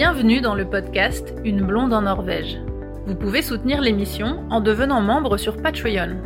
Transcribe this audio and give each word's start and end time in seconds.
Bienvenue 0.00 0.40
dans 0.40 0.54
le 0.54 0.64
podcast 0.64 1.34
Une 1.44 1.60
blonde 1.60 1.92
en 1.92 2.00
Norvège. 2.00 2.58
Vous 3.04 3.14
pouvez 3.14 3.42
soutenir 3.42 3.82
l'émission 3.82 4.42
en 4.48 4.62
devenant 4.62 5.02
membre 5.02 5.36
sur 5.36 5.58
Patreon. 5.58 6.16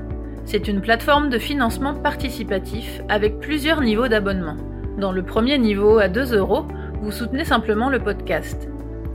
C'est 0.45 0.69
une 0.69 0.81
plateforme 0.81 1.29
de 1.29 1.40
financement 1.40 1.92
participatif 1.92 3.01
avec 3.08 3.40
plusieurs 3.40 3.81
niveaux 3.81 4.06
d'abonnement. 4.06 4.56
Dans 4.97 5.10
le 5.10 5.24
premier 5.24 5.58
niveau 5.58 5.99
à 5.99 6.06
2 6.06 6.37
euros, 6.37 6.67
vous 7.03 7.10
soutenez 7.10 7.45
simplement 7.45 7.88
le 7.88 7.99
podcast. 7.99 8.69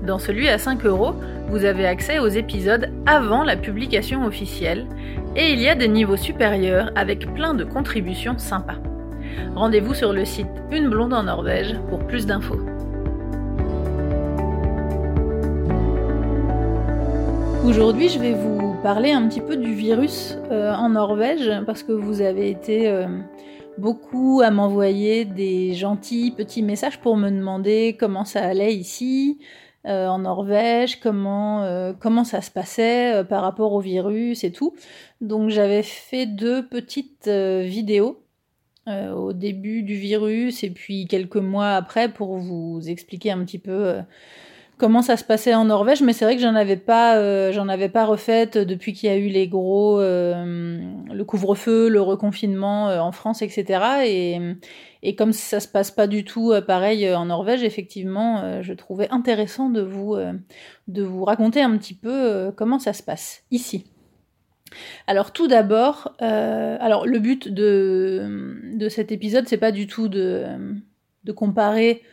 Dans 0.06 0.20
celui 0.20 0.50
à 0.50 0.58
5 0.58 0.86
euros, 0.86 1.16
vous 1.48 1.64
avez 1.64 1.86
accès 1.86 2.20
aux 2.20 2.28
épisodes 2.28 2.92
avant 3.06 3.46
la 3.46 3.56
publication 3.56 4.26
officielle 4.26 4.88
et 5.38 5.54
il 5.54 5.62
y 5.62 5.70
a 5.70 5.76
des 5.76 5.88
niveaux 5.88 6.18
supérieurs 6.18 6.92
avec 6.98 7.34
plein 7.34 7.54
de 7.54 7.64
contributions 7.64 8.38
sympas. 8.38 8.80
Rendez-vous 9.56 9.94
sur 9.94 10.12
le 10.12 10.26
site 10.26 10.52
Une 10.70 10.90
blonde 10.90 11.14
en 11.14 11.24
Norvège 11.24 11.78
pour 11.88 12.06
plus 12.06 12.26
d'infos. 12.26 12.60
Aujourd'hui, 17.70 18.10
je 18.10 18.18
vais 18.18 18.34
vous 18.34 18.74
parler 18.82 19.12
un 19.12 19.28
petit 19.28 19.42
peu 19.42 19.56
du 19.56 19.76
virus 19.76 20.36
euh, 20.50 20.74
en 20.74 20.90
Norvège 20.90 21.52
parce 21.68 21.84
que 21.84 21.92
vous 21.92 22.20
avez 22.22 22.50
été 22.50 22.90
euh, 22.90 23.06
beaucoup 23.78 24.42
à 24.44 24.50
m'envoyer 24.50 25.24
des 25.24 25.76
gentils 25.76 26.32
petits 26.32 26.64
messages 26.64 27.00
pour 27.00 27.16
me 27.16 27.30
demander 27.30 27.96
comment 28.00 28.26
ça 28.26 28.42
allait 28.44 28.74
ici 28.74 29.38
euh, 29.86 30.08
en 30.08 30.18
Norvège, 30.18 31.00
comment 31.00 31.94
comment 32.00 32.24
ça 32.24 32.42
se 32.42 32.50
passait 32.50 33.24
par 33.30 33.44
rapport 33.44 33.74
au 33.74 33.80
virus 33.80 34.44
et 34.44 34.52
tout. 34.52 34.76
Donc 35.22 35.52
j'avais 35.52 35.84
fait 35.84 36.26
deux 36.26 36.66
petites 36.66 37.30
vidéos 37.30 38.24
au 38.88 39.32
début 39.32 39.84
du 39.84 39.94
virus 39.94 40.64
et 40.64 40.72
puis 40.72 41.06
quelques 41.06 41.36
mois 41.36 41.76
après 41.76 42.10
pour 42.10 42.38
vous 42.38 42.82
expliquer 42.88 43.30
un 43.30 43.46
petit 43.46 43.60
peu 43.60 44.00
comment 44.80 45.02
ça 45.02 45.18
se 45.18 45.26
passait 45.26 45.54
en 45.54 45.66
Norvège, 45.66 46.02
mais 46.02 46.14
c'est 46.14 46.24
vrai 46.26 46.36
que 46.36 46.42
j'en 46.42 46.56
avais 46.56 46.78
pas, 46.78 47.18
euh, 47.18 47.52
j'en 47.52 47.68
avais 47.68 47.90
pas 47.90 48.06
refaite 48.06 48.58
depuis 48.58 48.94
qu'il 48.94 49.10
y 49.10 49.14
a 49.14 49.18
eu 49.18 49.28
les 49.28 49.48
gros, 49.48 50.00
euh, 50.00 50.80
le 51.14 51.24
couvre-feu, 51.26 51.90
le 51.90 52.02
reconfinement 52.02 52.90
euh, 52.90 53.00
en 53.00 53.12
France, 53.12 53.42
etc. 53.42 54.64
Et, 55.04 55.16
comme 55.18 55.34
ça 55.34 55.60
se 55.60 55.68
passe 55.68 55.92
pas 55.92 56.08
du 56.08 56.24
tout 56.24 56.54
pareil 56.66 57.14
en 57.14 57.26
Norvège, 57.26 57.64
effectivement, 57.64 58.62
je 58.62 58.74
trouvais 58.74 59.10
intéressant 59.12 59.70
de 59.70 59.82
vous, 59.82 61.24
raconter 61.24 61.62
un 61.62 61.78
petit 61.78 61.94
peu 61.94 62.52
comment 62.56 62.80
ça 62.80 62.94
se 62.94 63.04
passe 63.04 63.44
ici. 63.52 63.86
Alors 65.08 65.32
tout 65.32 65.48
d'abord, 65.48 66.16
le 66.20 67.18
but 67.18 67.48
de, 67.48 68.88
cet 68.90 69.12
épisode, 69.12 69.48
c'est 69.48 69.58
pas 69.58 69.72
du 69.72 69.88
tout 69.88 70.08
de 70.10 70.72
comparer 71.34 72.04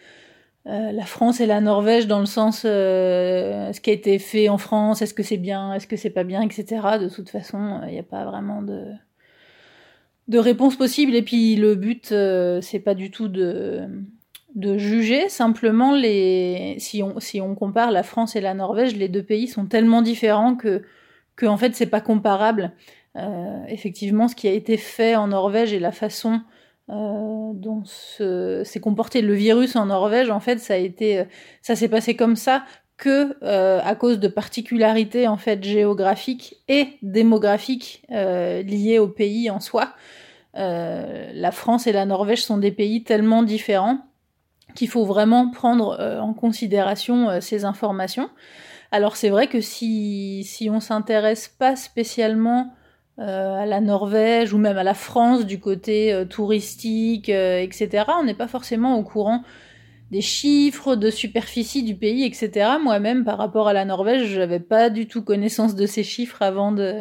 euh, 0.69 0.91
la 0.91 1.05
France 1.05 1.41
et 1.41 1.47
la 1.47 1.61
Norvège 1.61 2.09
dans 2.09 2.19
le 2.19 2.27
sens 2.27 2.65
euh, 2.65 3.73
ce 3.73 3.81
qui 3.81 3.91
a 3.91 3.93
été 3.93 4.19
fait 4.19 4.49
en 4.49 4.59
France, 4.59 5.01
est-ce 5.01 5.15
que 5.15 5.23
c'est 5.23 5.37
bien, 5.37 5.73
est-ce 5.75 5.87
que 5.87 5.97
c'est 5.97 6.11
pas 6.11 6.25
bien, 6.25 6.43
etc. 6.43 6.99
De 7.01 7.09
toute 7.09 7.29
façon, 7.29 7.81
il 7.87 7.93
n'y 7.93 8.01
a 8.01 8.03
pas 8.03 8.25
vraiment 8.25 8.63
de 8.63 8.87
de 10.27 10.39
réponse 10.39 10.77
possible. 10.77 11.15
Et 11.15 11.23
puis 11.23 11.55
le 11.55 11.77
but, 11.77 12.11
euh, 12.11 12.61
c'est 12.61 12.81
pas 12.81 12.95
du 12.95 13.13
tout 13.13 13.29
de 13.29 13.87
de 14.57 14.77
juger. 14.77 15.29
Simplement, 15.29 15.95
les 15.95 16.77
si 16.79 17.01
on 17.03 17.21
si 17.21 17.41
on 17.41 17.55
compare 17.55 17.93
la 17.93 18.03
France 18.03 18.35
et 18.35 18.41
la 18.41 18.55
Norvège, 18.55 18.97
les 18.97 19.09
deux 19.09 19.23
pays 19.23 19.47
sont 19.47 19.67
tellement 19.67 20.03
différents 20.03 20.57
que 20.57 20.83
que 21.37 21.47
en 21.47 21.57
fait 21.57 21.77
c'est 21.77 21.87
pas 21.87 22.01
comparable. 22.01 22.73
effectivement, 23.69 24.29
ce 24.29 24.35
qui 24.35 24.49
a 24.49 24.53
été 24.53 24.77
fait 24.77 25.17
en 25.17 25.29
Norvège 25.29 25.73
et 25.73 25.79
la 25.79 25.93
façon 25.93 26.43
euh, 26.89 27.53
dont 27.55 27.83
s'est 27.85 28.81
comporté 28.81 29.21
le 29.21 29.35
virus 29.35 29.77
en 29.77 29.87
Norvège, 29.87 30.31
en 30.31 30.41
fait, 30.41 30.59
ça 30.59 30.75
a 30.75 30.77
été, 30.77 31.19
euh, 31.19 31.25
ça 31.63 31.75
s'est 31.75 31.89
passé 31.89 32.15
comme 32.15 32.37
ça 32.37 32.65
que 32.97 33.37
euh, 33.43 33.81
à 33.85 33.95
cause 33.95 34.19
de 34.19 34.29
particularités 34.29 35.29
en 35.29 35.37
fait 35.37 35.63
géographiques 35.63 36.57
et 36.69 36.97
démographiques 37.03 38.05
euh, 38.11 38.63
liées 38.63 38.99
au 38.99 39.09
pays 39.09 39.51
en 39.51 39.61
soi. 39.61 39.95
La 40.55 41.51
France 41.53 41.87
et 41.87 41.93
la 41.93 42.07
Norvège 42.07 42.43
sont 42.43 42.57
des 42.57 42.73
pays 42.73 43.05
tellement 43.05 43.43
différents 43.43 43.99
qu'il 44.75 44.89
faut 44.89 45.05
vraiment 45.05 45.51
prendre 45.51 46.01
en 46.19 46.33
considération 46.33 47.43
ces 47.43 47.67
informations. 47.67 48.31
Alors 48.91 49.17
c'est 49.17 49.29
vrai 49.29 49.49
que 49.49 49.61
si 49.61 50.45
si 50.45 50.71
on 50.71 50.81
s'intéresse 50.81 51.49
pas 51.49 51.77
spécialement 51.77 52.73
à 53.19 53.65
la 53.65 53.81
Norvège 53.81 54.53
ou 54.53 54.59
même 54.59 54.77
à 54.77 54.83
la 54.83 54.95
France 54.95 55.47
du 55.47 55.59
côté 55.59 56.13
euh, 56.13 56.25
touristique, 56.27 57.31
euh, 57.31 57.61
etc. 57.61 58.05
On 58.21 58.25
n'est 58.25 58.35
pas 58.35 58.49
forcément 58.49 58.99
au 58.99 59.03
courant 59.03 59.43
des 60.11 60.21
chiffres 60.21 60.97
de 60.97 61.11
superficie 61.11 61.83
du 61.83 61.97
pays, 61.97 62.25
etc. 62.25 62.73
Moi-même, 62.81 63.25
par 63.25 63.39
rapport 63.39 63.69
à 63.69 63.73
la 63.73 63.85
Norvège, 63.85 64.29
je 64.29 64.39
n'avais 64.39 64.61
pas 64.61 64.91
du 64.91 65.09
tout 65.09 65.23
connaissance 65.23 65.75
de 65.75 65.87
ces 65.87 66.05
chiffres 66.05 66.43
avant 66.43 66.73
de, 66.73 67.01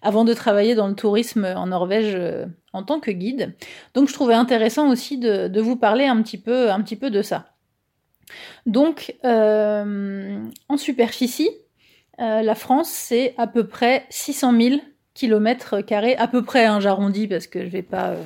avant 0.00 0.24
de 0.24 0.32
travailler 0.32 0.74
dans 0.74 0.88
le 0.88 0.94
tourisme 0.94 1.44
en 1.44 1.66
Norvège 1.66 2.16
en 2.72 2.84
tant 2.84 3.00
que 3.00 3.10
guide. 3.10 3.54
Donc, 3.92 4.08
je 4.08 4.14
trouvais 4.14 4.32
intéressant 4.32 4.88
aussi 4.88 5.18
de, 5.18 5.48
de 5.48 5.60
vous 5.60 5.76
parler 5.76 6.06
un 6.06 6.22
petit 6.22 6.38
peu, 6.38 6.70
un 6.70 6.80
petit 6.80 6.96
peu 6.96 7.10
de 7.10 7.20
ça. 7.20 7.48
Donc, 8.64 9.14
en 9.24 10.76
superficie, 10.78 11.50
la 12.16 12.54
France, 12.54 12.88
c'est 12.88 13.34
à 13.36 13.46
peu 13.46 13.66
près 13.66 14.06
600 14.08 14.58
000 14.58 14.80
kilomètres 15.14 15.80
carrés 15.80 16.16
à 16.16 16.28
peu 16.28 16.42
près, 16.42 16.64
hein, 16.64 16.80
j'arrondis 16.80 17.26
parce 17.26 17.46
que 17.46 17.64
je 17.64 17.68
vais 17.68 17.82
pas, 17.82 18.10
euh, 18.10 18.22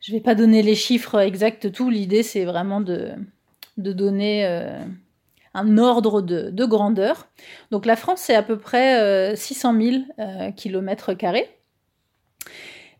je 0.00 0.12
vais 0.12 0.20
pas 0.20 0.34
donner 0.34 0.62
les 0.62 0.74
chiffres 0.74 1.18
exacts 1.20 1.72
tout. 1.72 1.90
L'idée 1.90 2.22
c'est 2.22 2.44
vraiment 2.44 2.80
de, 2.80 3.12
de 3.76 3.92
donner 3.92 4.46
euh, 4.46 4.78
un 5.54 5.78
ordre 5.78 6.22
de, 6.22 6.50
de, 6.50 6.64
grandeur. 6.64 7.28
Donc 7.70 7.86
la 7.86 7.96
France 7.96 8.20
c'est 8.20 8.34
à 8.34 8.42
peu 8.42 8.58
près 8.58 9.00
euh, 9.00 9.36
600 9.36 9.74
000 9.80 10.52
kilomètres 10.56 11.14
carrés 11.14 11.48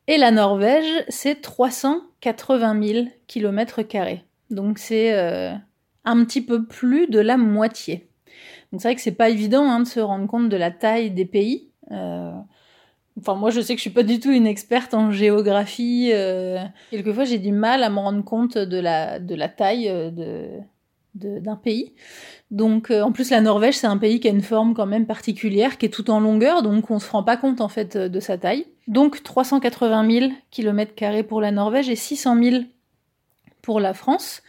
et 0.06 0.18
la 0.18 0.30
Norvège 0.30 1.04
c'est 1.08 1.40
380 1.40 2.82
000 2.82 3.06
kilomètres 3.26 3.82
carrés. 3.82 4.24
Donc 4.50 4.78
c'est 4.78 5.14
euh, 5.14 5.52
un 6.04 6.24
petit 6.24 6.42
peu 6.42 6.64
plus 6.64 7.06
de 7.08 7.18
la 7.18 7.36
moitié. 7.36 8.08
Donc 8.70 8.80
c'est 8.82 8.88
vrai 8.88 8.94
que 8.96 9.00
c'est 9.00 9.12
pas 9.12 9.30
évident 9.30 9.64
hein, 9.64 9.80
de 9.80 9.86
se 9.86 10.00
rendre 10.00 10.26
compte 10.26 10.48
de 10.48 10.56
la 10.56 10.70
taille 10.70 11.10
des 11.10 11.24
pays. 11.24 11.70
Euh, 11.90 12.32
Enfin, 13.20 13.34
moi, 13.34 13.50
je 13.50 13.60
sais 13.60 13.74
que 13.74 13.78
je 13.78 13.82
suis 13.82 13.90
pas 13.90 14.02
du 14.02 14.18
tout 14.18 14.32
une 14.32 14.46
experte 14.46 14.92
en 14.92 15.12
géographie. 15.12 16.10
Euh, 16.12 16.58
quelquefois, 16.90 17.24
j'ai 17.24 17.38
du 17.38 17.52
mal 17.52 17.82
à 17.84 17.90
me 17.90 17.98
rendre 17.98 18.24
compte 18.24 18.58
de 18.58 18.78
la, 18.78 19.20
de 19.20 19.34
la 19.36 19.48
taille 19.48 19.88
euh, 19.88 20.10
de, 21.14 21.38
d'un 21.38 21.54
pays. 21.54 21.92
Donc, 22.50 22.90
euh, 22.90 23.02
en 23.02 23.12
plus, 23.12 23.30
la 23.30 23.40
Norvège, 23.40 23.76
c'est 23.76 23.86
un 23.86 23.98
pays 23.98 24.18
qui 24.18 24.26
a 24.26 24.32
une 24.32 24.42
forme 24.42 24.74
quand 24.74 24.86
même 24.86 25.06
particulière, 25.06 25.78
qui 25.78 25.86
est 25.86 25.90
tout 25.90 26.10
en 26.10 26.18
longueur, 26.18 26.62
donc 26.62 26.90
on 26.90 26.98
se 26.98 27.08
rend 27.08 27.22
pas 27.22 27.36
compte 27.36 27.60
en 27.60 27.68
fait 27.68 27.96
de 27.96 28.20
sa 28.20 28.36
taille. 28.36 28.66
Donc, 28.88 29.22
380 29.22 30.10
000 30.10 30.32
km 30.50 31.22
pour 31.22 31.40
la 31.40 31.52
Norvège 31.52 31.88
et 31.88 31.96
600 31.96 32.42
000 32.42 32.64
pour 33.62 33.78
la 33.78 33.94
France. 33.94 34.42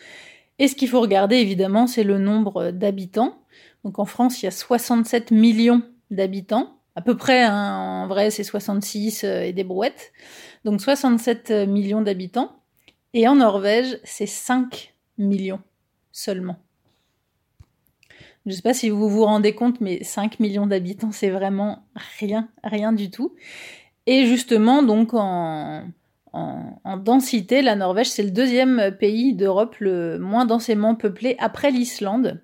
Et 0.57 0.67
ce 0.67 0.75
qu'il 0.75 0.89
faut 0.89 1.01
regarder, 1.01 1.35
évidemment, 1.35 1.85
c'est 1.85 2.03
le 2.03 2.17
nombre 2.17 2.71
d'habitants. 2.71 3.37
Donc, 3.83 3.99
en 3.99 4.05
France, 4.05 4.41
il 4.41 4.45
y 4.45 4.47
a 4.47 4.51
67 4.51 5.29
millions 5.29 5.83
d'habitants 6.09 6.74
à 6.95 7.01
peu 7.01 7.15
près, 7.17 7.43
hein, 7.43 8.03
en 8.03 8.07
vrai 8.07 8.31
c'est 8.31 8.43
66 8.43 9.23
euh, 9.23 9.41
et 9.41 9.53
des 9.53 9.63
brouettes, 9.63 10.13
donc 10.63 10.81
67 10.81 11.51
euh, 11.51 11.65
millions 11.65 12.01
d'habitants, 12.01 12.55
et 13.13 13.27
en 13.27 13.35
Norvège 13.35 13.99
c'est 14.03 14.25
5 14.25 14.93
millions 15.17 15.61
seulement. 16.11 16.57
Je 18.45 18.51
ne 18.51 18.55
sais 18.55 18.61
pas 18.61 18.73
si 18.73 18.89
vous 18.89 19.09
vous 19.09 19.25
rendez 19.25 19.55
compte, 19.55 19.81
mais 19.81 20.03
5 20.03 20.39
millions 20.39 20.67
d'habitants, 20.67 21.11
c'est 21.11 21.31
vraiment 21.31 21.87
rien, 22.19 22.47
rien 22.63 22.93
du 22.93 23.09
tout. 23.09 23.35
Et 24.05 24.27
justement, 24.27 24.83
donc 24.83 25.15
en, 25.15 25.83
en, 26.31 26.79
en 26.83 26.97
densité, 26.97 27.63
la 27.63 27.75
Norvège, 27.75 28.07
c'est 28.07 28.21
le 28.21 28.29
deuxième 28.29 28.95
pays 28.99 29.33
d'Europe 29.33 29.77
le 29.79 30.19
moins 30.19 30.45
densément 30.45 30.93
peuplé 30.93 31.35
après 31.39 31.71
l'Islande. 31.71 32.43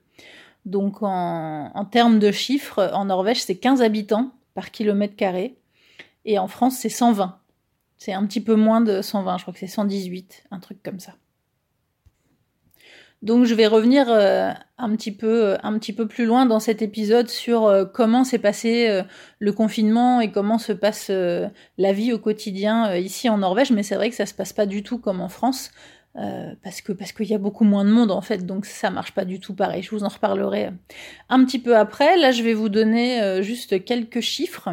Donc 0.66 1.04
en 1.04 1.88
termes 1.92 2.18
de 2.18 2.32
chiffres, 2.32 2.90
en 2.94 3.06
Norvège, 3.06 3.44
c'est 3.44 3.58
15 3.58 3.84
habitants 3.84 4.32
par 4.54 4.72
kilomètre 4.72 5.16
carré. 5.16 5.58
Et 6.26 6.38
en 6.40 6.48
France, 6.48 6.78
c'est 6.78 6.90
120. 6.90 7.40
C'est 7.98 8.14
un 8.14 8.26
petit 8.26 8.42
peu 8.42 8.56
moins 8.56 8.82
de 8.82 9.02
120, 9.02 9.38
je 9.38 9.44
crois 9.44 9.54
que 9.54 9.60
c'est 9.60 9.68
118, 9.68 10.46
un 10.52 10.60
truc 10.60 10.82
comme 10.84 11.00
ça. 11.00 11.14
Donc 13.22 13.46
je 13.46 13.54
vais 13.54 13.68
revenir 13.68 14.08
euh, 14.10 14.52
un 14.80 14.96
petit 14.96 15.12
peu 15.12 15.44
euh, 15.44 15.58
un 15.62 15.78
petit 15.78 15.94
peu 15.94 16.08
plus 16.08 16.26
loin 16.26 16.48
dans 16.48 16.60
cet 16.60 16.82
épisode 16.82 17.30
sur 17.30 17.68
euh, 17.68 17.86
comment 17.86 18.24
s'est 18.24 18.40
passé 18.40 19.04
le 19.38 19.52
confinement 19.52 20.22
et 20.22 20.32
comment 20.32 20.58
se 20.58 20.74
passe 20.74 21.10
la 21.10 21.94
vie 21.94 22.14
au 22.14 22.20
quotidien 22.20 22.96
ici 22.96 23.30
en 23.30 23.38
Norvège, 23.38 23.72
mais 23.72 23.84
c'est 23.84 23.96
vrai 23.96 24.10
que 24.10 24.16
ça 24.16 24.26
se 24.26 24.34
passe 24.34 24.54
pas 24.54 24.66
du 24.66 24.82
tout 24.84 24.98
comme 24.98 25.22
en 25.22 25.30
France. 25.30 25.72
Parce 26.14 26.82
que 26.82 26.92
parce 26.92 27.12
qu'il 27.12 27.28
y 27.28 27.34
a 27.34 27.38
beaucoup 27.38 27.64
moins 27.64 27.86
de 27.86 27.90
monde 27.90 28.12
en 28.12 28.22
fait, 28.22 28.46
donc 28.46 28.66
ça 28.66 28.90
marche 28.90 29.14
pas 29.14 29.26
du 29.26 29.40
tout 29.40 29.56
pareil. 29.56 29.82
Je 29.82 29.92
vous 29.92 30.04
en 30.04 30.10
reparlerai 30.10 30.72
un 31.30 31.46
petit 31.46 31.60
peu 31.60 31.78
après. 31.78 32.18
Là, 32.18 32.32
je 32.32 32.44
vais 32.44 32.54
vous 32.54 32.70
donner 32.70 33.42
juste 33.42 33.86
quelques 33.86 34.22
chiffres. 34.22 34.70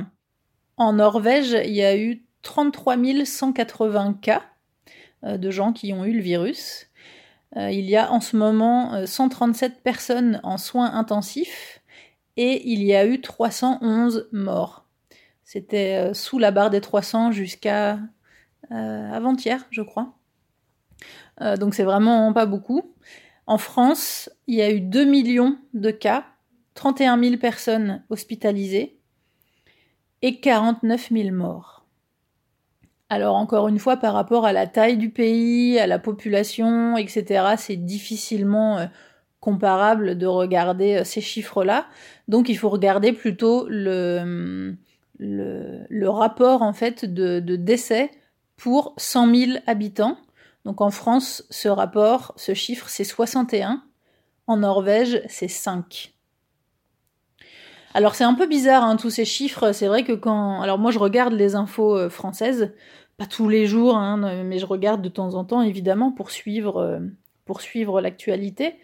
En 0.76 0.94
Norvège, 0.94 1.56
il 1.64 1.74
y 1.74 1.82
a 1.82 1.96
eu 1.96 2.24
33 2.42 2.96
180 3.24 4.18
cas 4.20 4.42
de 5.24 5.50
gens 5.50 5.72
qui 5.72 5.92
ont 5.92 6.04
eu 6.04 6.12
le 6.12 6.20
virus. 6.20 6.86
il 7.56 7.88
y 7.88 7.96
a 7.96 8.12
en 8.12 8.20
ce 8.20 8.36
moment 8.36 9.06
137 9.06 9.82
personnes 9.82 10.40
en 10.42 10.58
soins 10.58 10.92
intensifs 10.92 11.80
et 12.36 12.68
il 12.70 12.82
y 12.82 12.94
a 12.94 13.06
eu 13.06 13.20
311 13.20 14.28
morts. 14.32 14.84
C'était 15.44 16.12
sous 16.14 16.38
la 16.38 16.50
barre 16.50 16.70
des 16.70 16.80
300 16.80 17.32
jusqu'à 17.32 17.98
avant-hier, 18.70 19.66
je 19.70 19.82
crois. 19.82 20.17
Donc 21.58 21.74
c'est 21.74 21.84
vraiment 21.84 22.32
pas 22.32 22.46
beaucoup. 22.46 22.94
En 23.46 23.58
France, 23.58 24.30
il 24.46 24.56
y 24.56 24.62
a 24.62 24.70
eu 24.70 24.80
2 24.80 25.04
millions 25.04 25.56
de 25.72 25.90
cas, 25.90 26.24
31 26.74 27.18
000 27.22 27.36
personnes 27.38 28.02
hospitalisées 28.10 28.98
et 30.22 30.40
49 30.40 31.10
000 31.10 31.30
morts. 31.34 31.86
Alors 33.10 33.36
encore 33.36 33.68
une 33.68 33.78
fois, 33.78 33.96
par 33.96 34.12
rapport 34.12 34.44
à 34.44 34.52
la 34.52 34.66
taille 34.66 34.98
du 34.98 35.10
pays, 35.10 35.78
à 35.78 35.86
la 35.86 35.98
population, 35.98 36.96
etc., 36.98 37.54
c'est 37.56 37.76
difficilement 37.76 38.78
euh, 38.78 38.86
comparable 39.40 40.18
de 40.18 40.26
regarder 40.26 40.96
euh, 40.96 41.04
ces 41.04 41.22
chiffres-là. 41.22 41.86
Donc 42.28 42.50
il 42.50 42.58
faut 42.58 42.68
regarder 42.68 43.12
plutôt 43.12 43.66
le, 43.68 44.76
le, 45.18 46.08
rapport 46.08 46.60
en 46.60 46.74
fait 46.74 47.06
de, 47.06 47.40
de 47.40 47.56
décès 47.56 48.10
pour 48.56 48.94
100 48.98 49.34
000 49.34 49.58
habitants. 49.66 50.18
Donc 50.68 50.82
en 50.82 50.90
France, 50.90 51.46
ce 51.48 51.66
rapport, 51.66 52.34
ce 52.36 52.52
chiffre, 52.52 52.90
c'est 52.90 53.02
61. 53.02 53.82
En 54.46 54.58
Norvège, 54.58 55.22
c'est 55.26 55.48
5. 55.48 56.12
Alors 57.94 58.14
c'est 58.14 58.24
un 58.24 58.34
peu 58.34 58.46
bizarre 58.46 58.84
hein, 58.84 58.96
tous 58.96 59.08
ces 59.08 59.24
chiffres. 59.24 59.72
C'est 59.72 59.86
vrai 59.86 60.04
que 60.04 60.12
quand, 60.12 60.60
alors 60.60 60.78
moi 60.78 60.90
je 60.90 60.98
regarde 60.98 61.32
les 61.32 61.54
infos 61.54 61.96
euh, 61.96 62.10
françaises, 62.10 62.74
pas 63.16 63.24
tous 63.24 63.48
les 63.48 63.64
jours, 63.64 63.96
hein, 63.96 64.44
mais 64.44 64.58
je 64.58 64.66
regarde 64.66 65.00
de 65.00 65.08
temps 65.08 65.36
en 65.36 65.46
temps 65.46 65.62
évidemment 65.62 66.12
pour 66.12 66.30
suivre, 66.30 66.76
euh, 66.76 67.00
pour 67.46 67.62
suivre 67.62 68.02
l'actualité. 68.02 68.74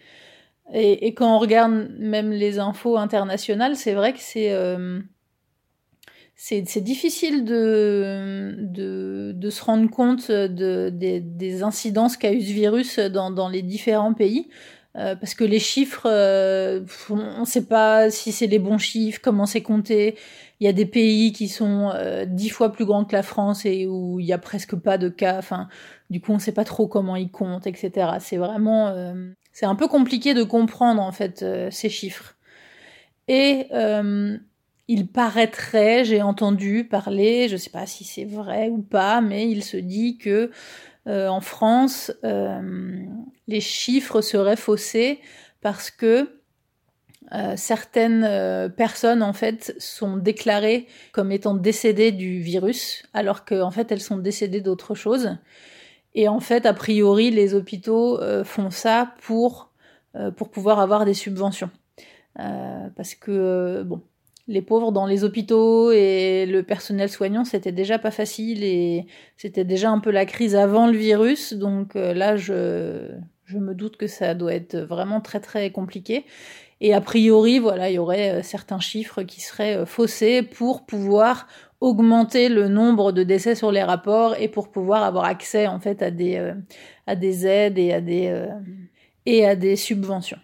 Et, 0.73 1.13
quand 1.13 1.35
on 1.35 1.37
regarde 1.37 1.91
même 1.99 2.31
les 2.31 2.57
infos 2.57 2.97
internationales, 2.97 3.75
c'est 3.75 3.93
vrai 3.93 4.13
que 4.13 4.19
c'est 4.21 4.53
euh, 4.53 5.01
c'est 6.35 6.81
difficile 6.81 7.45
de, 7.45 8.55
de, 8.59 9.31
de, 9.33 9.49
se 9.49 9.63
rendre 9.63 9.89
compte 9.89 10.29
de, 10.29 10.89
des, 10.89 11.63
incidences 11.63 12.17
qu'a 12.17 12.33
eu 12.33 12.41
ce 12.41 12.51
virus 12.51 12.99
dans, 12.99 13.31
dans 13.31 13.47
les 13.47 13.61
différents 13.61 14.13
pays. 14.13 14.49
Euh, 14.97 15.15
parce 15.15 15.33
que 15.33 15.43
les 15.43 15.59
chiffres, 15.59 16.05
euh, 16.05 16.81
on 17.09 17.41
ne 17.41 17.45
sait 17.45 17.65
pas 17.65 18.09
si 18.09 18.31
c'est 18.31 18.47
les 18.47 18.59
bons 18.59 18.77
chiffres, 18.77 19.19
comment 19.21 19.45
c'est 19.45 19.61
compté. 19.61 20.15
Il 20.61 20.65
y 20.65 20.69
a 20.69 20.73
des 20.73 20.85
pays 20.85 21.33
qui 21.33 21.49
sont 21.49 21.91
euh, 21.93 22.23
dix 22.25 22.49
fois 22.49 22.71
plus 22.71 22.85
grands 22.85 23.03
que 23.03 23.13
la 23.13 23.23
France 23.23 23.65
et 23.65 23.87
où 23.87 24.21
il 24.21 24.25
y 24.25 24.31
a 24.31 24.37
presque 24.37 24.75
pas 24.75 24.97
de 24.97 25.09
cas. 25.09 25.37
Enfin, 25.37 25.67
du 26.09 26.21
coup, 26.21 26.31
on 26.31 26.35
ne 26.35 26.39
sait 26.39 26.53
pas 26.53 26.63
trop 26.63 26.87
comment 26.87 27.17
ils 27.17 27.29
comptent, 27.29 27.67
etc. 27.67 28.11
C'est 28.19 28.37
vraiment, 28.37 28.95
c'est 29.51 29.65
un 29.65 29.75
peu 29.75 29.87
compliqué 29.87 30.33
de 30.33 30.43
comprendre 30.43 31.01
en 31.01 31.11
fait 31.11 31.43
ces 31.71 31.89
chiffres. 31.89 32.35
Et 33.27 33.67
il 34.87 35.07
paraîtrait, 35.07 36.05
j'ai 36.05 36.21
entendu 36.21 36.87
parler, 36.87 37.47
je 37.47 37.53
ne 37.53 37.57
sais 37.57 37.69
pas 37.69 37.85
si 37.87 38.03
c'est 38.03 38.25
vrai 38.25 38.69
ou 38.69 38.81
pas, 38.81 39.21
mais 39.21 39.49
il 39.49 39.63
se 39.63 39.77
dit 39.77 40.17
que 40.17 40.51
euh, 41.07 41.27
en 41.27 41.41
France, 41.41 42.11
euh, 42.23 43.05
les 43.47 43.61
chiffres 43.61 44.21
seraient 44.21 44.55
faussés 44.55 45.19
parce 45.61 45.89
que 45.89 46.39
euh, 47.33 47.53
certaines 47.57 48.71
personnes 48.77 49.23
en 49.23 49.33
fait 49.33 49.73
sont 49.79 50.17
déclarées 50.17 50.87
comme 51.11 51.31
étant 51.31 51.55
décédées 51.55 52.11
du 52.11 52.39
virus, 52.39 53.03
alors 53.13 53.45
qu'en 53.45 53.71
fait 53.71 53.91
elles 53.91 54.01
sont 54.01 54.17
décédées 54.17 54.61
d'autre 54.61 54.93
chose. 54.93 55.37
Et 56.13 56.27
en 56.29 56.39
fait, 56.39 56.65
a 56.65 56.73
priori, 56.73 57.29
les 57.29 57.55
hôpitaux 57.55 58.19
font 58.45 58.69
ça 58.69 59.15
pour 59.21 59.71
pour 60.37 60.49
pouvoir 60.49 60.79
avoir 60.79 61.03
des 61.03 61.13
subventions, 61.13 61.69
parce 62.35 63.15
que 63.15 63.83
bon, 63.83 64.01
les 64.47 64.61
pauvres 64.61 64.91
dans 64.91 65.07
les 65.07 65.23
hôpitaux 65.23 65.91
et 65.91 66.45
le 66.45 66.61
personnel 66.61 67.09
soignant, 67.09 67.45
c'était 67.45 67.71
déjà 67.71 67.97
pas 67.97 68.11
facile 68.11 68.63
et 68.63 69.07
c'était 69.37 69.63
déjà 69.63 69.89
un 69.89 69.99
peu 69.99 70.11
la 70.11 70.25
crise 70.25 70.55
avant 70.55 70.87
le 70.87 70.97
virus. 70.97 71.53
Donc 71.53 71.95
euh, 71.95 72.13
là, 72.13 72.35
je, 72.35 73.09
je 73.45 73.57
me 73.57 73.73
doute 73.73 73.97
que 73.97 74.07
ça 74.07 74.35
doit 74.35 74.53
être 74.53 74.77
vraiment 74.77 75.19
très 75.19 75.39
très 75.39 75.71
compliqué. 75.71 76.25
Et 76.81 76.93
a 76.93 77.01
priori, 77.01 77.57
voilà, 77.57 77.89
il 77.89 77.95
y 77.95 77.99
aurait 77.99 78.31
euh, 78.31 78.43
certains 78.43 78.79
chiffres 78.79 79.23
qui 79.23 79.41
seraient 79.41 79.77
euh, 79.77 79.85
faussés 79.85 80.43
pour 80.43 80.85
pouvoir 80.85 81.47
augmenter 81.81 82.47
le 82.49 82.67
nombre 82.67 83.11
de 83.11 83.23
décès 83.23 83.55
sur 83.55 83.71
les 83.71 83.83
rapports 83.83 84.35
et 84.39 84.47
pour 84.47 84.69
pouvoir 84.69 85.03
avoir 85.03 85.25
accès 85.25 85.67
en 85.67 85.79
fait 85.79 86.01
à 86.01 86.09
des 86.09 86.53
à 87.05 87.15
des 87.15 87.45
aides 87.45 87.77
et 87.77 87.93
à 87.93 88.01
des 88.01 88.47
et 89.25 89.45
à 89.45 89.55
des 89.55 89.75
subventions. 89.75 90.39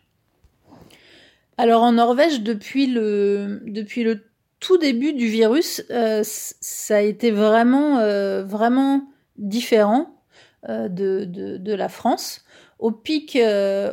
Alors 1.61 1.83
en 1.83 1.91
Norvège, 1.91 2.41
depuis 2.41 2.87
le, 2.87 3.61
depuis 3.67 4.01
le 4.01 4.23
tout 4.59 4.79
début 4.79 5.13
du 5.13 5.27
virus, 5.27 5.83
euh, 5.91 6.21
ça 6.23 6.95
a 6.95 7.01
été 7.01 7.29
vraiment, 7.29 7.99
euh, 7.99 8.43
vraiment 8.43 9.07
différent 9.37 10.23
euh, 10.67 10.89
de, 10.89 11.23
de, 11.23 11.73
la 11.75 11.87
France. 11.87 12.45
Au 12.79 12.89
pic, 12.89 13.37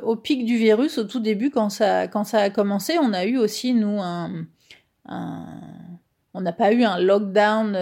au 0.02 0.16
pic 0.16 0.46
du 0.46 0.56
virus, 0.56 0.96
au 0.96 1.04
tout 1.04 1.20
début, 1.20 1.50
quand 1.50 1.68
ça, 1.68 2.08
quand 2.08 2.24
ça 2.24 2.38
a 2.38 2.48
commencé, 2.48 2.96
on 3.02 3.12
a 3.12 3.26
eu 3.26 3.36
aussi, 3.36 3.74
nous, 3.74 4.00
un, 4.00 4.46
on 6.32 6.40
n'a 6.40 6.52
pas 6.54 6.72
eu 6.72 6.84
un 6.84 6.98
lockdown 6.98 7.76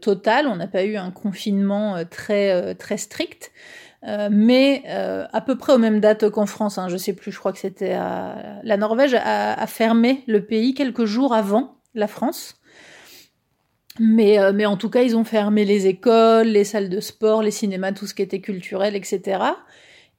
total, 0.00 0.46
on 0.46 0.56
n'a 0.56 0.66
pas 0.66 0.84
eu 0.84 0.96
un 0.96 1.10
confinement 1.10 2.06
très, 2.10 2.74
très 2.76 2.96
strict. 2.96 3.52
Euh, 4.06 4.28
mais 4.32 4.82
euh, 4.86 5.26
à 5.32 5.42
peu 5.42 5.58
près 5.58 5.74
aux 5.74 5.78
mêmes 5.78 6.00
dates 6.00 6.30
qu'en 6.30 6.46
France. 6.46 6.78
Hein, 6.78 6.88
je 6.88 6.96
sais 6.96 7.12
plus, 7.12 7.32
je 7.32 7.38
crois 7.38 7.52
que 7.52 7.58
c'était 7.58 7.92
la 7.92 8.76
Norvège 8.76 9.14
a, 9.14 9.66
fermé 9.66 10.24
le 10.26 10.44
pays 10.44 10.74
quelques 10.74 11.04
jours 11.04 11.34
avant 11.34 11.76
la 11.94 12.06
France. 12.06 12.56
Mais, 13.98 14.38
euh, 14.38 14.52
mais 14.54 14.64
en 14.64 14.76
tout 14.76 14.88
cas, 14.88 15.02
ils 15.02 15.16
ont 15.16 15.24
fermé 15.24 15.64
les 15.64 15.86
écoles, 15.86 16.46
les 16.46 16.64
salles 16.64 16.88
de 16.88 17.00
sport, 17.00 17.42
les 17.42 17.50
cinémas, 17.50 17.92
tout 17.92 18.06
ce 18.06 18.14
qui 18.14 18.22
était 18.22 18.40
culturel, 18.40 18.96
etc. 18.96 19.42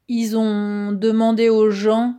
Ils 0.07 0.37
ont 0.37 0.91
demandé 0.91 1.49
aux 1.49 1.71
gens, 1.71 2.15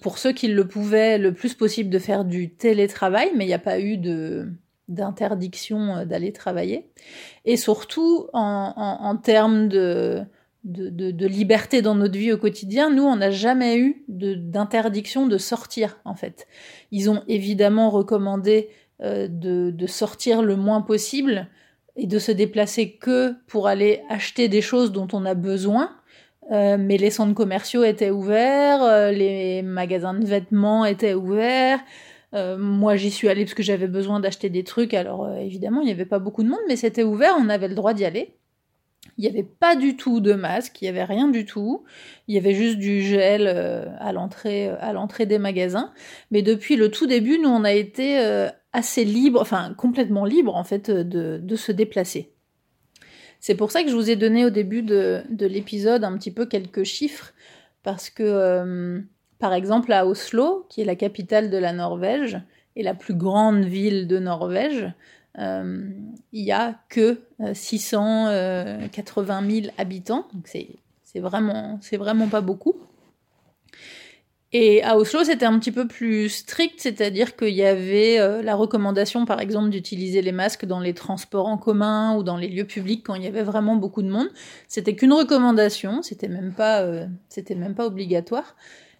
pour 0.00 0.16
ceux 0.16 0.32
qui 0.32 0.48
le 0.48 0.66
pouvaient, 0.66 1.18
le 1.18 1.34
plus 1.34 1.54
possible 1.54 1.90
de 1.90 1.98
faire 1.98 2.24
du 2.24 2.54
télétravail, 2.54 3.30
mais 3.36 3.44
il 3.44 3.48
n'y 3.48 3.54
a 3.54 3.58
pas 3.58 3.78
eu 3.80 3.98
de 3.98 4.48
d'interdiction 4.88 6.04
d'aller 6.04 6.32
travailler. 6.32 6.90
Et 7.44 7.56
surtout, 7.56 8.26
en, 8.32 8.74
en, 8.76 9.06
en 9.06 9.16
termes 9.16 9.68
de, 9.68 10.26
de, 10.64 11.26
liberté 11.26 11.82
dans 11.82 11.94
notre 11.94 12.18
vie 12.18 12.32
au 12.32 12.38
quotidien, 12.38 12.90
nous, 12.90 13.02
on 13.02 13.16
n'a 13.16 13.30
jamais 13.30 13.78
eu 13.78 14.04
d'interdiction 14.08 15.26
de, 15.26 15.38
sortir, 15.38 15.98
en 16.04 16.14
fait. 16.14 16.46
Ils 16.90 17.10
ont 17.10 17.22
évidemment 17.28 17.90
recommandé 17.90 18.68
euh, 19.02 19.26
de, 19.28 19.86
sortir 19.86 20.42
le 20.42 20.56
moins 20.56 20.80
possible 20.80 21.48
et 21.96 22.06
de 22.06 22.18
se 22.18 22.32
déplacer 22.32 22.92
que 22.92 23.34
pour 23.48 23.66
aller 23.66 24.02
acheter 24.08 24.48
des 24.48 24.62
choses 24.62 24.92
dont 24.92 25.08
on 25.12 25.24
a 25.24 25.34
besoin. 25.34 25.90
Euh, 26.50 26.76
mais 26.78 26.96
les 26.96 27.10
centres 27.10 27.34
commerciaux 27.34 27.84
étaient 27.84 28.10
ouverts, 28.10 28.82
euh, 28.82 29.10
les 29.12 29.62
magasins 29.62 30.14
de 30.14 30.24
vêtements 30.24 30.84
étaient 30.84 31.14
ouverts. 31.14 31.80
moi, 32.32 32.96
j'y 32.96 33.10
suis 33.10 33.28
allée 33.28 33.44
parce 33.44 33.54
que 33.54 33.62
j'avais 33.62 33.88
besoin 33.88 34.20
d'acheter 34.20 34.48
des 34.48 34.64
trucs. 34.64 34.94
Alors, 34.94 35.30
évidemment, 35.36 35.82
il 35.82 35.86
n'y 35.86 35.92
avait 35.92 36.06
pas 36.06 36.18
beaucoup 36.18 36.42
de 36.42 36.48
monde, 36.48 36.60
mais 36.68 36.76
c'était 36.76 37.02
ouvert, 37.02 37.34
on 37.38 37.48
avait 37.48 37.68
le 37.68 37.74
droit 37.74 37.94
d'y 37.94 38.04
aller. 38.04 38.38
Il 39.18 39.22
n'y 39.22 39.28
avait 39.28 39.42
pas 39.42 39.76
du 39.76 39.96
tout 39.96 40.20
de 40.20 40.32
masque, 40.32 40.80
il 40.80 40.84
n'y 40.84 40.88
avait 40.88 41.04
rien 41.04 41.28
du 41.28 41.44
tout. 41.44 41.84
Il 42.28 42.34
y 42.34 42.38
avait 42.38 42.54
juste 42.54 42.78
du 42.78 43.02
gel 43.02 43.46
euh, 43.46 43.86
à 43.98 44.12
l'entrée, 44.12 44.68
euh, 44.68 44.76
à 44.80 44.92
l'entrée 44.92 45.26
des 45.26 45.38
magasins. 45.38 45.92
Mais 46.30 46.42
depuis 46.42 46.76
le 46.76 46.90
tout 46.90 47.06
début, 47.06 47.38
nous, 47.38 47.48
on 47.48 47.64
a 47.64 47.72
été 47.72 48.18
euh, 48.18 48.48
assez 48.72 49.04
libre, 49.04 49.40
enfin 49.40 49.74
complètement 49.76 50.24
libre 50.24 50.56
en 50.56 50.64
fait, 50.64 50.90
de, 50.90 51.56
se 51.56 51.72
déplacer. 51.72 52.32
C'est 53.38 53.54
pour 53.54 53.70
ça 53.70 53.82
que 53.82 53.90
je 53.90 53.94
vous 53.94 54.10
ai 54.10 54.16
donné 54.16 54.46
au 54.46 54.50
début 54.50 54.82
de 54.82 55.46
l'épisode 55.46 56.04
un 56.04 56.16
petit 56.16 56.30
peu 56.30 56.46
quelques 56.46 56.84
chiffres, 56.84 57.34
parce 57.82 58.08
que, 58.08 59.02
par 59.40 59.52
exemple, 59.52 59.92
à 59.92 60.06
Oslo, 60.06 60.64
qui 60.70 60.80
est 60.80 60.84
la 60.84 60.94
capitale 60.94 61.50
de 61.50 61.58
la 61.58 61.72
Norvège 61.72 62.40
et 62.76 62.84
la 62.84 62.94
plus 62.94 63.14
grande 63.14 63.64
ville 63.64 64.06
de 64.06 64.20
Norvège, 64.20 64.92
euh, 65.38 65.88
il 66.32 66.44
y 66.44 66.52
a 66.52 66.78
que 66.88 67.20
680 67.52 69.50
000 69.50 69.66
habitants, 69.78 70.26
donc 70.34 70.46
c'est 70.48 71.20
vraiment, 71.20 71.80
vraiment 71.92 72.28
pas 72.28 72.40
beaucoup. 72.40 72.74
Et 74.54 74.82
à 74.82 74.98
Oslo, 74.98 75.24
c'était 75.24 75.46
un 75.46 75.58
petit 75.58 75.72
peu 75.72 75.88
plus 75.88 76.28
strict, 76.28 76.74
c'est-à-dire 76.78 77.36
qu'il 77.36 77.54
y 77.54 77.64
avait 77.64 78.20
euh, 78.20 78.42
la 78.42 78.54
recommandation, 78.54 79.24
par 79.24 79.40
exemple, 79.40 79.70
d'utiliser 79.70 80.20
les 80.20 80.32
masques 80.32 80.66
dans 80.66 80.80
les 80.80 80.92
transports 80.92 81.48
en 81.48 81.56
commun 81.56 82.14
ou 82.16 82.22
dans 82.22 82.36
les 82.36 82.48
lieux 82.48 82.66
publics 82.66 83.02
quand 83.02 83.14
il 83.14 83.22
y 83.22 83.26
avait 83.26 83.44
vraiment 83.44 83.76
beaucoup 83.76 84.02
de 84.02 84.10
monde. 84.10 84.28
C'était 84.68 84.94
qu'une 84.94 85.14
recommandation, 85.14 86.02
c'était 86.02 86.28
même 86.28 86.52
pas, 86.52 86.82
euh, 86.82 87.06
c'était 87.30 87.54
même 87.54 87.74
pas 87.74 87.86
obligatoire. 87.86 88.54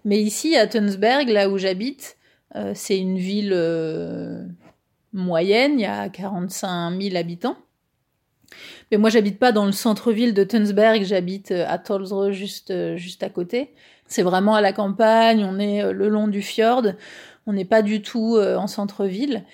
Mais 0.07 0.23
ici, 0.23 0.57
à 0.57 0.67
Tunsberg, 0.67 1.29
là 1.29 1.51
où 1.51 1.59
j'habite, 1.59 2.17
c'est 2.75 2.99
une 2.99 3.17
ville 3.17 3.55
moyenne, 5.13 5.79
il 5.79 5.83
y 5.83 5.87
a 5.87 6.09
45 6.09 7.01
000 7.01 7.17
habitants. 7.17 7.57
Mais 8.91 8.99
moi, 8.99 9.11
j'habite 9.11 9.39
pas 9.39 9.53
dans 9.53 9.67
le 9.67 9.73
centre-ville 9.73 10.35
de 10.35 10.45
Tunsberg, 10.45 11.05
j'habite 11.05 11.53
à 11.53 11.79
Tolsre, 11.79 12.33
juste, 12.33 12.97
juste 12.97 13.23
à 13.23 13.31
côté. 13.31 13.71
C'est 14.07 14.23
vraiment 14.23 14.55
à 14.55 14.61
la 14.61 14.73
campagne, 14.73 15.45
on 15.45 15.59
est 15.59 15.91
le 15.93 16.09
long 16.09 16.29
du 16.29 16.43
fjord, 16.43 16.83
on 17.47 17.55
n'est 17.55 17.65
pas 17.65 17.81
du 17.81 18.03
tout 18.03 18.37
en 18.39 18.67
centre-ville. 18.67 19.45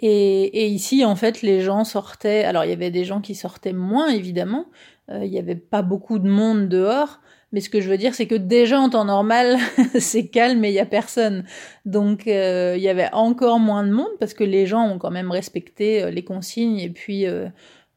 Et, 0.00 0.64
et, 0.64 0.66
ici, 0.66 1.04
en 1.04 1.14
fait, 1.14 1.42
les 1.42 1.60
gens 1.60 1.84
sortaient. 1.84 2.44
Alors, 2.44 2.64
il 2.64 2.70
y 2.70 2.72
avait 2.72 2.90
des 2.90 3.04
gens 3.04 3.20
qui 3.20 3.34
sortaient 3.34 3.74
moins, 3.74 4.08
évidemment. 4.08 4.66
Euh, 5.10 5.24
il 5.24 5.30
n'y 5.30 5.38
avait 5.38 5.56
pas 5.56 5.82
beaucoup 5.82 6.18
de 6.18 6.28
monde 6.28 6.68
dehors. 6.68 7.20
Mais 7.52 7.60
ce 7.60 7.68
que 7.68 7.80
je 7.80 7.88
veux 7.88 7.98
dire, 7.98 8.14
c'est 8.14 8.26
que 8.26 8.36
déjà 8.36 8.80
en 8.80 8.88
temps 8.88 9.04
normal, 9.04 9.58
c'est 9.98 10.28
calme 10.28 10.64
et 10.64 10.68
il 10.68 10.74
y 10.74 10.78
a 10.80 10.86
personne. 10.86 11.44
Donc, 11.84 12.28
euh, 12.28 12.74
il 12.76 12.82
y 12.82 12.88
avait 12.88 13.12
encore 13.12 13.58
moins 13.58 13.84
de 13.84 13.90
monde 13.90 14.10
parce 14.20 14.34
que 14.34 14.44
les 14.44 14.66
gens 14.66 14.88
ont 14.88 14.98
quand 14.98 15.10
même 15.10 15.30
respecté 15.30 16.02
euh, 16.02 16.10
les 16.10 16.22
consignes 16.22 16.78
et 16.78 16.90
puis 16.90 17.26
euh, 17.26 17.48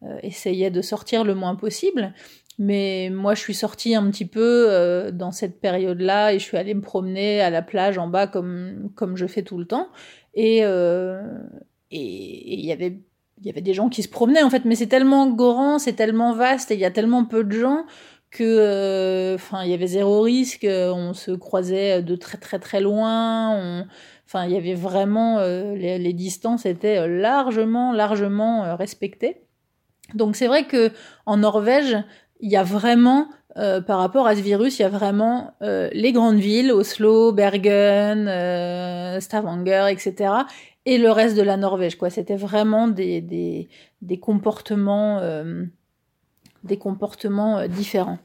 euh, 0.04 0.18
essayaient 0.22 0.72
de 0.72 0.82
sortir 0.82 1.24
le 1.24 1.34
moins 1.34 1.56
possible. 1.56 2.14
Mais 2.60 3.10
moi, 3.12 3.36
je 3.36 3.40
suis 3.40 3.54
sortie 3.54 3.96
un 3.96 4.10
petit 4.12 4.26
peu 4.26 4.66
euh, 4.70 5.12
dans 5.12 5.32
cette 5.32 5.62
période-là 5.62 6.34
et 6.34 6.40
je 6.40 6.44
suis 6.44 6.58
allée 6.58 6.74
me 6.74 6.82
promener 6.82 7.42
à 7.42 7.50
la 7.50 7.62
plage 7.62 7.98
en 7.98 8.08
bas 8.08 8.28
comme 8.28 8.92
comme 8.96 9.16
je 9.16 9.26
fais 9.28 9.44
tout 9.44 9.58
le 9.58 9.66
temps. 9.66 9.88
Et, 10.34 10.60
euh, 10.64 11.22
et 11.92 12.54
il 12.60 12.66
y 12.66 12.72
avait 12.72 13.00
il 13.40 13.48
y 13.48 13.50
avait 13.50 13.62
des 13.62 13.74
gens 13.74 13.90
qui 13.90 14.04
se 14.04 14.10
promenaient 14.10 14.44
en 14.44 14.50
fait 14.50 14.66
mais 14.66 14.76
c'est 14.76 14.88
tellement 14.88 15.30
grand 15.30 15.80
c'est 15.80 15.94
tellement 15.94 16.34
vaste 16.34 16.72
et 16.72 16.76
il 16.76 16.80
y 16.80 16.86
a 16.86 16.92
tellement 16.92 17.26
peu 17.26 17.44
de 17.44 17.52
gens 17.52 17.86
que 18.34 18.44
euh, 18.44 19.36
enfin 19.36 19.62
euh, 19.62 19.66
il 19.66 19.72
y 19.72 19.74
avait 19.74 19.88
zéro 19.88 20.22
risque 20.22 20.66
on 20.70 21.14
se 21.14 21.32
croisait 21.32 22.02
de 22.02 22.16
très 22.16 22.38
très 22.38 22.60
très 22.60 22.82
loin 22.82 23.86
enfin 24.26 24.46
il 24.46 24.52
y 24.52 24.58
avait 24.58 24.74
vraiment 24.74 25.38
euh, 25.40 25.76
les, 25.76 26.00
les, 26.00 26.14
distances 26.14 26.66
étaient 26.66 27.08
largement 27.08 27.94
largement 27.94 28.66
euh, 28.66 28.76
respectées 28.76 29.44
donc 30.16 30.36
c'est 30.36 30.48
vrai 30.48 30.66
que 30.66 30.92
en 31.26 31.38
Norvège 31.38 31.98
il 32.40 32.52
y 32.52 32.58
a 32.58 32.64
vraiment 32.64 33.28
euh, 33.56 33.82
par 33.82 34.00
rapport 34.00 34.26
à 34.26 34.36
ce 34.36 34.42
virus, 34.42 34.80
il 34.80 34.82
y 34.82 34.86
a 34.86 34.90
vraiment 34.90 35.54
euh, 35.62 35.88
les 35.94 36.12
grandes 36.12 36.40
villes, 36.40 36.72
Oslo, 36.72 37.32
Bergen, 37.32 38.28
euh, 38.28 39.20
Stavanger, 39.20 39.90
etc 39.92 40.32
et 40.86 40.98
le 40.98 41.12
reste 41.12 41.36
de 41.38 41.42
la 41.42 41.58
Norvège. 41.58 41.98
Quoi. 41.98 42.10
C'était 42.10 42.36
vraiment 42.36 42.88
des, 42.88 43.22
des, 43.22 43.70
des 44.02 44.20
comportements, 44.20 45.20
euh, 45.20 45.66
des 46.64 46.78
comportements 46.78 47.60
euh, 47.60 47.68
différents. 47.68 48.20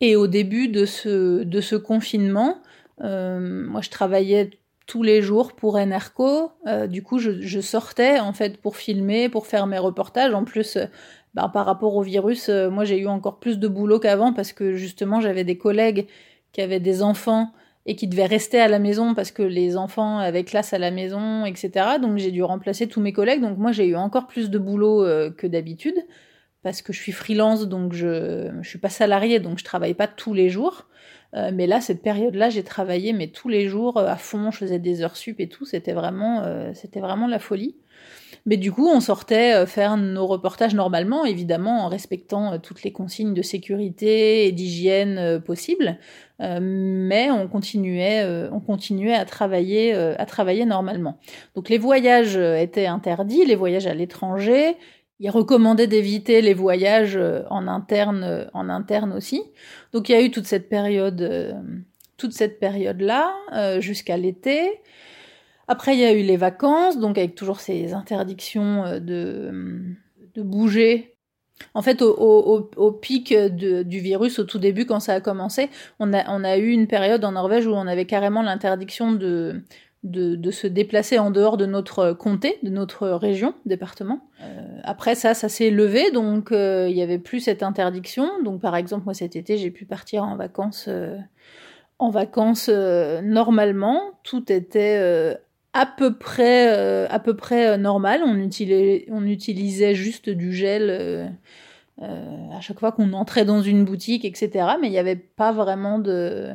Et 0.00 0.16
au 0.16 0.26
début 0.26 0.68
de 0.68 0.84
ce, 0.84 1.44
de 1.44 1.60
ce 1.60 1.76
confinement, 1.76 2.58
euh, 3.02 3.66
moi 3.66 3.80
je 3.80 3.90
travaillais 3.90 4.50
tous 4.86 5.02
les 5.02 5.22
jours 5.22 5.54
pour 5.54 5.76
Enerco. 5.76 6.52
Euh, 6.66 6.86
du 6.86 7.02
coup, 7.02 7.18
je, 7.18 7.60
sortais 7.60 8.20
en 8.20 8.32
fait 8.32 8.58
pour 8.60 8.76
filmer, 8.76 9.28
pour 9.28 9.46
faire 9.46 9.66
mes 9.66 9.78
reportages. 9.78 10.34
En 10.34 10.44
plus, 10.44 10.76
euh, 10.76 10.86
bah, 11.34 11.50
par 11.52 11.64
rapport 11.64 11.94
au 11.96 12.02
virus, 12.02 12.48
moi 12.48 12.84
j'ai 12.84 12.98
eu 12.98 13.06
encore 13.06 13.40
plus 13.40 13.58
de 13.58 13.68
boulot 13.68 13.98
qu'avant 13.98 14.32
parce 14.32 14.52
que 14.52 14.74
justement 14.74 15.20
j'avais 15.20 15.44
des 15.44 15.58
collègues 15.58 16.06
qui 16.52 16.60
avaient 16.60 16.80
des 16.80 17.02
enfants 17.02 17.52
et 17.86 17.96
qui 17.96 18.06
devait 18.06 18.26
rester 18.26 18.60
à 18.60 18.68
la 18.68 18.78
maison 18.78 19.14
parce 19.14 19.30
que 19.30 19.42
les 19.42 19.76
enfants 19.76 20.18
avaient 20.18 20.44
classe 20.44 20.72
à 20.72 20.78
la 20.78 20.90
maison, 20.90 21.44
etc. 21.44 21.98
Donc 22.00 22.18
j'ai 22.18 22.30
dû 22.30 22.42
remplacer 22.42 22.86
tous 22.88 23.00
mes 23.00 23.12
collègues. 23.12 23.40
Donc 23.40 23.58
moi 23.58 23.72
j'ai 23.72 23.86
eu 23.86 23.96
encore 23.96 24.26
plus 24.26 24.50
de 24.50 24.58
boulot 24.58 25.04
que 25.36 25.46
d'habitude 25.46 25.96
parce 26.64 26.82
que 26.82 26.92
je 26.92 27.00
suis 27.00 27.12
freelance, 27.12 27.68
donc 27.68 27.92
je 27.92 28.50
je 28.60 28.68
suis 28.68 28.80
pas 28.80 28.88
salariée, 28.88 29.38
donc 29.38 29.58
je 29.58 29.64
travaille 29.64 29.94
pas 29.94 30.08
tous 30.08 30.34
les 30.34 30.50
jours. 30.50 30.88
Euh, 31.36 31.50
mais 31.52 31.66
là, 31.66 31.80
cette 31.80 32.02
période-là, 32.02 32.50
j'ai 32.50 32.62
travaillé 32.62 33.12
mais 33.12 33.28
tous 33.28 33.48
les 33.48 33.68
jours 33.68 33.96
euh, 33.96 34.06
à 34.06 34.16
fond. 34.16 34.50
Je 34.50 34.58
faisais 34.58 34.78
des 34.78 35.02
heures 35.02 35.16
sup 35.16 35.40
et 35.40 35.48
tout. 35.48 35.64
C'était 35.64 35.92
vraiment, 35.92 36.42
euh, 36.42 36.70
c'était 36.74 37.00
vraiment 37.00 37.26
la 37.26 37.38
folie. 37.38 37.76
Mais 38.46 38.58
du 38.58 38.70
coup, 38.70 38.86
on 38.86 39.00
sortait 39.00 39.64
faire 39.64 39.96
nos 39.96 40.26
reportages 40.26 40.74
normalement, 40.74 41.24
évidemment 41.24 41.86
en 41.86 41.88
respectant 41.88 42.58
toutes 42.58 42.82
les 42.82 42.92
consignes 42.92 43.32
de 43.32 43.40
sécurité 43.40 44.46
et 44.46 44.52
d'hygiène 44.52 45.40
possibles. 45.40 45.96
mais 46.40 47.30
on 47.30 47.48
continuait, 47.48 48.22
on 48.52 48.60
continuait 48.60 49.14
à 49.14 49.24
travailler, 49.24 49.94
à 49.94 50.26
travailler 50.26 50.66
normalement. 50.66 51.18
Donc 51.54 51.70
les 51.70 51.78
voyages 51.78 52.36
étaient 52.36 52.84
interdits, 52.84 53.46
les 53.46 53.56
voyages 53.56 53.86
à 53.86 53.94
l'étranger. 53.94 54.76
Il 55.20 55.30
recommandait 55.30 55.86
d'éviter 55.86 56.42
les 56.42 56.54
voyages 56.54 57.18
en 57.50 57.68
interne, 57.68 58.48
en 58.52 58.68
interne 58.68 59.12
aussi. 59.12 59.42
Donc 59.92 60.08
il 60.08 60.12
y 60.12 60.14
a 60.16 60.22
eu 60.22 60.30
toute 60.30 60.46
cette 60.46 60.68
période, 60.68 61.56
toute 62.16 62.32
cette 62.32 62.58
période 62.58 63.00
là 63.00 63.32
jusqu'à 63.80 64.16
l'été. 64.16 64.80
Après, 65.68 65.94
il 65.94 66.00
y 66.00 66.04
a 66.04 66.12
eu 66.12 66.22
les 66.22 66.36
vacances, 66.36 66.98
donc 66.98 67.16
avec 67.18 67.34
toujours 67.34 67.60
ces 67.60 67.94
interdictions 67.94 68.84
euh, 68.84 69.00
de, 69.00 69.50
de 70.34 70.42
bouger. 70.42 71.16
En 71.72 71.82
fait, 71.82 72.02
au, 72.02 72.12
au, 72.12 72.70
au 72.76 72.92
pic 72.92 73.32
de, 73.32 73.82
du 73.82 74.00
virus, 74.00 74.38
au 74.38 74.44
tout 74.44 74.58
début, 74.58 74.86
quand 74.86 75.00
ça 75.00 75.14
a 75.14 75.20
commencé, 75.20 75.70
on 76.00 76.12
a, 76.12 76.28
on 76.28 76.42
a 76.42 76.58
eu 76.58 76.68
une 76.70 76.88
période 76.88 77.24
en 77.24 77.32
Norvège 77.32 77.66
où 77.66 77.70
on 77.70 77.86
avait 77.86 78.06
carrément 78.06 78.42
l'interdiction 78.42 79.12
de, 79.12 79.62
de, 80.04 80.50
se 80.50 80.66
déplacer 80.66 81.18
en 81.18 81.30
dehors 81.30 81.56
de 81.56 81.64
notre 81.66 82.12
comté, 82.12 82.58
de 82.62 82.68
notre 82.68 83.08
région, 83.08 83.54
département. 83.64 84.20
Euh, 84.42 84.60
après 84.84 85.14
ça, 85.14 85.32
ça 85.34 85.48
s'est 85.48 85.70
levé, 85.70 86.10
donc 86.10 86.52
euh, 86.52 86.86
il 86.90 86.96
y 86.96 87.02
avait 87.02 87.18
plus 87.18 87.40
cette 87.40 87.62
interdiction. 87.62 88.28
Donc 88.44 88.60
par 88.60 88.76
exemple, 88.76 89.04
moi 89.04 89.14
cet 89.14 89.34
été, 89.34 89.56
j'ai 89.56 89.70
pu 89.70 89.86
partir 89.86 90.22
en 90.22 90.36
vacances, 90.36 90.86
euh, 90.88 91.16
en 91.98 92.10
vacances 92.10 92.68
euh, 92.70 93.22
normalement. 93.22 94.12
Tout 94.24 94.52
était 94.52 94.98
euh, 95.00 95.34
à 95.72 95.86
peu 95.86 96.14
près, 96.14 96.68
euh, 96.76 97.06
à 97.08 97.18
peu 97.18 97.34
près 97.34 97.68
euh, 97.68 97.76
normal. 97.78 98.22
On 98.26 98.36
utilisait, 98.36 99.06
on 99.10 99.26
utilisait 99.26 99.94
juste 99.94 100.28
du 100.28 100.52
gel 100.52 100.88
euh, 100.90 101.26
euh, 102.02 102.50
à 102.52 102.60
chaque 102.60 102.78
fois 102.78 102.92
qu'on 102.92 103.14
entrait 103.14 103.46
dans 103.46 103.62
une 103.62 103.84
boutique, 103.84 104.26
etc. 104.26 104.50
Mais 104.80 104.88
il 104.88 104.90
n'y 104.90 104.98
avait 104.98 105.16
pas 105.16 105.52
vraiment 105.52 105.98
de, 105.98 106.50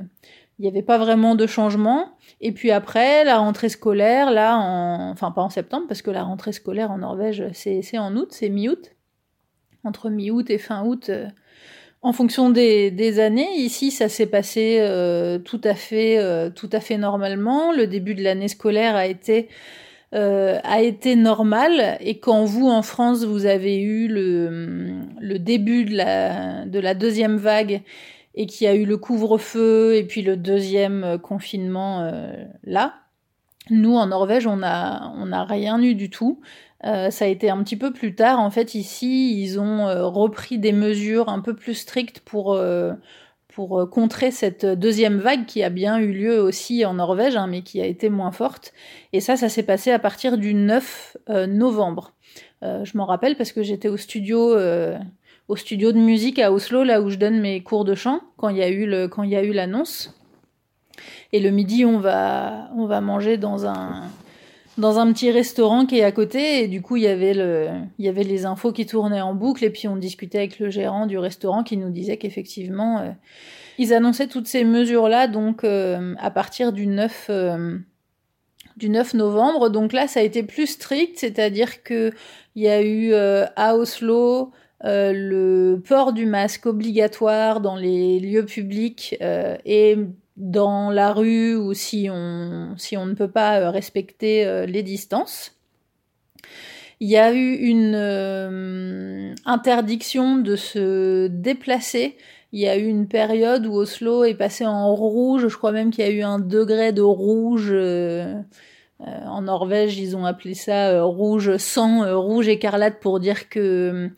il 0.60 0.64
n'y 0.64 0.68
avait 0.68 0.84
pas 0.84 0.98
vraiment 0.98 1.36
de 1.36 1.48
changement. 1.48 2.18
Et 2.42 2.52
puis 2.52 2.70
après, 2.70 3.24
la 3.24 3.38
rentrée 3.38 3.70
scolaire, 3.70 4.30
là, 4.30 4.58
en, 4.58 5.10
enfin 5.10 5.32
pas 5.32 5.42
en 5.42 5.50
septembre, 5.50 5.86
parce 5.88 6.02
que 6.02 6.12
la 6.12 6.24
rentrée 6.24 6.52
scolaire 6.52 6.92
en 6.92 6.98
Norvège, 6.98 7.46
c'est 7.54 7.98
en 7.98 8.16
août, 8.18 8.28
c'est 8.32 8.50
mi-août. 8.50 8.92
Entre 9.86 10.10
mi-août 10.10 10.50
et 10.50 10.58
fin 10.58 10.84
août, 10.84 11.08
euh, 11.08 11.28
en 12.02 12.12
fonction 12.12 12.50
des, 12.50 12.92
des 12.92 13.22
années, 13.22 13.48
ici, 13.56 13.90
ça 13.90 14.10
s'est 14.10 14.26
passé 14.26 14.80
euh, 14.82 15.40
tout 15.40 15.62
à 15.64 15.76
fait, 15.76 16.18
euh, 16.18 16.50
tout 16.50 16.70
à 16.74 16.82
fait 16.82 16.98
normalement. 16.98 17.72
Le 17.72 17.88
début 17.88 18.14
de 18.14 18.22
l'année 18.22 18.50
scolaire 18.50 18.98
a 18.98 19.08
été 19.08 19.48
euh, 20.14 20.60
a 20.64 20.82
été 20.82 21.16
normal. 21.16 21.98
Et 22.02 22.20
quand 22.20 22.44
vous, 22.44 22.68
en 22.68 22.82
France, 22.82 23.24
vous 23.24 23.46
avez 23.46 23.80
eu 23.80 24.08
le, 24.08 25.04
le 25.22 25.40
début 25.40 25.86
de 25.86 25.96
la, 25.96 26.66
de 26.66 26.80
la 26.80 26.96
deuxième 26.96 27.38
vague 27.38 27.82
et 28.36 28.46
qu'il 28.46 28.66
y 28.66 28.68
a 28.68 28.76
eu 28.76 28.86
le 28.86 28.98
couvre-feu 28.98 29.96
et 29.96 30.04
puis 30.04 30.22
le 30.22 30.38
deuxième 30.38 31.18
confinement 31.22 32.02
euh, 32.02 32.32
là, 32.64 32.94
nous, 33.70 33.96
en 33.96 34.08
Norvège, 34.08 34.48
on 34.48 34.64
a, 34.64 35.14
on 35.16 35.32
a 35.32 35.44
rien 35.44 35.82
eu 35.82 35.96
du 35.96 36.10
tout. 36.10 36.42
Euh, 36.86 37.10
ça 37.10 37.26
a 37.26 37.28
été 37.28 37.50
un 37.50 37.62
petit 37.64 37.76
peu 37.76 37.92
plus 37.92 38.16
tard. 38.16 38.40
En 38.40 38.50
fait, 38.50 38.74
ici, 38.76 39.40
ils 39.42 39.60
ont 39.60 39.88
euh, 39.88 40.06
repris 40.06 40.58
des 40.58 40.72
mesures 40.72 41.30
un 41.30 41.40
peu 41.40 41.56
plus 41.56 41.76
strictes 41.76 42.20
pour, 42.22 42.54
euh, 42.54 42.94
pour 43.50 43.80
euh, 43.80 43.86
contrer 43.86 44.32
cette 44.32 44.66
deuxième 44.66 45.20
vague 45.20 45.46
qui 45.46 45.64
a 45.64 45.70
bien 45.70 46.00
eu 46.00 46.14
lieu 46.14 46.42
aussi 46.42 46.86
en 46.86 46.96
Norvège, 46.96 47.36
hein, 47.36 47.48
mais 47.48 47.62
qui 47.62 47.82
a 47.82 47.86
été 47.86 48.10
moins 48.10 48.32
forte. 48.32 48.74
Et 49.14 49.20
ça, 49.20 49.36
ça 49.36 49.50
s'est 49.50 49.64
passé 49.64 49.92
à 49.92 50.00
partir 50.00 50.38
du 50.38 50.54
9 50.54 51.18
euh, 51.30 51.48
novembre. 51.48 52.14
Euh, 52.64 52.86
je 52.86 52.98
m'en 52.98 53.06
rappelle 53.06 53.36
parce 53.36 53.52
que 53.52 53.62
j'étais 53.62 53.90
au 53.90 53.98
studio 53.98 54.56
au 55.50 55.58
studio 55.58 55.92
de 55.92 55.98
musique 55.98 56.40
à 56.40 56.54
Oslo, 56.54 56.84
là 56.84 57.02
où 57.02 57.10
je 57.10 57.18
donne 57.18 57.42
mes 57.42 57.62
cours 57.62 57.84
de 57.84 57.96
chant, 57.96 58.22
quand 58.38 58.48
il 58.50 58.58
y 58.58 58.64
a 58.64 58.70
eu 58.70 59.52
l'annonce. 59.52 60.16
Et 61.34 61.40
le 61.40 61.50
midi, 61.50 61.86
on 61.86 62.00
va, 62.00 62.70
on 62.76 62.86
va 62.86 63.02
manger 63.02 63.38
dans 63.38 63.66
un, 63.66 64.04
dans 64.80 64.98
un 64.98 65.12
petit 65.12 65.32
restaurant 65.32 65.86
qui 65.86 66.00
est 66.00 66.04
à 66.04 66.12
côté. 66.12 66.64
Et 66.64 66.68
du 66.68 66.82
coup 66.82 66.98
il 66.98 67.04
y 67.04 67.08
avait 67.08 67.34
le 67.34 67.68
il 68.00 68.06
y 68.06 68.10
avait 68.10 68.24
les 68.24 68.46
infos 68.46 68.72
qui 68.72 68.86
tournaient 68.86 69.22
en 69.22 69.36
boucle. 69.36 69.64
Et 69.64 69.70
puis 69.70 69.88
on 69.88 69.96
discutait 69.96 70.40
avec 70.40 70.60
le 70.60 70.70
gérant 70.70 71.06
du 71.06 71.18
restaurant 71.18 71.64
qui 71.64 71.78
nous 71.78 71.90
disait 71.90 72.18
qu'effectivement 72.18 73.00
euh, 73.00 73.12
ils 73.78 73.94
annonçaient 73.94 74.28
toutes 74.28 74.48
ces 74.48 74.64
mesures 74.64 75.10
là 75.10 75.28
donc 75.28 75.64
euh, 75.64 76.16
à 76.20 76.32
partir 76.32 76.74
du 76.74 76.88
9 76.88 77.28
euh, 77.30 77.78
du 78.78 78.90
9 78.90 79.14
novembre. 79.16 79.70
Donc 79.70 79.94
là 79.94 80.08
ça 80.08 80.22
a 80.22 80.24
été 80.24 80.44
plus 80.44 80.68
strict 80.68 81.18
c'est-à-dire 81.18 81.84
que 81.84 82.12
il 82.56 82.64
y 82.64 82.70
a 82.70 82.82
eu 82.82 83.14
à 83.14 83.76
Oslo 83.76 84.52
euh, 84.86 85.12
le 85.14 85.82
port 85.86 86.14
du 86.14 86.26
masque 86.26 86.66
obligatoire 86.66 87.60
dans 87.60 87.76
les 87.76 88.20
lieux 88.20 88.46
publics 88.46 89.18
euh, 89.22 89.58
et 89.66 89.98
dans 90.38 90.90
la 90.90 91.12
rue 91.12 91.56
ou 91.56 91.74
si 91.74 92.08
on, 92.10 92.74
si 92.78 92.96
on 92.96 93.06
ne 93.06 93.14
peut 93.14 93.30
pas 93.30 93.60
euh, 93.60 93.70
respecter 93.70 94.46
euh, 94.46 94.66
les 94.66 94.84
distances. 94.84 95.56
Il 97.02 97.10
y 97.10 97.18
a 97.18 97.34
eu 97.34 97.54
une 97.56 99.36
interdiction 99.46 100.36
de 100.38 100.58
se 100.58 101.28
déplacer. 101.28 102.18
Il 102.52 102.60
y 102.60 102.68
a 102.68 102.78
eu 102.78 102.88
une 102.88 103.08
période 103.08 103.66
où 103.66 103.74
Oslo 103.74 104.26
est 104.26 104.36
passé 104.36 104.66
en 104.66 104.94
rouge. 104.94 105.48
Je 105.48 105.56
crois 105.56 105.72
même 105.72 105.92
qu'il 105.92 106.04
y 106.04 106.08
a 106.08 106.12
eu 106.12 106.24
un 106.24 106.40
degré 106.40 106.92
de 106.92 107.02
rouge. 107.02 107.70
Euh, 107.72 108.42
en 109.00 109.44
Norvège, 109.44 109.98
ils 109.98 110.18
ont 110.18 110.26
appelé 110.26 110.56
ça 110.56 111.02
rouge 111.04 111.56
sang, 111.56 112.04
rouge 112.22 112.50
écarlate 112.50 113.00
pour 113.00 113.22
dire 113.22 113.48
que 113.48 114.12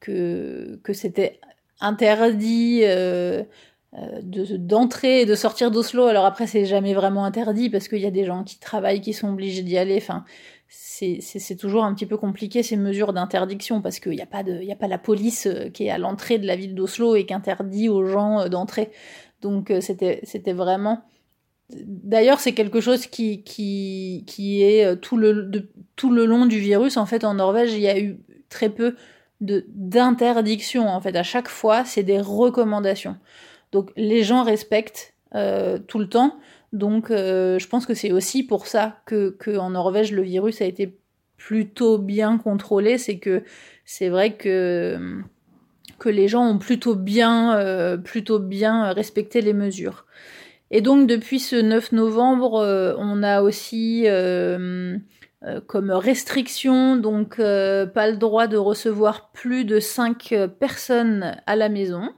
que, 0.00 0.80
que 0.82 0.92
c'était 0.92 1.40
interdit 1.80 2.80
euh, 2.84 3.42
d'entrer 4.58 5.22
et 5.22 5.26
de 5.26 5.34
sortir 5.34 5.70
d'Oslo. 5.70 6.04
Alors 6.06 6.24
après, 6.24 6.46
c'est 6.46 6.64
jamais 6.64 6.94
vraiment 6.94 7.24
interdit 7.24 7.70
parce 7.70 7.88
qu'il 7.88 8.00
y 8.00 8.06
a 8.06 8.10
des 8.10 8.24
gens 8.24 8.44
qui 8.44 8.58
travaillent, 8.58 9.00
qui 9.00 9.12
sont 9.12 9.30
obligés 9.30 9.62
d'y 9.62 9.78
aller. 9.78 9.96
Enfin, 9.96 10.24
c'est 10.68 11.56
toujours 11.58 11.84
un 11.84 11.94
petit 11.94 12.06
peu 12.06 12.16
compliqué 12.16 12.62
ces 12.62 12.76
mesures 12.76 13.12
d'interdiction 13.12 13.80
parce 13.80 13.98
qu'il 14.00 14.12
n'y 14.12 14.20
a 14.20 14.26
pas 14.26 14.42
de, 14.42 14.70
a 14.70 14.76
pas 14.76 14.88
la 14.88 14.98
police 14.98 15.48
qui 15.72 15.86
est 15.86 15.90
à 15.90 15.98
l'entrée 15.98 16.38
de 16.38 16.46
la 16.46 16.56
ville 16.56 16.74
d'Oslo 16.74 17.16
et 17.16 17.26
qui 17.26 17.34
interdit 17.34 17.88
aux 17.88 18.04
gens 18.04 18.48
d'entrer. 18.48 18.90
Donc 19.40 19.72
c'était 19.80 20.52
vraiment 20.52 21.04
D'ailleurs, 21.84 22.40
c'est 22.40 22.52
quelque 22.52 22.80
chose 22.80 23.06
qui, 23.06 23.42
qui, 23.42 24.24
qui 24.26 24.62
est 24.62 24.84
euh, 24.84 24.96
tout 24.96 25.16
le, 25.16 25.50
tout 25.96 26.10
le 26.10 26.24
long 26.24 26.46
du 26.46 26.58
virus. 26.58 26.96
En 26.96 27.06
fait, 27.06 27.24
en 27.24 27.34
Norvège, 27.34 27.72
il 27.72 27.80
y 27.80 27.88
a 27.88 27.98
eu 27.98 28.18
très 28.48 28.70
peu 28.70 28.96
d'interdictions. 29.40 30.88
En 30.88 31.00
fait, 31.00 31.16
à 31.16 31.22
chaque 31.22 31.48
fois, 31.48 31.84
c'est 31.84 32.02
des 32.02 32.20
recommandations. 32.20 33.16
Donc, 33.72 33.90
les 33.96 34.22
gens 34.22 34.42
respectent 34.42 35.14
euh, 35.34 35.78
tout 35.78 35.98
le 35.98 36.08
temps. 36.08 36.38
Donc, 36.72 37.10
euh, 37.10 37.58
je 37.58 37.66
pense 37.68 37.86
que 37.86 37.94
c'est 37.94 38.12
aussi 38.12 38.42
pour 38.42 38.66
ça 38.66 38.98
que, 39.06 39.30
que 39.38 39.56
en 39.56 39.70
Norvège, 39.70 40.12
le 40.12 40.22
virus 40.22 40.60
a 40.60 40.66
été 40.66 40.96
plutôt 41.36 41.98
bien 41.98 42.38
contrôlé. 42.38 42.98
C'est 42.98 43.18
que 43.18 43.42
c'est 43.84 44.08
vrai 44.08 44.36
que 44.36 45.22
que 46.00 46.08
les 46.08 46.26
gens 46.26 46.44
ont 46.44 46.58
plutôt 46.58 46.96
bien, 46.96 47.56
euh, 47.56 47.96
plutôt 47.96 48.40
bien 48.40 48.92
respecté 48.92 49.40
les 49.40 49.52
mesures. 49.52 50.06
Et 50.72 50.80
donc 50.80 51.06
depuis 51.06 51.38
ce 51.38 51.56
9 51.56 51.92
novembre, 51.92 52.54
euh, 52.60 52.94
on 52.98 53.22
a 53.22 53.42
aussi 53.42 54.04
euh, 54.06 54.96
comme 55.66 55.90
restriction, 55.90 56.96
donc 56.96 57.36
pas 57.36 58.10
le 58.10 58.16
droit 58.16 58.46
de 58.46 58.58
recevoir 58.58 59.30
plus 59.32 59.64
de 59.64 59.80
5 59.80 60.34
personnes 60.58 61.36
à 61.46 61.56
la 61.56 61.68
maison. 61.68 62.10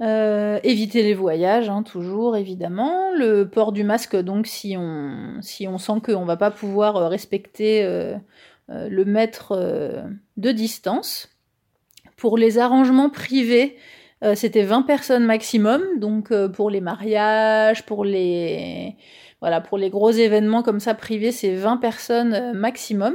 éviter 0.00 1.02
les 1.02 1.14
voyages, 1.14 1.68
hein, 1.68 1.82
toujours 1.82 2.36
évidemment. 2.36 3.10
Le 3.12 3.48
port 3.48 3.72
du 3.72 3.82
masque, 3.82 4.14
donc 4.14 4.46
si 4.46 4.76
on, 4.78 5.38
si 5.40 5.66
on 5.66 5.78
sent 5.78 6.00
qu'on 6.04 6.24
va 6.24 6.36
pas 6.36 6.52
pouvoir 6.52 7.10
respecter 7.10 7.82
le 8.68 9.04
mètre 9.04 9.58
de 10.36 10.52
distance. 10.52 11.34
Pour 12.16 12.38
les 12.38 12.58
arrangements 12.58 13.10
privés, 13.10 13.76
euh, 14.22 14.34
c'était 14.34 14.62
20 14.62 14.82
personnes 14.82 15.24
maximum, 15.24 15.82
donc 15.98 16.30
euh, 16.30 16.48
pour 16.48 16.70
les 16.70 16.80
mariages, 16.80 17.84
pour 17.84 18.04
les 18.04 18.96
voilà, 19.44 19.60
pour 19.60 19.76
les 19.76 19.90
gros 19.90 20.10
événements 20.10 20.62
comme 20.62 20.80
ça 20.80 20.94
privés, 20.94 21.30
c'est 21.30 21.54
20 21.54 21.76
personnes 21.76 22.32
euh, 22.32 22.52
maximum. 22.54 23.14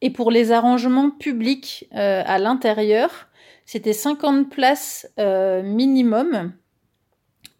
Et 0.00 0.08
pour 0.08 0.30
les 0.30 0.50
arrangements 0.50 1.10
publics 1.10 1.88
à 1.92 2.38
l'intérieur, 2.38 3.28
c'était 3.66 3.92
50 3.92 4.48
places 4.48 5.12
minimum 5.18 6.52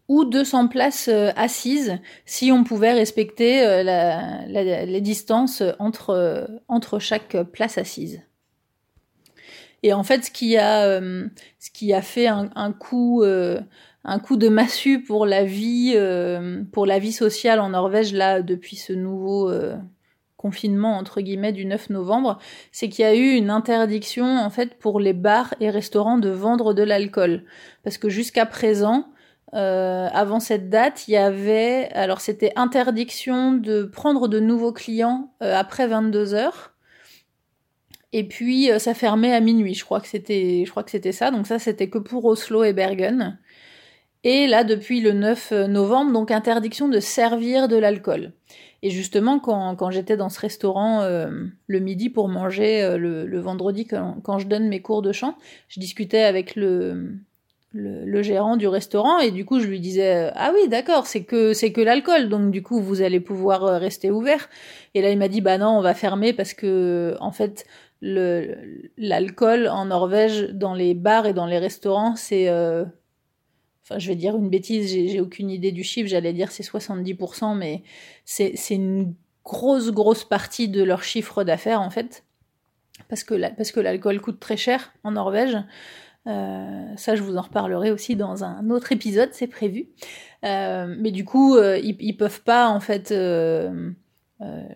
ou 0.07 0.23
200 0.23 0.69
places 0.69 1.09
assises 1.35 1.99
si 2.25 2.53
on 2.53 2.63
pouvait 2.63 2.93
respecter 2.93 3.83
les 4.47 5.01
distances 5.01 5.61
entre, 5.79 6.47
entre 6.69 6.99
chaque 6.99 7.35
place 7.51 7.77
assise. 7.77 8.21
Et 9.83 9.93
en 9.93 10.03
fait, 10.03 10.25
ce 10.25 10.31
qui 10.31 10.57
a, 10.57 10.83
euh, 10.85 11.27
ce 11.59 11.69
qui 11.71 11.93
a 11.93 12.01
fait 12.01 12.27
un, 12.27 12.49
un 12.55 12.71
coup, 12.71 13.23
euh, 13.23 13.59
un 14.03 14.19
coup 14.19 14.37
de 14.37 14.49
massue 14.49 15.03
pour 15.03 15.25
la 15.25 15.43
vie, 15.43 15.93
euh, 15.95 16.63
pour 16.71 16.85
la 16.85 16.99
vie 16.99 17.11
sociale 17.11 17.59
en 17.59 17.69
Norvège 17.69 18.13
là 18.13 18.41
depuis 18.41 18.75
ce 18.75 18.93
nouveau 18.93 19.51
confinement 20.37 20.97
entre 20.97 21.19
guillemets 21.19 21.51
du 21.51 21.65
9 21.65 21.89
novembre, 21.89 22.39
c'est 22.71 22.87
qu'il 22.87 23.03
y 23.03 23.07
a 23.07 23.13
eu 23.13 23.31
une 23.35 23.49
interdiction 23.49 24.25
en 24.25 24.49
fait 24.49 24.75
pour 24.79 24.99
les 25.01 25.13
bars 25.13 25.53
et 25.59 25.69
restaurants 25.69 26.17
de 26.17 26.29
vendre 26.29 26.73
de 26.73 26.83
l'alcool, 26.83 27.43
parce 27.83 27.97
que 27.97 28.07
jusqu'à 28.07 28.45
présent, 28.45 29.09
avant 29.51 30.39
cette 30.39 30.69
date, 30.69 31.09
il 31.09 31.11
y 31.11 31.17
avait, 31.17 31.89
alors 31.91 32.21
c'était 32.21 32.53
interdiction 32.55 33.51
de 33.51 33.83
prendre 33.83 34.29
de 34.29 34.39
nouveaux 34.39 34.71
clients 34.71 35.33
après 35.41 35.87
22 35.87 36.33
heures 36.33 36.73
et 38.11 38.23
puis 38.27 38.71
euh, 38.71 38.79
ça 38.79 38.93
fermait 38.93 39.33
à 39.33 39.39
minuit, 39.39 39.75
je 39.75 39.85
crois 39.85 40.01
que 40.01 40.07
c'était, 40.07 40.63
je 40.65 40.71
crois 40.71 40.83
que 40.83 40.91
c'était 40.91 41.11
ça. 41.11 41.31
Donc 41.31 41.45
ça, 41.45 41.59
c'était 41.59 41.89
que 41.89 41.99
pour 41.99 42.25
Oslo 42.25 42.63
et 42.63 42.73
Bergen. 42.73 43.39
Et 44.23 44.47
là, 44.47 44.63
depuis 44.63 44.99
le 44.99 45.13
9 45.13 45.51
euh, 45.51 45.67
novembre, 45.67 46.11
donc 46.11 46.31
interdiction 46.31 46.89
de 46.89 46.99
servir 46.99 47.67
de 47.67 47.77
l'alcool. 47.77 48.33
Et 48.81 48.89
justement, 48.89 49.39
quand, 49.39 49.75
quand 49.75 49.91
j'étais 49.91 50.17
dans 50.17 50.29
ce 50.29 50.39
restaurant 50.39 51.01
euh, 51.01 51.29
le 51.67 51.79
midi 51.79 52.09
pour 52.09 52.29
manger 52.29 52.97
le, 52.97 53.25
le, 53.25 53.39
vendredi, 53.39 53.85
quand, 53.85 54.17
quand, 54.23 54.39
je 54.39 54.47
donne 54.47 54.67
mes 54.69 54.81
cours 54.81 55.01
de 55.01 55.11
chant, 55.11 55.35
je 55.67 55.79
discutais 55.81 56.21
avec 56.21 56.55
le, 56.55 57.15
le, 57.71 58.05
le, 58.05 58.21
gérant 58.21 58.55
du 58.55 58.67
restaurant 58.67 59.19
et 59.19 59.31
du 59.31 59.43
coup 59.43 59.59
je 59.59 59.67
lui 59.67 59.81
disais 59.81 60.31
ah 60.33 60.51
oui 60.55 60.69
d'accord 60.69 61.05
c'est 61.07 61.23
que 61.23 61.53
c'est 61.53 61.71
que 61.71 61.81
l'alcool 61.81 62.29
donc 62.29 62.51
du 62.51 62.63
coup 62.63 62.81
vous 62.81 63.01
allez 63.01 63.19
pouvoir 63.19 63.79
rester 63.79 64.09
ouvert 64.09 64.49
et 64.95 65.03
là 65.03 65.11
il 65.11 65.19
m'a 65.19 65.27
dit 65.27 65.41
bah 65.41 65.59
non 65.59 65.77
on 65.77 65.81
va 65.81 65.93
fermer 65.93 66.33
parce 66.33 66.53
que 66.53 67.15
en 67.19 67.31
fait 67.31 67.67
l'alcool 68.01 69.67
en 69.67 69.85
Norvège 69.85 70.49
dans 70.53 70.73
les 70.73 70.93
bars 70.93 71.25
et 71.25 71.33
dans 71.33 71.45
les 71.45 71.59
restaurants, 71.59 72.15
c'est 72.15 72.49
euh, 72.49 72.85
enfin 73.89 73.99
je 73.99 74.07
vais 74.07 74.15
dire 74.15 74.35
une 74.35 74.49
bêtise, 74.49 74.89
j'ai 74.89 75.19
aucune 75.19 75.49
idée 75.49 75.71
du 75.71 75.83
chiffre, 75.83 76.07
j'allais 76.07 76.33
dire 76.33 76.51
c'est 76.51 76.63
70%, 76.63 77.57
mais 77.57 77.83
c'est 78.25 78.53
une 78.69 79.15
grosse 79.43 79.89
grosse 79.91 80.23
partie 80.23 80.67
de 80.67 80.83
leur 80.83 81.03
chiffre 81.03 81.43
d'affaires 81.43 81.81
en 81.81 81.89
fait, 81.89 82.23
parce 83.07 83.23
que 83.23 83.79
l'alcool 83.79 84.21
coûte 84.21 84.39
très 84.39 84.57
cher 84.57 84.93
en 85.03 85.11
Norvège. 85.11 85.57
Euh, 86.27 86.85
ça, 86.95 87.15
je 87.15 87.23
vous 87.23 87.37
en 87.37 87.41
reparlerai 87.41 87.91
aussi 87.91 88.15
dans 88.15 88.43
un 88.43 88.69
autre 88.69 88.91
épisode, 88.91 89.29
c'est 89.31 89.47
prévu. 89.47 89.87
Euh, 90.45 90.93
mais 90.99 91.11
du 91.11 91.25
coup, 91.25 91.55
euh, 91.55 91.77
ils, 91.77 91.95
ils, 91.99 92.17
peuvent 92.17 92.41
pas 92.41 92.69
en 92.69 92.79
fait 92.79 93.13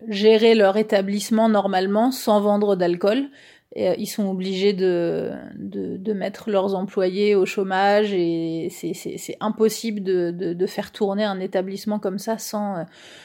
gérer 0.08 0.54
leur 0.54 0.76
établissement 0.76 1.48
normalement 1.48 2.10
sans 2.10 2.40
vendre 2.40 2.76
d'alcool. 2.76 3.28
Euh, 3.76 3.94
ils 3.98 4.06
sont 4.06 4.28
obligés 4.28 4.72
de, 4.72 5.32
de, 5.56 6.12
mettre 6.12 6.48
leurs 6.48 6.76
employés 6.76 7.34
au 7.34 7.44
chômage 7.44 8.12
et 8.12 8.68
c'est 8.70 9.36
impossible 9.40 10.00
de, 10.02 10.30
de, 10.30 10.66
faire 10.66 10.92
tourner 10.92 11.24
un 11.24 11.40
établissement 11.40 11.98
comme 11.98 12.20
ça 12.20 12.38
sans, 12.38 12.76
euh, 12.76 12.82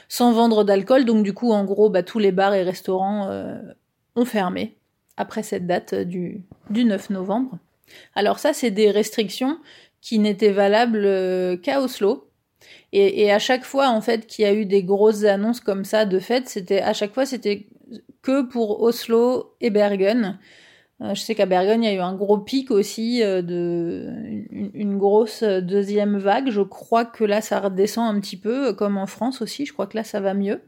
sans 0.08 0.34
vendre 0.34 0.64
d'alcool. 0.64 1.06
Donc 1.06 1.24
du 1.24 1.34
coup, 1.34 1.52
en 1.52 1.66
gros, 1.66 1.90
bah, 1.92 2.02
tous 2.02 2.18
les 2.18 2.32
bars 2.32 2.56
et 2.56 2.64
restaurants 2.64 3.30
ont 4.16 4.26
fermé 4.26 4.76
après 5.18 5.44
cette 5.44 5.68
date 5.68 5.94
du, 5.94 6.42
du 6.72 6.84
9 6.84 7.12
novembre. 7.12 7.60
Alors 8.16 8.40
ça, 8.40 8.54
c'est 8.54 8.72
des 8.72 8.90
restrictions 8.90 9.60
qui 10.02 10.18
n'étaient 10.18 10.52
valables 10.52 11.62
qu'à 11.62 11.82
Oslo. 11.82 12.28
Et, 12.92 13.22
et, 13.22 13.32
à 13.32 13.38
chaque 13.38 13.64
fois, 13.64 13.90
en 13.90 14.02
fait, 14.02 14.26
qu'il 14.26 14.46
y 14.46 14.48
a 14.48 14.54
eu 14.54 14.66
des 14.66 14.84
grosses 14.84 15.24
annonces 15.24 15.60
comme 15.60 15.86
ça 15.86 16.06
de 16.06 16.18
fait, 16.18 16.50
c'était 16.50 16.82
à 16.82 16.94
chaque 16.94 17.14
fois, 17.14 17.28
c'était 17.28 17.68
que 18.22 18.44
pour 18.44 18.82
Oslo 18.82 19.56
et 19.62 19.70
Bergen. 19.70 20.40
Euh, 21.02 21.14
je 21.14 21.22
sais 21.22 21.34
qu'à 21.34 21.46
Bergen, 21.46 21.82
il 21.82 21.90
y 21.90 21.90
a 21.90 21.96
eu 21.96 22.00
un 22.00 22.14
gros 22.14 22.38
pic 22.38 22.72
aussi 22.72 23.24
euh, 23.24 23.42
de 23.42 24.06
une, 24.52 24.98
grosse 24.98 25.44
deuxième 25.44 26.18
vague. 26.18 26.50
Je 26.50 26.62
crois 26.62 27.06
que 27.06 27.24
là, 27.24 27.42
ça 27.42 27.60
redescend 27.60 28.14
un 28.14 28.20
petit 28.20 28.38
peu, 28.38 28.74
comme 28.74 28.98
en 28.98 29.06
France 29.06 29.42
aussi. 29.42 29.66
Je 29.66 29.72
crois 29.72 29.88
que 29.88 29.96
là, 29.96 30.04
ça 30.04 30.20
va 30.20 30.34
mieux. 30.34 30.62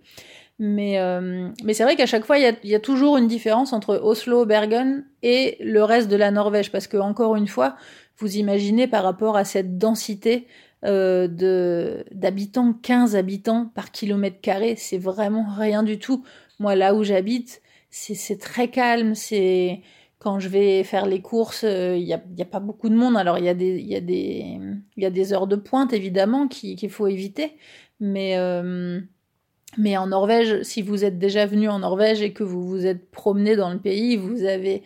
Mais, 0.57 0.99
euh, 0.99 1.49
mais 1.65 1.73
c'est 1.73 1.83
vrai 1.83 1.95
qu'à 1.95 2.05
chaque 2.05 2.23
fois, 2.23 2.37
il 2.37 2.55
y, 2.63 2.75
a, 2.75 2.79
toujours 2.79 3.17
une 3.17 3.27
différence 3.27 3.73
entre 3.73 3.97
Oslo, 3.97 4.45
Bergen 4.45 5.05
et 5.23 5.57
le 5.59 5.83
reste 5.83 6.09
de 6.09 6.15
la 6.15 6.31
Norvège. 6.31 6.71
Parce 6.71 6.87
que, 6.87 6.97
encore 6.97 7.35
une 7.35 7.47
fois, 7.47 7.75
vous 8.17 8.37
imaginez 8.37 8.87
par 8.87 9.03
rapport 9.03 9.35
à 9.35 9.43
cette 9.43 9.77
densité 9.77 10.47
de 10.83 12.03
d'habitants, 12.11 12.73
15 12.73 13.15
habitants 13.15 13.71
par 13.75 13.91
kilomètre 13.91 14.41
carré, 14.41 14.75
c'est 14.77 14.97
vraiment 14.97 15.45
rien 15.55 15.83
du 15.83 15.99
tout. 15.99 16.23
Moi, 16.61 16.75
là 16.75 16.93
où 16.93 17.03
j'habite, 17.03 17.63
c'est 17.89 18.39
très 18.39 18.69
calme, 18.69 19.15
c'est 19.15 19.81
quand 20.19 20.37
je 20.39 20.47
vais 20.47 20.83
faire 20.83 21.07
les 21.07 21.19
courses, 21.19 21.63
il 21.63 21.67
euh, 21.67 21.97
n'y 21.97 22.13
a, 22.13 22.45
pas 22.45 22.59
beaucoup 22.59 22.87
de 22.87 22.95
monde. 22.95 23.17
Alors 23.17 23.39
il 23.39 23.45
y 23.45 23.49
a 23.49 25.09
des 25.09 25.33
heures 25.33 25.47
de 25.47 25.55
pointe 25.55 25.91
évidemment 25.91 26.47
qu'il 26.47 26.89
faut 26.91 27.07
éviter, 27.07 27.57
mais 27.99 28.37
euh, 28.37 29.01
mais 29.79 29.97
en 29.97 30.05
Norvège, 30.05 30.61
si 30.61 30.83
vous 30.83 31.03
êtes 31.03 31.17
déjà 31.17 31.47
venu 31.47 31.67
en 31.67 31.79
Norvège 31.79 32.21
et 32.21 32.31
que 32.31 32.43
vous 32.43 32.61
vous 32.67 32.85
êtes 32.85 33.09
promené 33.09 33.55
dans 33.55 33.71
le 33.73 33.79
pays, 33.79 34.15
vous 34.15 34.43
avez 34.43 34.83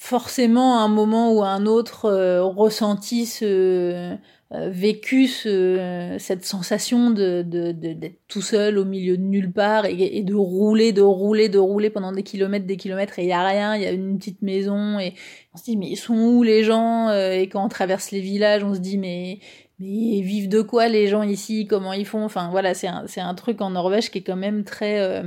forcément 0.00 0.78
à 0.78 0.80
un 0.80 0.88
moment 0.88 1.30
ou 1.34 1.42
un 1.42 1.66
autre 1.66 2.06
euh, 2.06 2.42
ressenti 2.42 3.26
ce 3.26 4.16
euh, 4.52 4.70
vécu 4.70 5.26
ce, 5.26 6.16
cette 6.18 6.46
sensation 6.46 7.10
de, 7.10 7.42
d'être 7.42 8.18
tout 8.26 8.40
seul 8.40 8.78
au 8.78 8.86
milieu 8.86 9.18
de 9.18 9.22
nulle 9.22 9.52
part 9.52 9.84
et, 9.84 10.22
de 10.22 10.34
rouler, 10.34 10.92
de 10.92 11.02
rouler, 11.02 11.50
de 11.50 11.58
rouler 11.58 11.90
pendant 11.90 12.12
des 12.12 12.22
kilomètres, 12.22 12.64
des 12.64 12.78
kilomètres 12.78 13.18
et 13.18 13.24
il 13.24 13.28
y 13.28 13.32
a 13.32 13.46
rien, 13.46 13.76
il 13.76 13.82
y 13.82 13.86
a 13.86 13.90
une 13.90 14.18
petite 14.18 14.40
maison 14.40 14.98
et 14.98 15.12
on 15.54 15.58
se 15.58 15.64
dit 15.64 15.76
mais 15.76 15.90
ils 15.90 15.96
sont 15.96 16.16
où 16.16 16.42
les 16.42 16.64
gens 16.64 17.10
euh, 17.10 17.32
et 17.32 17.48
quand 17.50 17.62
on 17.62 17.68
traverse 17.68 18.10
les 18.10 18.20
villages 18.20 18.64
on 18.64 18.74
se 18.74 18.80
dit 18.80 18.96
mais 18.96 19.38
mais 19.78 19.88
ils 19.88 20.22
vivent 20.22 20.48
de 20.48 20.62
quoi 20.62 20.88
les 20.88 21.08
gens 21.08 21.22
ici 21.22 21.66
comment 21.66 21.92
ils 21.92 22.06
font? 22.06 22.24
Enfin 22.24 22.48
voilà 22.50 22.72
c'est 22.72 22.88
un 22.88 23.04
c'est 23.06 23.20
un 23.20 23.34
truc 23.34 23.60
en 23.60 23.68
Norvège 23.68 24.10
qui 24.10 24.18
est 24.18 24.22
quand 24.22 24.34
même 24.36 24.64
très 24.64 25.22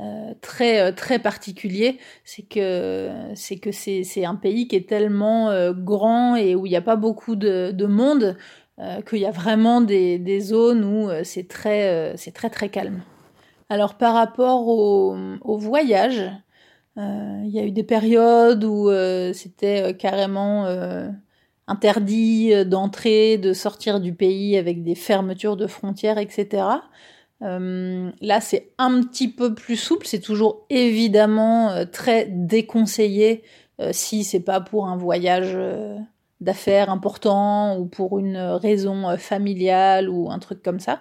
euh, 0.00 0.34
très 0.40 0.92
très 0.94 1.18
particulier, 1.18 1.98
c'est 2.24 2.42
que 2.42 3.10
c'est 3.34 3.58
que 3.58 3.72
c'est 3.72 4.24
un 4.24 4.36
pays 4.36 4.68
qui 4.68 4.76
est 4.76 4.88
tellement 4.88 5.72
grand 5.72 6.36
et 6.36 6.54
où 6.54 6.66
il 6.66 6.70
n'y 6.70 6.76
a 6.76 6.82
pas 6.82 6.96
beaucoup 6.96 7.36
de, 7.36 7.70
de 7.72 7.86
monde 7.86 8.36
qu'il 9.06 9.18
y 9.18 9.26
a 9.26 9.30
vraiment 9.30 9.80
des, 9.80 10.18
des 10.18 10.40
zones 10.40 10.84
où 10.84 11.10
c'est 11.24 11.46
très 11.46 12.16
c'est 12.16 12.32
très 12.32 12.50
très 12.50 12.68
calme. 12.68 13.02
Alors 13.68 13.94
par 13.96 14.14
rapport 14.14 14.66
au, 14.68 15.58
voyage, 15.58 16.30
il 16.96 17.50
y 17.50 17.58
a 17.58 17.64
eu 17.64 17.70
des 17.70 17.84
périodes 17.84 18.64
où 18.64 18.90
c'était 19.34 19.94
carrément 19.98 20.66
interdit 21.66 22.52
euh, 22.52 22.64
d'entrer, 22.64 23.38
de 23.38 23.52
sortir 23.52 24.00
du 24.00 24.14
pays 24.14 24.56
avec 24.56 24.82
des 24.82 24.94
fermetures 24.94 25.56
de 25.56 25.66
frontières, 25.66 26.18
etc. 26.18 26.64
Euh, 27.42 28.10
là, 28.20 28.40
c'est 28.40 28.72
un 28.78 29.02
petit 29.02 29.28
peu 29.28 29.54
plus 29.54 29.76
souple. 29.76 30.06
C'est 30.06 30.20
toujours 30.20 30.64
évidemment 30.70 31.70
euh, 31.70 31.84
très 31.84 32.26
déconseillé 32.26 33.42
si 33.90 34.22
c'est 34.22 34.38
pas 34.38 34.60
pour 34.60 34.86
un 34.86 34.96
voyage 34.96 35.58
d'affaires 36.40 36.88
important 36.88 37.76
ou 37.78 37.86
pour 37.86 38.20
une 38.20 38.36
raison 38.36 39.16
familiale 39.18 40.08
ou 40.08 40.30
un 40.30 40.38
truc 40.38 40.62
comme 40.62 40.78
ça. 40.78 41.00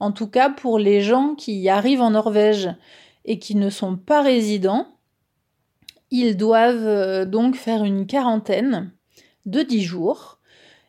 En 0.00 0.10
tout 0.10 0.26
cas, 0.26 0.50
pour 0.50 0.80
les 0.80 1.02
gens 1.02 1.36
qui 1.36 1.68
arrivent 1.68 2.00
en 2.00 2.10
Norvège 2.10 2.70
et 3.26 3.38
qui 3.38 3.54
ne 3.54 3.70
sont 3.70 3.96
pas 3.96 4.22
résidents, 4.22 4.88
ils 6.10 6.36
doivent 6.36 7.26
donc 7.26 7.54
faire 7.54 7.84
une 7.84 8.08
quarantaine 8.08 8.90
de 9.44 9.62
10 9.62 9.82
jours. 9.82 10.40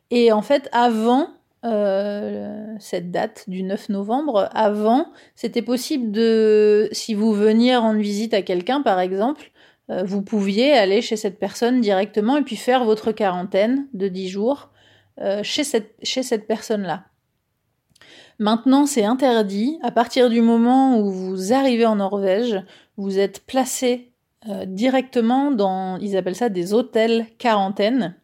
Et 0.10 0.32
en 0.32 0.42
fait, 0.42 0.70
avant 0.72 1.30
euh, 1.72 2.76
cette 2.80 3.12
date 3.12 3.46
du 3.48 3.64
9 3.64 3.90
novembre, 3.90 4.50
avant, 4.54 5.08
c'était 5.36 5.62
possible 5.62 6.12
de, 6.12 6.90
si 6.92 7.14
vous 7.14 7.34
veniez 7.34 7.76
rendre 7.76 8.00
visite 8.00 8.34
à 8.34 8.42
quelqu'un, 8.42 8.82
par 8.82 9.00
exemple, 9.00 9.52
euh, 9.90 10.04
vous 10.04 10.22
pouviez 10.22 10.74
aller 10.74 11.02
chez 11.02 11.16
cette 11.16 11.40
personne 11.40 11.82
directement 11.82 12.38
et 12.38 12.42
puis 12.42 12.56
faire 12.56 12.86
votre 12.86 13.12
quarantaine 13.12 13.88
de 13.94 14.08
10 14.08 14.30
jours 14.30 14.70
euh, 15.20 15.42
chez 15.44 15.64
cette, 15.64 15.96
chez 16.04 16.24
cette 16.24 16.48
personne-là. 16.48 17.06
Maintenant, 18.40 18.86
c'est 18.86 19.06
interdit. 19.06 19.80
À 19.82 19.92
partir 19.92 20.30
du 20.30 20.42
moment 20.42 21.00
où 21.00 21.10
vous 21.10 21.54
arrivez 21.54 21.86
en 21.86 21.96
Norvège, 21.96 22.62
vous 22.98 23.18
êtes 23.18 23.46
placé 23.46 24.12
directement 24.66 25.52
dans, 25.52 25.98
ils 25.98 26.16
appellent 26.16 26.36
ça 26.36 26.48
des 26.48 26.74
hôtels 26.74 27.26
quarantaine. 27.38 28.16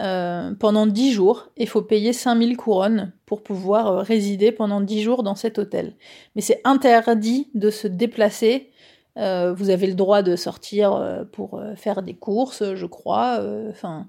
Euh, 0.00 0.52
pendant 0.58 0.86
10 0.86 1.12
jours. 1.12 1.50
Il 1.58 1.68
faut 1.68 1.82
payer 1.82 2.14
5000 2.14 2.56
couronnes 2.56 3.12
pour 3.26 3.42
pouvoir 3.42 3.86
euh, 3.86 3.98
résider 3.98 4.50
pendant 4.50 4.80
10 4.80 5.02
jours 5.02 5.22
dans 5.22 5.34
cet 5.34 5.58
hôtel. 5.58 5.92
Mais 6.34 6.40
c'est 6.40 6.62
interdit 6.64 7.50
de 7.54 7.68
se 7.68 7.86
déplacer. 7.86 8.70
Euh, 9.18 9.52
vous 9.52 9.68
avez 9.68 9.86
le 9.86 9.94
droit 9.94 10.22
de 10.22 10.36
sortir 10.36 11.26
pour 11.32 11.60
faire 11.76 12.02
des 12.02 12.14
courses, 12.14 12.74
je 12.74 12.86
crois. 12.86 13.40
Enfin, 13.68 14.06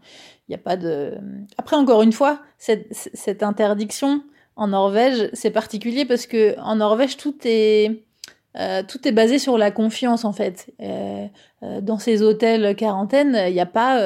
il 0.48 0.56
a 0.56 0.60
pas 0.60 0.78
de. 0.78 1.18
Après, 1.58 1.76
encore 1.76 2.04
une 2.04 2.14
fois, 2.14 2.40
cette, 2.58 2.88
cette 2.92 3.44
interdiction 3.44 4.24
en 4.56 4.68
Norvège, 4.68 5.30
c'est 5.34 5.52
particulier 5.52 6.06
parce 6.06 6.26
que 6.26 6.58
en 6.60 6.76
Norvège, 6.78 7.18
tout 7.18 7.36
est 7.44 8.04
tout 8.88 9.08
est 9.08 9.14
basé 9.14 9.40
sur 9.40 9.58
la 9.58 9.72
confiance 9.72 10.24
en 10.24 10.34
fait. 10.34 10.72
dans 11.82 11.98
ces 11.98 12.22
hôtels 12.22 12.76
quarantaine, 12.76 13.38
il 13.48 13.54
n'y 13.54 13.60
a 13.60 13.66
pas 13.66 13.98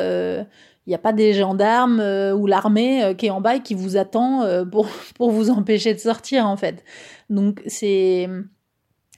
il 0.85 0.91
n'y 0.91 0.95
a 0.95 0.99
pas 0.99 1.13
des 1.13 1.33
gendarmes 1.33 1.99
euh, 1.99 2.35
ou 2.35 2.45
l'armée 2.45 3.03
euh, 3.03 3.13
qui 3.13 3.25
est 3.25 3.31
en 3.31 3.41
bas 3.41 3.55
et 3.55 3.61
qui 3.61 3.73
vous 3.73 3.97
attend 3.97 4.43
euh, 4.43 4.65
pour, 4.65 4.87
pour 5.15 5.31
vous 5.31 5.49
empêcher 5.49 5.93
de 5.93 5.99
sortir 5.99 6.47
en 6.47 6.57
fait. 6.57 6.83
Donc 7.29 7.61
c'est 7.65 8.29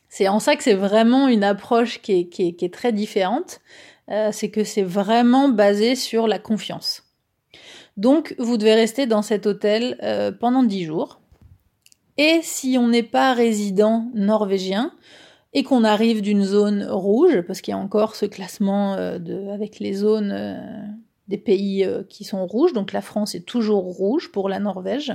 c'est 0.09 0.29
en 0.29 0.39
ça 0.39 0.55
que 0.55 0.63
c'est 0.63 0.73
vraiment 0.73 1.27
une 1.27 1.43
approche 1.43 2.01
qui 2.01 2.13
est, 2.13 2.27
qui 2.27 2.47
est, 2.47 2.53
qui 2.53 2.65
est 2.65 2.73
très 2.73 2.93
différente. 2.93 3.59
c'est 4.31 4.49
que 4.49 4.63
c'est 4.63 4.83
vraiment 4.83 5.49
basé 5.49 5.95
sur 5.95 6.27
la 6.27 6.39
confiance. 6.39 7.03
Donc 7.97 8.33
vous 8.39 8.55
devez 8.55 8.73
rester 8.73 9.05
dans 9.05 9.21
cet 9.21 9.45
hôtel 9.45 9.97
pendant 10.39 10.63
10 10.63 10.85
jours. 10.85 11.19
Et 12.17 12.39
si 12.41 12.77
on 12.79 12.87
n'est 12.87 13.03
pas 13.03 13.33
résident 13.33 14.09
norvégien, 14.13 14.93
et 15.53 15.63
qu'on 15.63 15.83
arrive 15.83 16.21
d'une 16.21 16.43
zone 16.43 16.87
rouge, 16.89 17.41
parce 17.41 17.59
qu'il 17.59 17.73
y 17.73 17.75
a 17.75 17.79
encore 17.79 18.15
ce 18.15 18.25
classement 18.25 18.95
de, 18.95 19.49
avec 19.49 19.79
les 19.79 19.93
zones 19.93 20.31
des 21.27 21.37
pays 21.37 21.83
euh, 21.83 22.03
qui 22.07 22.23
sont 22.23 22.45
rouges, 22.45 22.73
donc 22.73 22.93
la 22.93 23.01
France 23.01 23.35
est 23.35 23.45
toujours 23.45 23.83
rouge 23.83 24.31
pour 24.31 24.49
la 24.49 24.59
Norvège. 24.59 25.13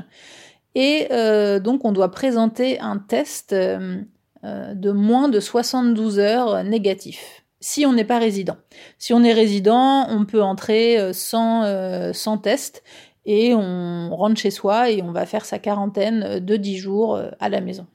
Et 0.75 1.09
euh, 1.11 1.61
donc 1.61 1.85
on 1.85 1.93
doit 1.93 2.11
présenter 2.11 2.81
un 2.81 2.99
test 2.99 3.53
euh, 3.53 4.03
de 4.43 4.91
moins 4.91 5.29
de 5.29 5.41
72 5.41 6.19
heures 6.19 6.65
négatif, 6.65 7.45
si 7.61 7.87
on 7.87 7.93
n'est 7.93 8.05
pas 8.05 8.19
résident. 8.19 8.57
Si 8.99 9.13
on 9.13 9.23
est 9.23 9.33
résident, 9.33 10.07
on 10.09 10.25
peut 10.25 10.43
entrer 10.43 11.13
sans, 11.13 12.13
sans 12.13 12.39
test 12.39 12.83
et 13.25 13.55
on 13.55 14.17
rentre 14.17 14.41
chez 14.41 14.51
soi 14.51 14.91
et 14.91 15.01
on 15.01 15.13
va 15.13 15.27
faire 15.27 15.45
sa 15.45 15.61
quarantaine 15.61 16.41
de 16.41 16.57
10 16.57 16.79
jours 16.79 17.21
à 17.39 17.49
la 17.49 17.61
maison. 17.61 17.87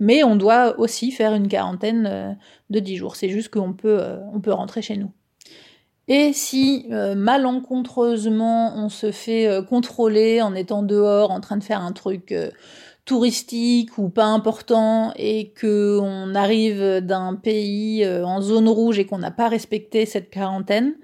Mais 0.00 0.24
on 0.24 0.34
doit 0.34 0.80
aussi 0.80 1.12
faire 1.12 1.34
une 1.34 1.46
quarantaine 1.46 2.36
de 2.70 2.80
10 2.80 2.96
jours. 2.96 3.14
C'est 3.14 3.28
juste 3.28 3.50
qu'on 3.50 3.72
peut, 3.72 4.00
peut 4.42 4.52
rentrer 4.52 4.82
chez 4.82 4.96
nous. 4.96 5.12
Et 6.08 6.32
si 6.32 6.86
euh, 6.90 7.14
malencontreusement 7.14 8.72
on 8.76 8.88
se 8.88 9.12
fait 9.12 9.46
euh, 9.46 9.62
contrôler 9.62 10.40
en 10.40 10.54
étant 10.54 10.82
dehors 10.82 11.30
en 11.30 11.40
train 11.40 11.58
de 11.58 11.64
faire 11.64 11.82
un 11.82 11.92
truc 11.92 12.32
euh, 12.32 12.50
touristique 13.04 13.98
ou 13.98 14.08
pas 14.08 14.24
important 14.24 15.12
et 15.16 15.50
que 15.50 15.98
on 16.00 16.34
arrive 16.34 17.00
d'un 17.00 17.34
pays 17.34 18.06
en 18.06 18.42
zone 18.42 18.68
rouge 18.68 18.98
et 18.98 19.06
qu'on 19.06 19.18
n'a 19.18 19.30
pas 19.30 19.48
respecté 19.48 20.04
cette 20.04 20.28
quarantaine, 20.28 20.94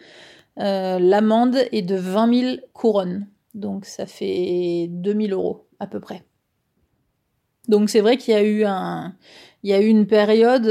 l'amende 0.58 1.56
est 1.72 1.80
de 1.80 1.96
20 1.96 2.40
000 2.40 2.56
couronnes. 2.74 3.26
Donc 3.54 3.86
ça 3.86 4.04
fait 4.04 4.88
2000 4.90 5.32
euros 5.32 5.66
à 5.80 5.86
peu 5.86 5.98
près. 5.98 6.24
Donc 7.68 7.88
c'est 7.88 8.02
vrai 8.02 8.18
qu'il 8.18 8.34
y 8.34 8.36
a 8.36 8.42
eu 8.42 8.64
un, 8.64 9.14
il 9.62 9.70
y 9.70 9.72
a 9.72 9.80
eu 9.80 9.86
une 9.86 10.06
période 10.06 10.66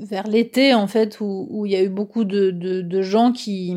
vers 0.00 0.26
l'été 0.26 0.74
en 0.74 0.86
fait 0.86 1.20
où, 1.20 1.64
il 1.66 1.72
y 1.72 1.76
a 1.76 1.82
eu 1.82 1.88
beaucoup 1.88 2.24
de, 2.24 3.02
gens 3.02 3.32
qui 3.32 3.76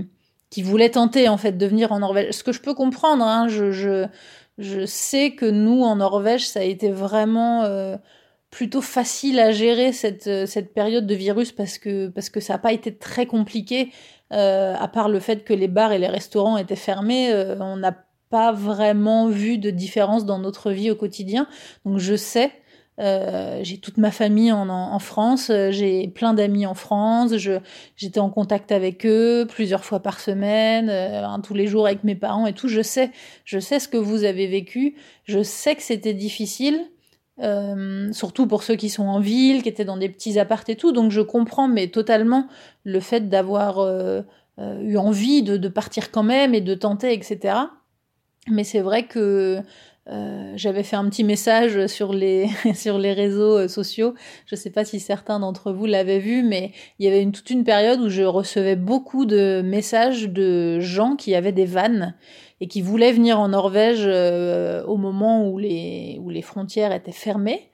qui 0.50 0.62
voulaient 0.62 0.92
tenter 0.92 1.28
en 1.28 1.38
fait 1.38 1.54
de 1.54 1.66
venir 1.66 1.92
en 1.92 2.00
Norvège. 2.00 2.32
Ce 2.32 2.44
que 2.44 2.54
je 2.54 2.62
peux 2.62 2.74
comprendre, 2.74 3.26
hein, 3.26 3.48
je, 3.50 4.08
je, 4.58 4.86
sais 4.86 5.32
que 5.32 5.46
nous 5.46 5.82
en 5.82 5.98
Norvège 5.98 6.48
ça 6.48 6.62
a 6.62 6.64
été 6.64 6.92
vraiment 6.92 7.64
euh, 7.64 7.98
plutôt 8.52 8.82
facile 8.82 9.40
à 9.40 9.52
gérer 9.52 9.92
cette 9.92 10.48
cette 10.48 10.74
période 10.74 11.08
de 11.08 11.16
virus 11.16 11.52
parce 11.52 11.78
que 11.78 12.08
parce 12.08 12.30
que 12.30 12.40
ça 12.40 12.54
n'a 12.54 12.60
pas 12.60 12.72
été 12.72 12.96
très 12.96 13.26
compliqué 13.26 13.92
euh, 14.34 14.74
à 14.76 14.88
part 14.88 15.10
le 15.10 15.20
fait 15.20 15.44
que 15.44 15.54
les 15.54 15.68
bars 15.68 15.92
et 15.92 16.00
les 16.00 16.08
restaurants 16.08 16.58
étaient 16.58 16.76
fermés, 16.76 17.32
euh, 17.32 17.58
on 17.60 17.78
n'a 17.78 17.96
pas 18.30 18.52
vraiment 18.52 19.28
vu 19.28 19.58
de 19.58 19.70
différence 19.70 20.26
dans 20.26 20.40
notre 20.40 20.72
vie 20.72 20.90
au 20.90 20.96
quotidien. 20.96 21.48
Donc 21.86 22.00
je 22.00 22.16
sais 22.16 22.52
euh, 22.98 23.60
j'ai 23.62 23.78
toute 23.78 23.98
ma 23.98 24.10
famille 24.10 24.54
en, 24.54 25.00
France, 25.00 25.50
euh, 25.50 25.70
j'ai 25.70 26.08
plein 26.08 26.34
d'amis 26.34 26.66
en 26.66 26.76
France, 26.76 27.34
j'étais 27.98 28.20
en 28.22 28.30
contact 28.30 28.72
avec 28.72 29.06
eux 29.06 29.46
plusieurs 29.50 29.84
fois 29.84 30.00
par 30.00 30.22
semaine, 30.22 30.90
euh, 30.90 31.26
tous 31.44 31.54
les 31.54 31.68
jours 31.68 31.88
avec 31.88 32.06
mes 32.06 32.16
parents 32.16 32.48
et 32.48 32.54
tout. 32.54 32.70
Je 32.70 32.82
sais, 32.82 33.12
je 33.44 33.60
sais 33.60 33.80
ce 33.80 33.90
que 33.90 33.98
vous 33.98 34.24
avez 34.24 34.48
vécu, 34.48 34.96
je 35.26 35.44
sais 35.44 35.76
que 35.76 35.84
c'était 35.84 36.14
difficile, 36.14 36.80
surtout 38.14 38.48
pour 38.48 38.64
ceux 38.64 38.76
qui 38.76 38.90
sont 38.90 39.04
en 39.04 39.20
ville, 39.20 39.62
qui 39.62 39.68
étaient 39.68 39.84
dans 39.84 39.98
des 39.98 40.08
petits 40.08 40.40
apparts 40.40 40.64
et 40.70 40.78
tout. 40.78 40.94
Donc 40.94 41.12
je 41.12 41.22
comprends, 41.22 41.68
mais 41.68 41.88
totalement 41.88 42.48
le 42.86 43.02
fait 43.02 43.28
d'avoir 43.28 43.86
eu 44.58 44.98
envie 44.98 45.44
de 45.44 45.68
partir 45.68 46.12
quand 46.12 46.24
même 46.24 46.56
et 46.56 46.62
de 46.62 46.74
tenter, 46.76 47.12
etc. 47.12 47.58
Mais 48.48 48.64
c'est 48.64 48.80
vrai 48.80 49.04
que 49.04 49.62
euh, 50.08 50.54
j'avais 50.56 50.84
fait 50.84 50.96
un 50.96 51.10
petit 51.10 51.24
message 51.24 51.88
sur 51.88 52.14
les 52.14 52.48
sur 52.76 53.00
les 53.00 53.14
réseaux 53.14 53.58
euh, 53.58 53.68
sociaux. 53.68 54.14
Je 54.46 54.56
ne 54.56 54.60
sais 54.60 54.70
pas 54.70 54.86
si 54.86 55.00
certains 55.00 55.40
d'entre 55.40 55.72
vous 55.72 55.88
l'avaient 55.88 56.20
vu, 56.20 56.44
mais 56.44 56.72
il 57.00 57.06
y 57.06 57.08
avait 57.08 57.24
une, 57.24 57.32
toute 57.32 57.50
une 57.50 57.64
période 57.64 58.00
où 58.00 58.10
je 58.10 58.22
recevais 58.22 58.76
beaucoup 58.76 59.26
de 59.26 59.64
messages 59.66 60.30
de 60.30 60.80
gens 60.80 61.16
qui 61.16 61.34
avaient 61.34 61.52
des 61.52 61.66
vannes 61.66 62.16
et 62.62 62.68
qui 62.68 62.82
voulaient 62.82 63.14
venir 63.14 63.40
en 63.40 63.50
Norvège 63.50 64.04
euh, 64.06 64.84
au 64.86 64.98
moment 64.98 65.50
où 65.50 65.58
les 65.58 66.20
où 66.22 66.30
les 66.30 66.44
frontières 66.44 66.92
étaient 66.94 67.12
fermées 67.12 67.72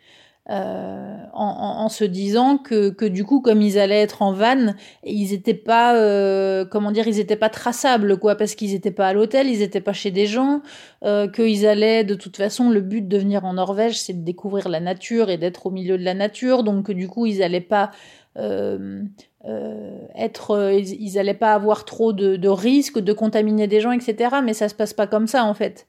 euh, 0.49 1.17
en, 1.33 1.83
en, 1.83 1.87
se 1.87 2.03
disant 2.03 2.57
que, 2.57 2.89
que 2.89 3.05
du 3.05 3.23
coup 3.23 3.41
comme 3.41 3.61
ils 3.61 3.77
allaient 3.77 4.01
être 4.01 4.23
en 4.23 4.33
van 4.33 4.73
ils 5.03 5.33
étaient 5.33 5.53
pas 5.53 5.95
euh, 5.95 6.65
comment 6.65 6.91
dire 6.91 7.07
ils 7.07 7.19
étaient 7.19 7.35
pas 7.35 7.49
traçables 7.49 8.17
quoi 8.17 8.33
parce 8.33 8.55
qu'ils 8.55 8.73
étaient 8.73 8.89
pas 8.89 9.07
à 9.07 9.13
l'hôtel 9.13 9.47
ils 9.47 9.61
étaient 9.61 9.81
pas 9.81 9.93
chez 9.93 10.09
des 10.09 10.25
gens 10.25 10.61
euh, 11.03 11.27
qu'ils 11.27 11.67
allaient 11.67 12.03
de 12.03 12.15
toute 12.15 12.37
façon 12.37 12.71
le 12.71 12.81
but 12.81 13.07
de 13.07 13.17
venir 13.19 13.45
en 13.45 13.53
Norvège 13.53 13.99
c'est 13.99 14.13
de 14.13 14.23
découvrir 14.23 14.67
la 14.67 14.79
nature 14.79 15.29
et 15.29 15.37
d'être 15.37 15.67
au 15.67 15.71
milieu 15.71 15.97
de 15.97 16.03
la 16.03 16.15
nature. 16.15 16.63
Donc 16.63 16.89
du 16.89 17.07
coup 17.07 17.27
ils 17.27 17.43
allaient 17.43 17.61
pas 17.61 17.91
euh, 18.37 19.03
euh, 19.45 19.99
être 20.15 20.73
ils, 20.73 21.01
ils, 21.01 21.19
allaient 21.19 21.33
pas 21.33 21.53
avoir 21.53 21.85
trop 21.85 22.13
de, 22.13 22.35
de 22.35 22.49
risques 22.49 22.99
de 22.99 23.13
contaminer 23.13 23.67
des 23.67 23.79
gens 23.79 23.91
etc 23.91 24.37
mais 24.43 24.53
ça 24.53 24.69
se 24.69 24.75
passe 24.75 24.93
pas 24.93 25.05
comme 25.05 25.27
ça 25.27 25.43
en 25.43 25.53
fait 25.53 25.87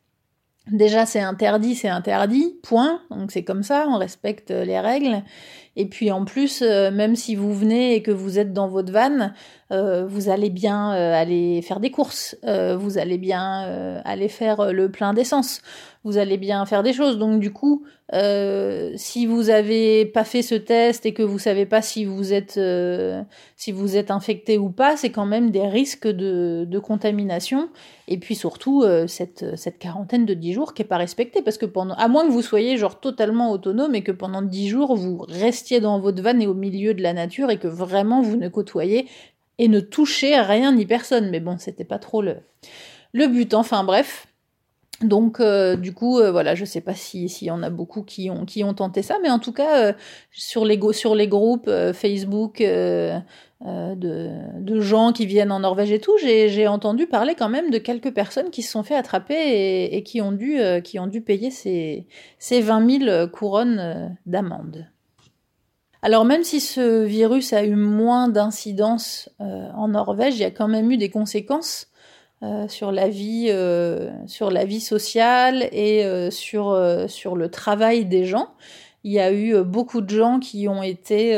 Déjà, 0.71 1.07
c'est 1.07 1.21
interdit, 1.21 1.75
c'est 1.75 1.89
interdit, 1.89 2.57
point. 2.63 3.01
Donc 3.11 3.33
c'est 3.33 3.43
comme 3.43 3.65
ça, 3.65 3.87
on 3.89 3.99
respecte 3.99 4.51
les 4.51 4.79
règles. 4.79 5.23
Et 5.75 5.87
puis 5.87 6.13
en 6.13 6.25
plus, 6.25 6.63
même 6.63 7.17
si 7.17 7.35
vous 7.35 7.53
venez 7.53 7.95
et 7.95 8.03
que 8.03 8.13
vous 8.13 8.39
êtes 8.39 8.53
dans 8.53 8.69
votre 8.69 8.93
van, 8.93 9.33
vous 9.71 10.29
allez 10.29 10.51
bien 10.51 10.91
aller 10.91 11.63
faire 11.63 11.81
des 11.81 11.91
courses, 11.91 12.37
vous 12.45 12.99
allez 12.99 13.19
bien 13.19 14.01
aller 14.05 14.29
faire 14.29 14.73
le 14.73 14.91
plein 14.91 15.15
d'essence 15.15 15.63
vous 16.05 16.19
allez 16.19 16.37
bien 16.37 16.67
faire 16.67 16.83
des 16.83 16.93
choses. 16.93 17.19
Donc 17.19 17.41
du 17.41 17.53
coup, 17.53 17.85
euh, 18.13 18.93
si 18.97 19.27
vous 19.27 19.51
avez 19.51 20.05
pas 20.05 20.25
fait 20.25 20.43
ce 20.43 20.55
test 20.55 21.07
et 21.07 21.15
que 21.15 21.23
vous 21.23 21.39
savez 21.39 21.65
pas 21.65 21.81
si 21.81 22.05
vous 22.05 22.33
êtes 22.33 22.57
euh, 22.59 23.23
si 23.57 23.71
vous 23.71 23.97
êtes 23.97 24.11
infecté 24.11 24.59
ou 24.59 24.71
pas, 24.71 24.97
c'est 24.97 25.11
quand 25.11 25.27
même 25.27 25.51
des 25.51 25.67
risques 25.67 26.09
de, 26.09 26.79
contamination. 26.81 27.69
Et 28.09 28.19
puis 28.19 28.35
surtout 28.35 28.83
euh, 28.83 29.07
cette 29.07 29.57
cette 29.57 29.79
quarantaine 29.79 30.27
de 30.27 30.35
10 30.35 30.53
jours 30.53 30.75
qui 30.75 30.83
est 30.83 30.87
pas 30.87 30.97
respectée 30.97 31.43
parce 31.43 31.59
que 31.59 31.67
pendant 31.67 31.95
à 31.95 32.09
moins 32.09 32.27
que 32.27 32.33
vous 32.33 32.43
soyez 32.43 32.77
genre 32.77 32.99
totalement 32.99 33.53
autonome 33.53 33.95
et 33.95 34.03
que 34.03 34.13
pendant 34.13 34.43
10 34.43 34.69
jours 34.69 34.97
vous 34.97 35.25
restiez 35.29 35.81
dans 35.81 36.01
votre 36.01 36.23
van 36.23 36.39
et 36.41 36.47
au 36.47 36.55
milieu 36.55 36.95
de 36.95 37.03
la 37.03 37.13
nature 37.13 37.51
et 37.51 37.59
que 37.59 37.69
vraiment 37.69 38.23
vous 38.23 38.37
ne 38.37 38.49
côtoyez 38.49 39.07
et 39.59 39.69
ne 39.69 39.79
touchez 39.79 40.39
rien 40.41 40.73
ni 40.73 40.85
personne. 40.85 41.31
Mais 41.31 41.41
bon, 41.41 41.57
c'était 41.59 41.85
pas 41.85 41.99
trop 41.99 42.23
le 42.23 42.39
le 43.13 43.29
but. 43.29 43.55
Enfin 43.55 43.85
bref. 43.85 44.27
Donc 45.03 45.41
euh, 45.41 45.77
du 45.77 45.93
coup 45.93 46.19
euh, 46.19 46.31
voilà, 46.31 46.55
je 46.55 46.65
sais 46.65 46.81
pas 46.81 46.95
si 46.95 47.29
s'il 47.29 47.49
y 47.49 47.51
en 47.51 47.63
a 47.63 47.71
beaucoup 47.71 48.03
qui 48.03 48.31
ont 48.31 48.45
qui 48.45 48.65
ont 48.65 48.75
tenté 48.75 49.03
ça, 49.03 49.17
mais 49.23 49.31
en 49.31 49.39
tout 49.39 49.53
cas 49.53 49.89
euh, 49.89 49.93
sur 50.31 50.65
les 50.65 50.81
sur 50.93 51.15
les 51.15 51.29
groupes 51.29 51.71
Facebook 51.93 52.63
de, 52.63 53.21
de 54.61 54.81
gens 54.81 55.13
qui 55.13 55.27
viennent 55.27 55.53
en 55.53 55.61
Norvège 55.61 55.93
et 55.93 56.01
tout, 56.01 56.17
j'ai 56.19 56.67
entendu 56.67 57.07
parler 57.07 57.35
quand 57.35 57.49
même 57.49 57.71
de 57.71 57.79
quelques 57.79 58.13
personnes 58.13 58.51
qui 58.51 58.63
se 58.63 58.73
sont 58.73 58.83
fait 58.83 58.97
attraper 58.97 59.35
et, 59.35 59.97
et 59.97 60.03
qui 60.03 60.21
ont 60.21 60.33
dû 60.33 60.59
qui 60.85 60.99
ont 60.99 61.07
dû 61.07 61.21
payer 61.21 61.51
ces 61.51 62.07
ces 62.39 62.61
20 62.61 63.01
000 63.07 63.29
couronnes 63.29 64.17
d'amende. 64.27 64.87
Alors 66.05 66.25
même 66.25 66.43
si 66.43 66.59
ce 66.59 67.05
virus 67.05 67.53
a 67.53 67.65
eu 67.65 67.77
moins 67.77 68.29
d'incidence 68.29 69.31
en 69.39 69.89
Norvège, 69.89 70.35
il 70.35 70.41
y 70.41 70.45
a 70.45 70.51
quand 70.51 70.69
même 70.69 70.91
eu 70.91 70.97
des 70.97 71.11
conséquences 71.11 71.92
euh, 72.43 72.67
sur 72.67 72.91
la 72.91 73.09
vie, 73.09 73.47
euh, 73.51 74.11
sur 74.27 74.51
la 74.51 74.65
vie 74.65 74.81
sociale 74.81 75.69
et 75.71 76.05
euh, 76.05 76.29
sur 76.33 76.77
sur 77.09 77.37
le 77.37 77.49
travail 77.49 78.05
des 78.05 78.25
gens. 78.25 78.49
Il 79.05 79.13
y 79.13 79.21
a 79.21 79.33
eu 79.33 79.63
beaucoup 79.63 80.01
de 80.01 80.11
gens 80.11 80.41
qui 80.41 80.67
ont 80.67 80.83
été 80.83 81.37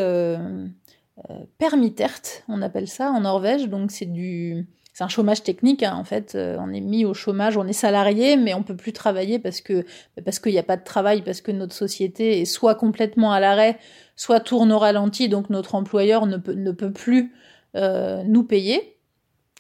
permittert, 1.58 2.20
on 2.48 2.62
appelle 2.62 2.88
ça 2.88 3.10
en 3.10 3.20
Norvège. 3.20 3.68
Donc 3.68 3.90
c'est 3.90 4.10
du 4.10 4.66
c'est 4.94 5.04
un 5.04 5.08
chômage 5.08 5.42
technique 5.42 5.82
hein, 5.82 5.94
en 5.94 6.04
fait. 6.04 6.36
on 6.36 6.72
est 6.72 6.80
mis 6.80 7.04
au 7.04 7.12
chômage, 7.12 7.56
on 7.58 7.66
est 7.66 7.74
salarié, 7.74 8.36
mais 8.36 8.54
on 8.54 8.62
peut 8.62 8.76
plus 8.76 8.92
travailler 8.92 9.38
parce 9.38 9.60
que 9.60 9.84
parce 10.24 10.38
qu'il 10.38 10.52
n'y 10.52 10.58
a 10.58 10.62
pas 10.62 10.76
de 10.78 10.84
travail, 10.84 11.22
parce 11.22 11.42
que 11.42 11.52
notre 11.52 11.74
société 11.74 12.40
est 12.40 12.44
soit 12.46 12.76
complètement 12.76 13.32
à 13.32 13.40
l'arrêt, 13.40 13.78
soit 14.16 14.40
tourne 14.40 14.72
au 14.72 14.78
ralenti, 14.78 15.28
donc 15.28 15.50
notre 15.50 15.74
employeur 15.74 16.26
ne 16.26 16.38
peut 16.38 16.54
ne 16.54 16.72
peut 16.72 16.92
plus 16.92 17.34
nous 17.74 18.44
payer. 18.44 18.93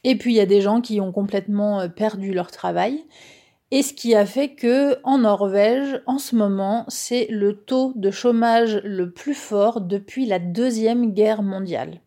Et 0.04 0.16
puis 0.16 0.34
il 0.34 0.36
y 0.36 0.40
a 0.40 0.46
des 0.46 0.60
gens 0.60 0.80
qui 0.80 1.00
ont 1.00 1.10
complètement 1.12 1.80
euh, 1.80 1.88
perdu 1.88 2.32
leur 2.32 2.50
travail. 2.50 3.04
Et 3.70 3.82
ce 3.82 3.92
qui 3.92 4.14
a 4.14 4.26
fait 4.26 4.50
que 4.50 4.98
en 5.02 5.18
Norvège, 5.18 6.00
en 6.06 6.18
ce 6.18 6.36
moment, 6.36 6.84
c'est 6.88 7.26
le 7.30 7.56
taux 7.56 7.92
de 7.96 8.12
chômage 8.12 8.80
le 8.84 9.10
plus 9.10 9.34
fort 9.34 9.80
depuis 9.80 10.26
la 10.26 10.38
deuxième 10.38 11.12
guerre 11.12 11.42
mondiale. 11.42 12.00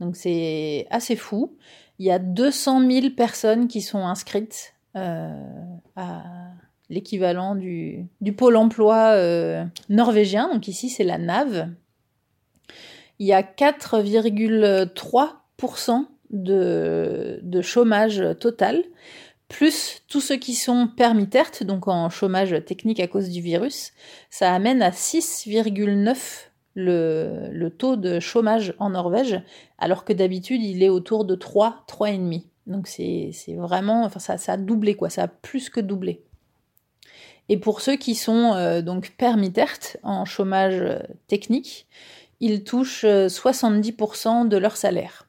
Donc 0.00 0.16
c'est 0.16 0.88
assez 0.90 1.14
fou. 1.14 1.56
Il 1.98 2.06
y 2.06 2.10
a 2.10 2.18
200 2.18 2.90
000 2.90 3.10
personnes 3.10 3.68
qui 3.68 3.82
sont 3.82 4.06
inscrites 4.06 4.74
euh, 4.96 5.30
à 5.94 6.24
l'équivalent 6.88 7.54
du, 7.54 8.08
pôle 8.36 8.56
emploi 8.56 9.12
euh, 9.12 9.64
norvégien. 9.88 10.52
Donc 10.52 10.66
ici 10.68 10.88
c'est 10.88 11.04
la 11.04 11.18
NAV. 11.18 11.68
Il 13.18 13.26
y 13.26 13.32
a 13.32 13.42
4,3% 13.42 16.06
de, 16.42 17.60
chômage 17.62 18.22
total, 18.40 18.82
plus 19.48 20.02
tous 20.08 20.20
ceux 20.20 20.36
qui 20.36 20.54
sont 20.54 20.88
permittert, 20.88 21.50
donc 21.62 21.88
en 21.88 22.10
chômage 22.10 22.64
technique 22.64 23.00
à 23.00 23.06
cause 23.06 23.30
du 23.30 23.40
virus, 23.40 23.92
ça 24.30 24.52
amène 24.52 24.82
à 24.82 24.90
6,9 24.90 26.16
le, 26.74 27.68
taux 27.68 27.96
de 27.96 28.20
chômage 28.20 28.74
en 28.78 28.90
Norvège, 28.90 29.40
alors 29.78 30.04
que 30.04 30.12
d'habitude 30.12 30.62
il 30.62 30.82
est 30.82 30.88
autour 30.88 31.24
de 31.24 31.34
3, 31.34 31.84
3,5. 31.88 32.44
Donc 32.66 32.88
c'est 32.88 33.32
vraiment, 33.56 34.04
enfin 34.04 34.18
ça, 34.18 34.52
a 34.52 34.56
doublé 34.56 34.94
quoi, 34.94 35.08
ça 35.08 35.24
a 35.24 35.28
plus 35.28 35.70
que 35.70 35.80
doublé. 35.80 36.22
Et 37.48 37.56
pour 37.56 37.80
ceux 37.80 37.96
qui 37.96 38.16
sont 38.16 38.54
euh, 38.54 38.82
donc 38.82 39.12
permittert 39.16 39.78
en 40.02 40.24
chômage 40.24 40.82
technique, 41.28 41.86
ils 42.40 42.64
touchent 42.64 43.04
70% 43.04 44.46
euh, 44.46 44.48
de 44.48 44.56
leur 44.56 44.76
salaire. 44.76 45.25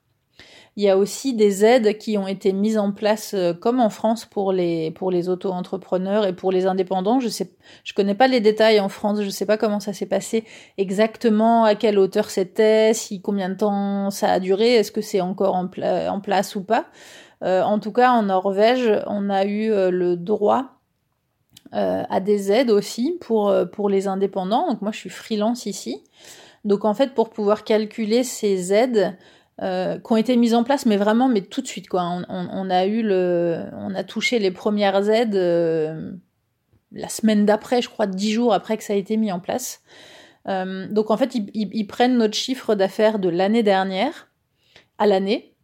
Il 0.77 0.83
y 0.83 0.89
a 0.89 0.95
aussi 0.95 1.33
des 1.33 1.65
aides 1.65 1.97
qui 1.97 2.19
ont 2.19 2.27
été 2.27 2.53
mises 2.53 2.77
en 2.77 2.91
place, 2.91 3.33
euh, 3.33 3.51
comme 3.51 3.79
en 3.79 3.89
France 3.89 4.25
pour 4.25 4.51
les 4.51 4.91
pour 4.91 5.09
les 5.09 5.27
auto-entrepreneurs 5.27 6.23
et 6.27 6.33
pour 6.33 6.51
les 6.51 6.67
indépendants. 6.67 7.19
Je 7.19 7.29
sais, 7.29 7.51
je 7.83 7.95
connais 7.95 8.13
pas 8.13 8.27
les 8.27 8.41
détails 8.41 8.79
en 8.79 8.87
France. 8.87 9.21
Je 9.21 9.29
sais 9.29 9.47
pas 9.47 9.57
comment 9.57 9.79
ça 9.79 9.91
s'est 9.91 10.05
passé 10.05 10.43
exactement, 10.77 11.63
à 11.63 11.73
quelle 11.73 11.97
hauteur 11.97 12.29
c'était, 12.29 12.93
si 12.93 13.21
combien 13.21 13.49
de 13.49 13.55
temps 13.55 14.11
ça 14.11 14.31
a 14.31 14.39
duré, 14.39 14.75
est-ce 14.75 14.91
que 14.91 15.01
c'est 15.01 15.19
encore 15.19 15.55
en, 15.55 15.67
place 15.67 16.55
ou 16.55 16.63
pas. 16.63 16.85
Euh, 17.43 17.63
en 17.63 17.79
tout 17.79 17.91
cas, 17.91 18.11
en 18.11 18.21
Norvège, 18.23 19.01
on 19.07 19.31
a 19.31 19.45
eu 19.45 19.71
euh, 19.71 19.89
le 19.89 20.15
droit 20.15 20.73
à 21.71 22.21
des 22.21 22.51
aides 22.51 22.69
aussi 22.69 23.17
pour 23.19 23.53
pour 23.73 23.89
les 23.89 24.07
indépendants. 24.07 24.69
Donc 24.69 24.81
moi, 24.83 24.91
je 24.91 24.99
suis 24.99 25.09
freelance 25.09 25.65
ici. 25.65 26.03
Donc 26.65 26.85
en 26.85 26.93
fait, 26.93 27.13
pour 27.13 27.29
pouvoir 27.29 27.63
calculer 27.63 28.23
ces 28.23 28.73
aides, 28.73 29.17
euh, 29.61 29.97
qui 29.97 30.13
ont 30.13 30.17
été 30.17 30.35
mises 30.37 30.53
en 30.53 30.63
place, 30.63 30.85
mais 30.85 30.97
vraiment, 30.97 31.27
mais 31.27 31.41
tout 31.41 31.61
de 31.61 31.67
suite, 31.67 31.89
quoi. 31.89 32.03
On, 32.03 32.23
on, 32.29 32.69
a 32.69 32.85
eu 32.85 33.01
le, 33.01 33.63
on 33.73 33.95
a 33.95 34.03
touché 34.03 34.37
les 34.37 34.51
premières 34.51 35.09
aides 35.09 35.35
euh, 35.35 36.11
la 36.91 37.09
semaine 37.09 37.45
d'après, 37.45 37.81
je 37.81 37.89
crois, 37.89 38.07
dix 38.07 38.31
jours 38.31 38.53
après 38.53 38.77
que 38.77 38.83
ça 38.83 38.93
a 38.93 38.95
été 38.95 39.17
mis 39.17 39.31
en 39.31 39.39
place. 39.39 39.81
Euh, 40.47 40.87
donc 40.89 41.11
en 41.11 41.17
fait, 41.17 41.35
ils, 41.53 41.87
prennent 41.87 42.17
notre 42.17 42.35
chiffre 42.35 42.75
d'affaires 42.75 43.19
de 43.19 43.29
l'année 43.29 43.63
dernière 43.63 44.29
à 44.97 45.05
l'année, 45.05 45.55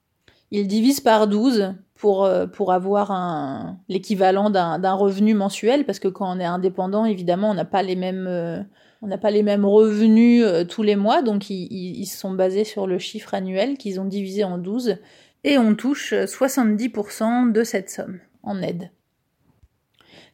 ils 0.52 0.68
divisent 0.68 1.00
par 1.00 1.28
12 1.28 1.74
pour, 1.96 2.26
euh, 2.26 2.46
pour 2.48 2.74
avoir 2.74 3.76
l'équivalent 3.88 4.50
d'un, 4.50 4.94
revenu 4.94 5.34
mensuel, 5.34 5.86
parce 5.86 6.00
que 6.00 6.08
quand 6.08 6.36
on 6.36 6.40
est 6.40 6.46
indépendant, 6.46 7.06
évidemment, 7.06 7.52
on 7.52 7.54
n'a 7.54 7.66
pas 7.66 7.84
les 7.84 7.96
mêmes 7.96 8.68
on 9.04 9.08
n'a 9.08 9.18
pas 9.18 9.32
les 9.32 9.44
mêmes 9.44 9.66
revenus 9.66 10.44
euh, 10.46 10.64
tous 10.64 10.82
les 10.82 10.96
mois, 10.96 11.22
donc 11.22 11.50
ils, 11.50 11.68
ils, 11.70 12.06
sont 12.06 12.32
basés 12.32 12.64
sur 12.64 12.88
le 12.88 12.98
chiffre 12.98 13.34
annuel 13.34 13.78
qu'ils 13.78 14.00
ont 14.00 14.06
divisé 14.06 14.46
en 14.46 14.58
12, 14.58 14.96
et 15.44 15.58
on 15.58 15.76
touche 15.76 16.14
70% 16.14 17.52
de 17.52 17.64
cette 17.64 17.90
somme 17.90 18.20
en 18.44 18.62
aide. 18.62 18.92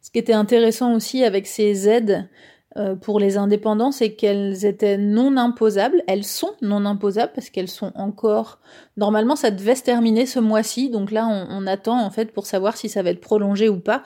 Ce 0.04 0.12
qui 0.12 0.20
était 0.20 0.34
intéressant 0.34 0.94
aussi 0.94 1.24
avec 1.24 1.48
ces 1.48 1.90
aides 1.90 2.30
euh, 2.78 2.96
pour 2.96 3.20
les 3.20 3.38
indépendants, 3.38 3.92
c'est 3.92 4.14
qu'elles 4.14 4.64
étaient 4.64 5.00
non 5.00 5.36
imposables. 5.36 6.04
Elles 6.08 6.24
sont 6.24 6.54
non 6.62 6.86
imposables 6.86 7.32
parce 7.34 7.50
qu'elles 7.50 7.70
sont 7.70 7.92
encore. 7.96 8.60
Normalement, 8.98 9.36
ça 9.36 9.50
devait 9.50 9.74
se 9.74 9.84
terminer 9.84 10.28
ce 10.28 10.40
mois-ci, 10.40 10.92
donc 10.92 11.10
là, 11.10 11.28
on, 11.28 11.48
on 11.50 11.66
attend 11.66 12.00
en 12.00 12.12
fait 12.12 12.32
pour 12.32 12.46
savoir 12.46 12.78
si 12.78 12.88
ça 12.88 13.02
va 13.02 13.10
être 13.10 13.20
prolongé 13.20 13.68
ou 13.68 13.80
pas 13.80 14.04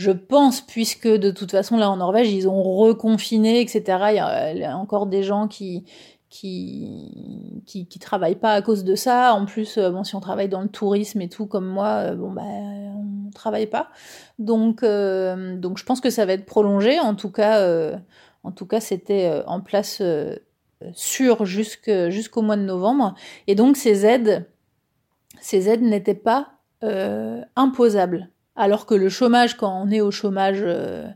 je 0.00 0.12
pense, 0.12 0.62
puisque 0.62 1.06
de 1.06 1.30
toute 1.30 1.50
façon, 1.50 1.76
là 1.76 1.90
en 1.90 1.98
Norvège, 1.98 2.32
ils 2.32 2.48
ont 2.48 2.62
reconfiné, 2.62 3.60
etc. 3.60 3.82
Il 4.08 4.58
y 4.58 4.64
a, 4.64 4.78
encore 4.78 5.04
des 5.04 5.22
gens 5.22 5.46
qui, 5.46 5.84
qui, 6.30 7.86
travaillent 8.00 8.40
pas 8.40 8.54
à 8.54 8.62
cause 8.62 8.82
de 8.82 8.94
ça. 8.94 9.34
En 9.34 9.44
plus, 9.44 9.76
euh, 9.76 9.90
bon, 9.90 10.02
si 10.02 10.14
on 10.14 10.20
travaille 10.20 10.48
dans 10.48 10.62
le 10.62 10.70
tourisme 10.70 11.20
et 11.20 11.28
tout, 11.28 11.44
comme 11.44 11.66
moi, 11.66 12.12
euh, 12.12 12.14
bon, 12.14 12.32
bah, 12.32 12.40
on 12.44 13.30
travaille 13.34 13.66
pas. 13.66 13.90
Donc, 14.38 14.82
euh, 14.82 15.58
donc, 15.58 15.76
je 15.76 15.84
pense 15.84 16.00
que 16.00 16.08
ça 16.08 16.24
va 16.24 16.32
être 16.32 16.46
prolongé. 16.46 16.98
En 16.98 17.14
tout 17.14 17.30
cas, 17.30 17.62
en 18.42 18.52
tout 18.52 18.64
cas, 18.64 18.80
c'était 18.80 19.42
en 19.46 19.60
place 19.60 20.02
sûr 20.94 21.44
jusqu'au 21.44 22.40
mois 22.40 22.56
de 22.56 22.62
novembre. 22.62 23.14
Et 23.48 23.54
donc, 23.54 23.76
ces 23.76 24.06
aides, 24.06 24.48
ces 25.42 25.68
aides 25.68 25.82
n'étaient 25.82 26.14
pas 26.14 26.52
imposables 27.54 28.30
alors 28.60 28.84
que 28.84 28.94
le 28.94 29.08
chômage, 29.08 29.56
quand 29.56 29.82
on 29.82 29.90
est 29.90 30.02
au 30.02 30.10
chômage, 30.10 30.60
euh, 30.60 31.08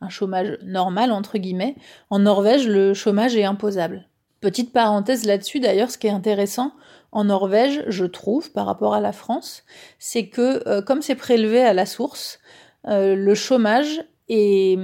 un 0.00 0.08
chômage 0.08 0.56
normal, 0.62 1.10
entre 1.10 1.36
guillemets, 1.36 1.74
en 2.10 2.20
Norvège, 2.20 2.68
le 2.68 2.94
chômage 2.94 3.36
est 3.36 3.44
imposable. 3.44 4.08
Petite 4.40 4.72
parenthèse 4.72 5.26
là-dessus, 5.26 5.60
d'ailleurs, 5.60 5.90
ce 5.90 5.98
qui 5.98 6.06
est 6.06 6.10
intéressant 6.10 6.72
en 7.10 7.24
Norvège, 7.24 7.82
je 7.88 8.04
trouve, 8.04 8.52
par 8.52 8.66
rapport 8.66 8.94
à 8.94 9.00
la 9.00 9.12
France, 9.12 9.64
c'est 9.98 10.28
que 10.28 10.66
euh, 10.68 10.80
comme 10.80 11.02
c'est 11.02 11.16
prélevé 11.16 11.60
à 11.62 11.74
la 11.74 11.86
source, 11.86 12.38
euh, 12.86 13.16
le 13.16 13.34
chômage 13.34 14.04
est, 14.28 14.78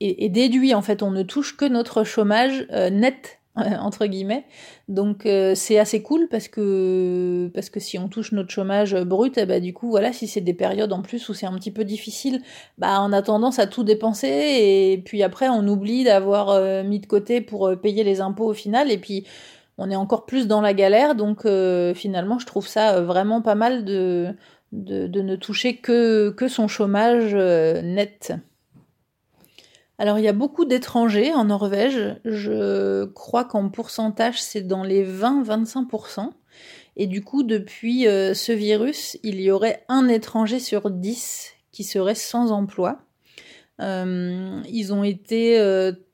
est, 0.00 0.28
déduit, 0.28 0.74
en 0.74 0.82
fait, 0.82 1.02
on 1.02 1.10
ne 1.10 1.22
touche 1.22 1.56
que 1.56 1.64
notre 1.64 2.04
chômage 2.04 2.66
net 2.92 3.40
entre 3.80 4.06
guillemets. 4.06 4.44
Donc 4.88 5.28
c'est 5.54 5.78
assez 5.78 6.02
cool 6.02 6.28
parce 6.30 6.48
que 6.48 7.50
parce 7.54 7.70
que 7.70 7.80
si 7.80 7.98
on 7.98 8.08
touche 8.08 8.32
notre 8.32 8.50
chômage 8.50 8.94
brut, 8.94 9.38
bah 9.46 9.60
du 9.60 9.72
coup 9.72 9.90
voilà, 9.90 10.12
si 10.12 10.26
c'est 10.26 10.40
des 10.40 10.54
périodes 10.54 10.92
en 10.92 11.02
plus 11.02 11.28
où 11.28 11.34
c'est 11.34 11.46
un 11.46 11.54
petit 11.54 11.70
peu 11.70 11.84
difficile, 11.84 12.42
bah 12.78 12.98
on 13.00 13.12
a 13.12 13.22
tendance 13.22 13.58
à 13.58 13.66
tout 13.66 13.84
dépenser 13.84 14.28
et 14.28 15.02
puis 15.04 15.22
après 15.22 15.48
on 15.48 15.66
oublie 15.68 16.04
d'avoir 16.04 16.84
mis 16.84 17.00
de 17.00 17.06
côté 17.06 17.40
pour 17.40 17.70
payer 17.80 18.04
les 18.04 18.20
impôts 18.20 18.46
au 18.46 18.54
final 18.54 18.90
et 18.90 18.98
puis 18.98 19.24
on 19.78 19.90
est 19.90 19.96
encore 19.96 20.26
plus 20.26 20.46
dans 20.46 20.60
la 20.60 20.74
galère. 20.74 21.14
Donc 21.14 21.46
finalement, 21.94 22.38
je 22.38 22.46
trouve 22.46 22.66
ça 22.66 23.00
vraiment 23.00 23.40
pas 23.40 23.54
mal 23.54 23.84
de 23.84 24.34
de, 24.74 25.22
ne 25.22 25.36
toucher 25.36 25.76
que, 25.76 26.30
que 26.30 26.48
son 26.48 26.68
chômage 26.68 27.32
euh, 27.34 27.80
net. 27.82 28.32
Alors 29.98 30.18
il 30.18 30.24
y 30.24 30.28
a 30.28 30.32
beaucoup 30.32 30.64
d'étrangers 30.64 31.32
en 31.32 31.44
Norvège, 31.44 32.16
je 32.24 33.04
crois 33.04 33.44
qu'en 33.44 33.68
pourcentage 33.68 34.42
c'est 34.42 34.62
dans 34.62 34.82
les 34.82 35.06
20-25%. 35.06 36.30
Et 36.96 37.06
du 37.06 37.24
coup, 37.24 37.42
depuis 37.42 38.06
euh, 38.06 38.34
ce 38.34 38.52
virus, 38.52 39.18
il 39.24 39.40
y 39.40 39.50
aurait 39.50 39.84
un 39.88 40.08
étranger 40.08 40.60
sur 40.60 40.90
10 40.90 41.52
qui 41.72 41.82
serait 41.82 42.14
sans 42.14 42.52
emploi. 42.52 43.00
Euh, 43.80 44.60
ils 44.68 44.92
ont 44.92 45.02
été 45.02 45.60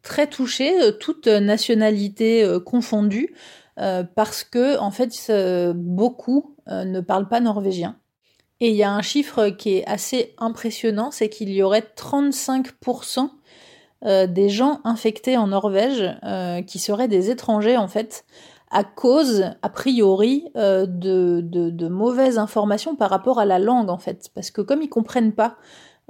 très 0.03 0.27
touchés, 0.27 0.73
toutes 0.99 1.27
nationalités 1.27 2.47
confondues, 2.65 3.35
parce 3.77 4.45
que 4.45 4.79
en 4.79 4.91
fait, 4.91 5.31
beaucoup 5.75 6.57
ne 6.67 7.01
parlent 7.01 7.29
pas 7.29 7.41
norvégien. 7.41 7.99
Et 8.61 8.71
il 8.71 8.77
y 8.77 8.83
a 8.83 8.93
un 8.93 9.03
chiffre 9.03 9.49
qui 9.49 9.77
est 9.77 9.87
assez 9.87 10.35
impressionnant, 10.39 11.11
c'est 11.11 11.31
qu'il 11.31 11.51
y 11.51 11.63
aurait 11.63 11.85
35% 11.97 13.31
euh, 14.07 14.27
des 14.27 14.49
gens 14.49 14.81
infectés 14.85 15.37
en 15.37 15.49
Norvège 15.49 16.03
euh, 16.25 16.63
qui 16.63 16.79
seraient 16.79 17.09
des 17.09 17.31
étrangers 17.31 17.77
en 17.77 17.87
fait, 17.87 18.25
à 18.71 18.83
cause, 18.83 19.45
a 19.61 19.69
priori, 19.69 20.49
euh, 20.57 20.87
de, 20.87 21.43
de, 21.43 21.89
mauvaises 21.89 22.39
informations 22.39 22.97
par 22.97 23.11
rapport 23.11 23.39
à 23.39 23.45
la 23.45 23.59
langue 23.59 23.91
en 23.91 23.99
fait. 23.99 24.31
Parce 24.35 24.51
que 24.51 24.63
comme 24.63 24.81
ils 24.81 24.89
comprennent 24.89 25.33
pas 25.33 25.57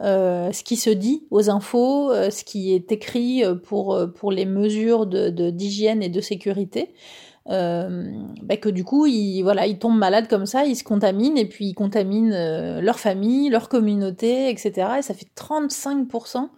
ce 0.02 0.62
qui 0.62 0.76
se 0.76 0.88
dit 0.88 1.26
aux 1.30 1.50
infos, 1.50 2.10
ce 2.30 2.42
qui 2.42 2.72
est 2.72 2.90
écrit 2.90 3.42
pour, 3.64 4.32
les 4.32 4.46
mesures 4.46 5.04
d'hygiène 5.04 6.02
et 6.02 6.08
de 6.08 6.22
sécurité, 6.22 6.94
bah, 7.44 8.56
que 8.58 8.70
du 8.70 8.82
coup, 8.82 9.04
ils, 9.04 9.42
voilà, 9.42 9.66
ils 9.66 9.78
tombent 9.78 9.98
malades 9.98 10.26
comme 10.26 10.46
ça, 10.46 10.64
ils 10.64 10.76
se 10.76 10.84
contaminent 10.84 11.36
et 11.36 11.44
puis 11.44 11.66
ils 11.66 11.74
contaminent 11.74 12.80
leur 12.80 12.98
famille, 12.98 13.50
leur 13.50 13.68
communauté, 13.68 14.48
etc. 14.48 14.88
Et 15.00 15.02
ça 15.02 15.12
fait 15.12 15.28
35% 15.36 16.48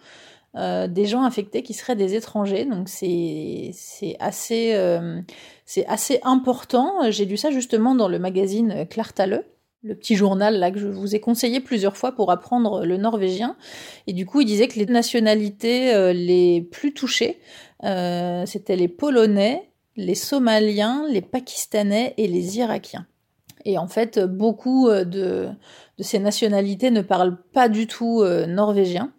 euh, 0.57 0.87
des 0.87 1.07
gens 1.07 1.23
infectés 1.23 1.62
qui 1.62 1.75
seraient 1.75 1.97
des 1.97 2.15
étrangers. 2.15 2.65
Donc 2.65 2.88
c'est 2.88 3.73
assez 4.21 4.77
c'est 5.65 5.87
assez 5.87 6.21
important. 6.23 7.11
J'ai 7.11 7.25
lu 7.25 7.37
ça 7.37 7.51
justement 7.51 7.95
dans 7.95 8.09
le 8.09 8.19
magazine 8.19 8.87
Klartale 8.88 9.45
le 9.85 9.97
petit 9.97 10.15
journal 10.15 10.61
là 10.61 10.71
que 10.71 10.79
je 10.79 10.87
vous 10.87 11.17
ai 11.17 11.21
conseillé 11.21 11.59
plusieurs 11.59 11.97
fois 11.97 12.12
pour 12.12 12.31
apprendre 12.31 12.85
le 12.85 12.97
norvégien. 12.99 13.57
Et 14.07 14.12
du 14.12 14.27
coup, 14.27 14.41
il 14.41 14.47
disait 14.47 14.69
que 14.69 14.79
les 14.79 14.87
nationalités 14.87 16.12
les 16.12 16.61
plus 16.61 16.95
touchées, 16.95 17.41
c'était 17.83 18.77
les 18.77 18.88
Polonais, 18.88 19.73
les 19.97 20.15
Somaliens, 20.15 21.05
les 21.09 21.23
Pakistanais 21.23 22.15
et 22.17 22.29
les 22.29 22.59
Irakiens. 22.59 23.07
Et 23.65 23.79
en 23.79 23.87
fait, 23.87 24.19
beaucoup 24.19 24.88
euh, 24.88 25.05
de, 25.05 25.49
ces 25.99 26.19
nationalités 26.19 26.91
ne 26.91 27.03
parlent 27.03 27.41
pas 27.53 27.69
du 27.69 27.87
tout 27.87 28.23
euh, 28.23 28.47
norvégien. 28.47 29.12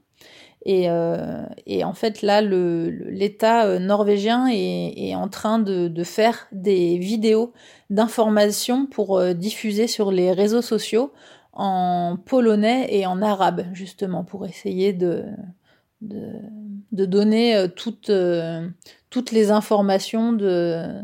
Euh, 0.67 1.45
et, 1.65 1.84
en 1.84 1.93
fait, 1.93 2.21
là, 2.21 2.41
l'État 2.41 3.80
norvégien 3.80 4.47
est, 4.47 5.15
en 5.15 5.28
train 5.28 5.60
de, 5.60 6.04
faire 6.04 6.47
des 6.52 6.97
vidéos 6.97 7.54
d'information 7.89 8.86
pour 8.86 9.21
diffuser 9.34 9.88
sur 9.88 10.12
les 10.12 10.32
réseaux 10.32 10.62
sociaux 10.62 11.12
en 11.54 12.17
polonais 12.26 12.88
et 12.89 13.06
en 13.06 13.21
arabe, 13.21 13.65
justement, 13.73 14.23
pour 14.23 14.45
essayer 14.45 14.93
de, 14.93 15.26
de, 16.02 17.06
donner 17.06 17.67
toutes, 17.76 18.12
toutes 19.10 19.32
les 19.32 19.52
informations 19.52 20.34
de 20.34 21.02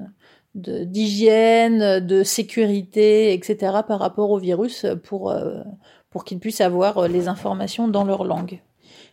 d'hygiène, 0.56 2.00
de, 2.00 2.24
sécurité, 2.24 3.34
etc. 3.34 3.82
par 3.88 4.00
rapport 4.00 4.32
au 4.32 4.40
virus 4.40 4.86
pour, 5.04 5.32
euh, 5.32 5.62
pour 6.10 6.26
qu'ils 6.26 6.40
puissent 6.40 6.62
avoir 6.62 7.08
les 7.08 7.28
informations 7.28 7.88
dans 7.88 8.04
leur 8.04 8.24
langue. 8.24 8.62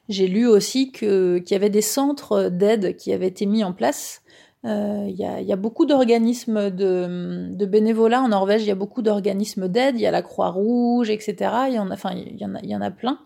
J'ai 0.09 0.29
lu 0.29 0.47
aussi 0.47 0.93
qu'il 0.93 1.45
y 1.49 1.55
avait 1.55 1.71
des 1.71 1.83
centres 1.83 2.49
d'aide 2.49 2.97
qui 2.97 3.13
avaient 3.13 3.29
été 3.29 3.47
mis 3.47 3.65
en 3.65 3.73
place. 3.73 4.23
Euh, 4.65 5.07
il 5.09 5.17
y, 5.17 5.53
a, 5.53 5.57
beaucoup 5.57 5.87
d'organismes 5.87 6.71
de, 6.71 7.49
de, 7.51 7.67
bénévolat 7.67 8.21
en 8.21 8.29
Norvège, 8.29 8.63
il 8.63 8.69
y 8.69 8.73
a 8.73 8.77
beaucoup 8.77 9.01
d'organismes 9.01 9.69
d'aide, 9.69 9.95
il 9.97 10.01
y 10.01 10.07
a 10.07 10.11
la 10.11 10.23
Croix-Rouge, 10.23 11.09
etc. 11.09 11.37
Il 11.69 11.75
y 11.75 11.79
en 11.79 11.91
a, 11.91 11.95
enfin, 11.95 12.11
il 12.15 12.69
y 12.69 12.77
en 12.77 12.91
plein. 12.91 13.19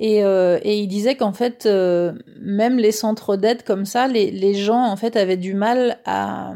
Et, 0.00 0.24
euh, 0.24 0.58
et 0.62 0.78
il 0.78 0.86
disait 0.86 1.14
qu'en 1.14 1.34
fait, 1.34 1.66
euh, 1.66 2.12
même 2.40 2.78
les 2.78 2.90
centres 2.90 3.36
d'aide 3.36 3.64
comme 3.64 3.84
ça, 3.84 4.08
les, 4.08 4.30
les, 4.30 4.54
gens 4.54 4.82
en 4.82 4.96
fait 4.96 5.14
avaient 5.14 5.36
du 5.36 5.52
mal 5.52 5.98
à, 6.06 6.54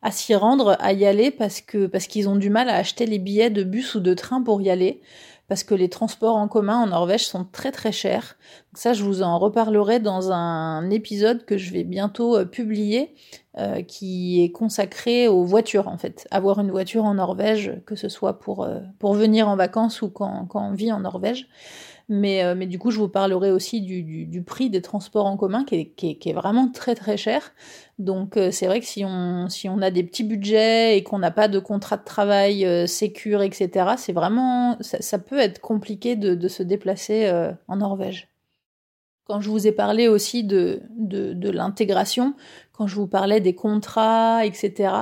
à 0.00 0.10
s'y 0.10 0.34
rendre, 0.34 0.76
à 0.80 0.94
y 0.94 1.04
aller 1.04 1.30
parce 1.30 1.60
que 1.60 1.86
parce 1.86 2.06
qu'ils 2.06 2.26
ont 2.30 2.36
du 2.36 2.48
mal 2.48 2.70
à 2.70 2.76
acheter 2.76 3.04
les 3.04 3.18
billets 3.18 3.50
de 3.50 3.64
bus 3.64 3.96
ou 3.96 4.00
de 4.00 4.14
train 4.14 4.40
pour 4.42 4.62
y 4.62 4.70
aller, 4.70 5.02
parce 5.48 5.64
que 5.64 5.74
les 5.74 5.88
transports 5.88 6.36
en 6.36 6.48
commun 6.48 6.78
en 6.78 6.86
Norvège 6.88 7.26
sont 7.26 7.44
très 7.44 7.72
très 7.72 7.92
chers. 7.92 8.36
Ça, 8.74 8.92
je 8.92 9.04
vous 9.04 9.22
en 9.22 9.38
reparlerai 9.38 10.00
dans 10.00 10.32
un 10.32 10.90
épisode 10.90 11.44
que 11.44 11.56
je 11.56 11.72
vais 11.72 11.84
bientôt 11.84 12.36
euh, 12.36 12.44
publier, 12.44 13.14
euh, 13.58 13.82
qui 13.82 14.42
est 14.42 14.50
consacré 14.50 15.28
aux 15.28 15.44
voitures 15.44 15.88
en 15.88 15.98
fait. 15.98 16.26
Avoir 16.30 16.60
une 16.60 16.70
voiture 16.70 17.04
en 17.04 17.14
Norvège, 17.14 17.80
que 17.86 17.96
ce 17.96 18.08
soit 18.08 18.38
pour 18.38 18.64
euh, 18.64 18.80
venir 19.02 19.48
en 19.48 19.56
vacances 19.56 20.02
ou 20.02 20.10
quand 20.10 20.48
on 20.54 20.72
vit 20.72 20.92
en 20.92 21.00
Norvège. 21.00 21.48
Mais, 22.08 22.44
euh, 22.44 22.54
mais 22.54 22.66
du 22.66 22.78
coup, 22.78 22.92
je 22.92 22.98
vous 22.98 23.08
parlerai 23.08 23.50
aussi 23.50 23.80
du, 23.80 24.04
du, 24.04 24.26
du 24.26 24.42
prix 24.42 24.70
des 24.70 24.80
transports 24.80 25.26
en 25.26 25.36
commun 25.36 25.64
qui 25.64 25.74
est, 25.74 25.86
qui 25.90 26.10
est, 26.10 26.14
qui 26.16 26.30
est 26.30 26.32
vraiment 26.32 26.70
très 26.70 26.94
très 26.94 27.16
cher. 27.16 27.52
Donc 27.98 28.36
euh, 28.36 28.50
c'est 28.52 28.66
vrai 28.66 28.78
que 28.80 28.86
si 28.86 29.04
on, 29.04 29.48
si 29.48 29.68
on 29.68 29.82
a 29.82 29.90
des 29.90 30.04
petits 30.04 30.22
budgets 30.22 30.96
et 30.96 31.02
qu'on 31.02 31.18
n'a 31.18 31.32
pas 31.32 31.48
de 31.48 31.58
contrat 31.58 31.96
de 31.96 32.04
travail 32.04 32.64
euh, 32.64 32.86
sécure, 32.86 33.42
etc., 33.42 33.94
c'est 33.96 34.12
vraiment, 34.12 34.76
ça, 34.80 35.02
ça, 35.02 35.18
peut 35.18 35.38
être 35.38 35.60
compliqué 35.60 36.14
de, 36.14 36.34
de 36.36 36.48
se 36.48 36.62
déplacer 36.62 37.26
euh, 37.26 37.52
en 37.66 37.76
Norvège. 37.76 38.28
Quand 39.24 39.40
je 39.40 39.50
vous 39.50 39.66
ai 39.66 39.72
parlé 39.72 40.06
aussi 40.06 40.44
de, 40.44 40.82
de, 40.96 41.32
de 41.32 41.50
l'intégration, 41.50 42.34
quand 42.72 42.86
je 42.86 42.94
vous 42.94 43.08
parlais 43.08 43.40
des 43.40 43.56
contrats, 43.56 44.46
etc., 44.46 44.92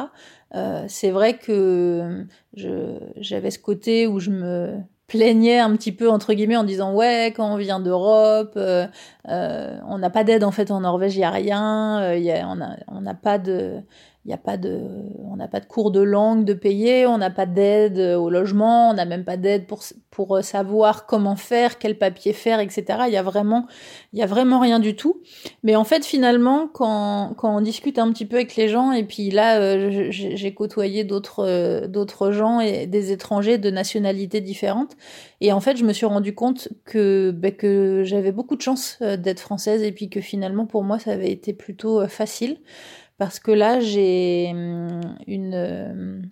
euh, 0.54 0.84
c'est 0.88 1.10
vrai 1.10 1.36
que 1.36 2.26
j'avais 2.54 3.50
ce 3.50 3.58
côté 3.58 4.06
où 4.06 4.20
je 4.20 4.30
me 4.30 4.78
plaignait 5.14 5.60
un 5.60 5.76
petit 5.76 5.92
peu 5.92 6.10
entre 6.10 6.34
guillemets 6.34 6.56
en 6.56 6.64
disant 6.64 6.92
ouais 6.92 7.32
quand 7.36 7.52
on 7.52 7.56
vient 7.56 7.78
d'Europe 7.78 8.54
euh, 8.56 8.84
euh, 9.28 9.78
on 9.86 9.98
n'a 9.98 10.10
pas 10.10 10.24
d'aide 10.24 10.42
en 10.42 10.50
fait 10.50 10.72
en 10.72 10.80
Norvège 10.80 11.14
il 11.14 11.20
y 11.20 11.24
a 11.24 11.30
rien 11.30 12.02
euh, 12.02 12.18
y 12.18 12.32
a, 12.32 12.48
on 12.48 12.56
n'a 12.56 12.76
on 12.88 13.00
n'a 13.00 13.14
pas 13.14 13.38
de 13.38 13.76
il 14.24 14.30
y 14.30 14.34
a 14.34 14.38
pas 14.38 14.56
de 14.56 14.80
on 15.30 15.36
n'a 15.36 15.48
pas 15.48 15.60
de 15.60 15.66
cours 15.66 15.90
de 15.90 16.00
langue 16.00 16.44
de 16.44 16.54
payer 16.54 17.06
on 17.06 17.18
n'a 17.18 17.30
pas 17.30 17.46
d'aide 17.46 17.98
au 17.98 18.30
logement 18.30 18.90
on 18.90 18.94
n'a 18.94 19.04
même 19.04 19.24
pas 19.24 19.36
d'aide 19.36 19.66
pour 19.66 19.82
pour 20.10 20.42
savoir 20.42 21.06
comment 21.06 21.36
faire 21.36 21.78
quel 21.78 21.98
papier 21.98 22.32
faire 22.32 22.60
etc 22.60 23.04
il 23.06 23.12
y 23.12 23.16
a 23.16 23.22
vraiment 23.22 23.66
il 24.12 24.20
y 24.20 24.22
a 24.22 24.26
vraiment 24.26 24.60
rien 24.60 24.78
du 24.78 24.96
tout. 24.96 25.20
Mais 25.62 25.76
en 25.76 25.84
fait 25.84 26.04
finalement 26.04 26.68
quand 26.72 27.34
quand 27.36 27.56
on 27.56 27.60
discute 27.60 27.98
un 27.98 28.10
petit 28.12 28.26
peu 28.26 28.36
avec 28.36 28.56
les 28.56 28.68
gens 28.68 28.92
et 28.92 29.04
puis 29.04 29.30
là 29.30 29.58
euh, 29.58 30.08
j'ai 30.10 30.54
côtoyé 30.54 31.04
d'autres 31.04 31.44
euh, 31.44 31.86
d'autres 31.86 32.30
gens 32.30 32.60
et 32.60 32.86
des 32.86 33.12
étrangers 33.12 33.58
de 33.58 33.70
nationalités 33.70 34.40
différentes 34.40 34.96
et 35.40 35.52
en 35.52 35.60
fait 35.60 35.76
je 35.76 35.84
me 35.84 35.92
suis 35.92 36.06
rendu 36.06 36.34
compte 36.34 36.68
que 36.84 37.30
bah, 37.32 37.50
que 37.50 38.02
j'avais 38.04 38.32
beaucoup 38.32 38.56
de 38.56 38.62
chance 38.62 38.98
euh, 39.02 39.16
d'être 39.16 39.40
française 39.40 39.82
et 39.82 39.92
puis 39.92 40.08
que 40.08 40.20
finalement 40.20 40.66
pour 40.66 40.84
moi 40.84 40.98
ça 40.98 41.12
avait 41.12 41.32
été 41.32 41.52
plutôt 41.52 42.06
facile 42.08 42.58
parce 43.18 43.38
que 43.38 43.50
là 43.50 43.80
j'ai 43.80 44.50
hum, 44.52 45.16
une, 45.26 45.54
euh, 45.54 46.22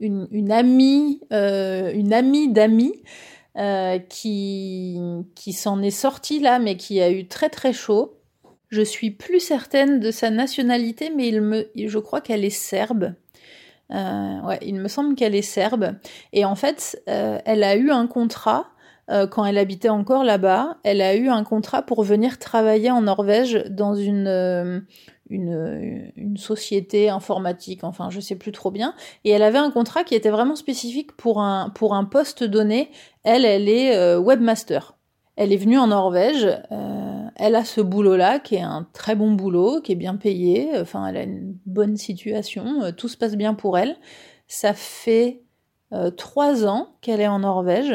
une, 0.00 0.28
une 0.30 0.52
amie, 0.52 1.20
euh, 1.32 1.92
une 1.92 2.12
amie 2.12 2.52
d'amis 2.52 3.02
euh, 3.56 3.98
qui, 3.98 4.98
qui 5.34 5.52
s'en 5.52 5.82
est 5.82 5.90
sortie 5.90 6.40
là, 6.40 6.58
mais 6.58 6.76
qui 6.76 7.00
a 7.00 7.10
eu 7.10 7.26
très 7.26 7.48
très 7.48 7.72
chaud. 7.72 8.14
Je 8.68 8.82
suis 8.82 9.10
plus 9.10 9.40
certaine 9.40 9.98
de 9.98 10.10
sa 10.10 10.30
nationalité, 10.30 11.10
mais 11.14 11.32
je 11.32 11.98
crois 11.98 12.20
qu'elle 12.20 12.44
est 12.44 12.50
serbe. 12.50 13.14
Euh, 13.90 14.40
ouais, 14.42 14.58
il 14.60 14.74
me 14.74 14.88
semble 14.88 15.14
qu'elle 15.14 15.34
est 15.34 15.40
serbe. 15.40 15.94
Et 16.34 16.44
en 16.44 16.54
fait, 16.54 17.02
elle 17.06 17.64
a 17.64 17.76
eu 17.76 17.90
un 17.90 18.06
contrat 18.06 18.66
quand 19.30 19.46
elle 19.46 19.56
habitait 19.56 19.88
encore 19.88 20.22
là-bas. 20.22 20.76
Elle 20.84 21.00
a 21.00 21.16
eu 21.16 21.30
un 21.30 21.44
contrat 21.44 21.80
pour 21.80 22.02
venir 22.02 22.38
travailler 22.38 22.90
en 22.90 23.00
Norvège 23.00 23.64
dans 23.70 23.94
une 23.94 24.84
une, 25.30 26.36
société 26.36 27.08
informatique, 27.08 27.84
enfin 27.84 28.10
je 28.10 28.20
sais 28.20 28.36
plus 28.36 28.52
trop 28.52 28.70
bien, 28.70 28.94
et 29.24 29.30
elle 29.30 29.42
avait 29.42 29.58
un 29.58 29.70
contrat 29.70 30.04
qui 30.04 30.14
était 30.14 30.30
vraiment 30.30 30.56
spécifique 30.56 31.12
pour 31.16 31.40
un, 31.40 31.70
pour 31.70 31.94
un 31.94 32.04
poste 32.04 32.44
donné. 32.44 32.90
Elle, 33.24 33.44
elle 33.44 33.68
est 33.68 33.96
euh, 33.96 34.18
webmaster. 34.18 34.96
Elle 35.36 35.52
est 35.52 35.56
venue 35.56 35.78
en 35.78 35.88
Norvège, 35.88 36.46
euh, 36.72 37.26
elle 37.36 37.54
a 37.54 37.64
ce 37.64 37.80
boulot-là 37.80 38.40
qui 38.40 38.56
est 38.56 38.62
un 38.62 38.86
très 38.92 39.14
bon 39.14 39.32
boulot, 39.32 39.80
qui 39.80 39.92
est 39.92 39.96
bien 39.96 40.16
payé, 40.16 40.70
enfin 40.80 41.06
elle 41.06 41.16
a 41.16 41.22
une 41.22 41.56
bonne 41.66 41.96
situation, 41.96 42.92
tout 42.96 43.08
se 43.08 43.16
passe 43.16 43.36
bien 43.36 43.54
pour 43.54 43.78
elle. 43.78 43.96
Ça 44.48 44.74
fait 44.74 45.42
trois 46.16 46.66
ans 46.66 46.88
qu'elle 47.00 47.20
est 47.20 47.28
en 47.28 47.40
Norvège. 47.40 47.94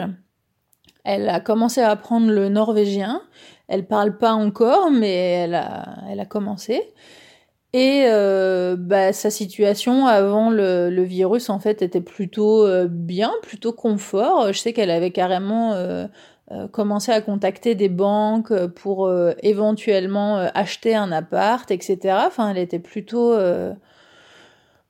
Elle 1.04 1.28
a 1.28 1.40
commencé 1.40 1.82
à 1.82 1.90
apprendre 1.90 2.32
le 2.32 2.50
norvégien. 2.50 3.22
Elle 3.74 3.88
parle 3.88 4.20
pas 4.20 4.34
encore, 4.34 4.92
mais 4.92 5.16
elle 5.16 5.56
a, 5.56 6.26
commencé. 6.30 6.84
Et 7.74 8.04
euh, 8.06 8.76
bah, 8.78 9.14
sa 9.14 9.32
situation 9.32 10.06
avant 10.06 10.52
le, 10.52 11.02
virus 11.02 11.50
en 11.50 11.58
fait 11.58 11.82
était 11.82 12.00
plutôt 12.00 12.68
euh, 12.68 12.88
bien, 12.88 13.32
plutôt 13.42 13.74
confort. 13.74 14.54
Je 14.54 14.60
sais 14.60 14.74
qu'elle 14.74 14.92
avait 14.92 15.10
carrément 15.10 15.74
euh, 15.74 16.06
commencé 16.72 17.12
à 17.12 17.20
contacter 17.22 17.74
des 17.74 17.90
banques 17.90 18.54
pour 18.76 19.12
éventuellement 19.42 20.38
acheter 20.54 20.94
un 20.94 21.12
appart, 21.12 21.72
etc. 21.72 22.16
Enfin, 22.28 22.52
elle 22.52 22.60
était 22.60 22.78
plutôt 22.78 23.36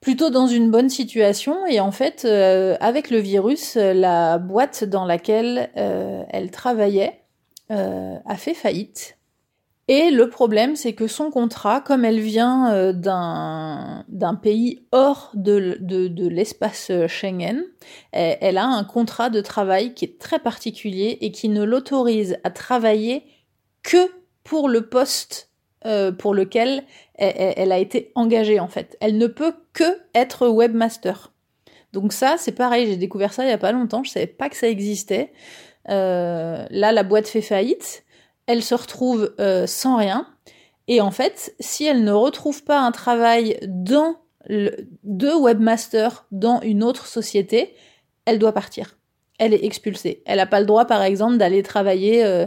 plutôt 0.02 0.30
dans 0.30 0.48
une 0.48 0.72
bonne 0.72 0.90
situation. 0.90 1.66
Et 1.68 1.80
en 1.80 1.92
fait, 1.92 2.26
avec 2.26 3.10
le 3.12 3.20
virus, 3.20 3.78
la 3.78 4.40
boîte 4.40 4.84
dans 4.84 5.06
laquelle 5.06 5.70
elle 5.76 6.52
travaillait 6.52 7.23
a 7.74 8.36
fait 8.36 8.54
faillite. 8.54 9.18
Et 9.90 10.12
le 10.12 10.30
problème, 10.30 10.78
c'est 10.78 10.94
que 10.94 11.08
son 11.08 11.30
contrat, 11.30 11.82
comme 11.82 12.06
elle 12.06 12.22
vient 12.22 12.72
euh, 12.72 12.94
d'un 12.94 14.36
pays 14.42 14.86
hors 14.94 15.32
de, 15.34 15.78
de, 15.82 16.28
l'espace 16.28 16.90
euh, 16.90 17.08
Schengen, 17.08 17.64
elle, 18.14 18.58
a 18.58 18.66
un 18.66 18.86
contrat 18.86 19.30
de 19.30 19.42
travail 19.42 19.94
qui 19.94 20.06
est 20.06 20.20
très 20.20 20.40
particulier 20.40 21.18
et 21.20 21.32
qui 21.32 21.50
ne 21.50 21.64
l'autorise 21.64 22.38
à 22.46 22.50
travailler 22.50 23.24
que 23.82 24.10
pour 24.46 24.70
le 24.70 24.88
poste 24.88 25.50
euh, 25.86 26.14
pour 26.14 26.34
lequel 26.34 26.84
elle, 27.16 27.74
a 27.74 27.78
été 27.78 28.14
engagée 28.16 28.62
en 28.62 28.70
fait. 28.70 28.98
Elle 29.02 29.18
ne 29.18 29.28
peut 29.28 29.54
que 29.74 30.00
être 30.16 30.48
webmaster. 30.48 31.34
Donc 31.92 32.14
ça, 32.14 32.36
c'est 32.38 32.54
pareil, 32.54 32.88
j'ai 32.88 32.98
découvert 32.98 33.34
ça 33.34 33.44
il 33.44 33.50
y 33.50 33.52
a 33.52 33.58
pas 33.58 33.74
longtemps, 33.74 34.04
je 34.04 34.12
savais 34.12 34.28
pas 34.28 34.50
que 34.50 34.56
ça 34.56 34.70
existait. 34.70 35.34
Là, 35.88 36.68
la 36.70 37.04
boîte 37.04 37.28
fait 37.28 37.42
faillite 37.42 38.04
elle 38.48 38.64
se 38.64 38.76
retrouve 38.76 39.34
euh, 39.40 39.68
sans 39.68 39.98
rien. 39.98 40.28
Et 40.88 41.02
en 41.02 41.12
fait, 41.12 41.56
si 41.60 41.86
elle 41.86 42.04
ne 42.04 42.12
retrouve 42.12 42.64
pas 42.64 42.80
un 42.80 42.92
travail 42.92 43.58
de 43.62 45.34
webmaster 45.34 46.26
dans 46.32 46.60
une 46.62 46.84
autre 46.84 47.08
société, 47.08 47.74
elle 48.26 48.40
doit 48.40 48.52
partir. 48.52 48.98
Elle 49.40 49.54
est 49.54 49.64
expulsée. 49.64 50.22
Elle 50.26 50.38
n'a 50.38 50.46
pas 50.46 50.60
le 50.60 50.66
droit, 50.66 50.86
par 50.86 51.02
exemple, 51.02 51.38
d'aller 51.38 51.64
travailler 51.64 52.26
euh, 52.26 52.46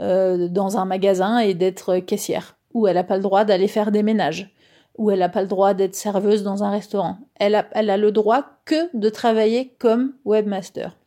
euh, 0.00 0.48
dans 0.48 0.76
un 0.76 0.84
magasin 0.84 1.38
et 1.38 1.54
d'être 1.54 1.98
caissière. 1.98 2.56
Ou 2.74 2.86
elle 2.86 2.96
n'a 2.96 3.04
pas 3.04 3.16
le 3.16 3.22
droit 3.22 3.44
d'aller 3.44 3.68
faire 3.68 3.90
des 3.90 4.02
ménages. 4.02 4.54
Ou 4.98 5.10
elle 5.10 5.20
n'a 5.20 5.28
pas 5.30 5.42
le 5.42 5.48
droit 5.48 5.72
d'être 5.72 5.94
serveuse 5.94 6.42
dans 6.42 6.62
un 6.62 6.70
restaurant. 6.70 7.18
Elle 7.36 7.64
elle 7.72 7.88
a 7.88 7.96
le 7.96 8.12
droit 8.12 8.44
que 8.66 8.94
de 8.96 9.08
travailler 9.08 9.74
comme 9.78 10.12
webmaster. 10.24 10.97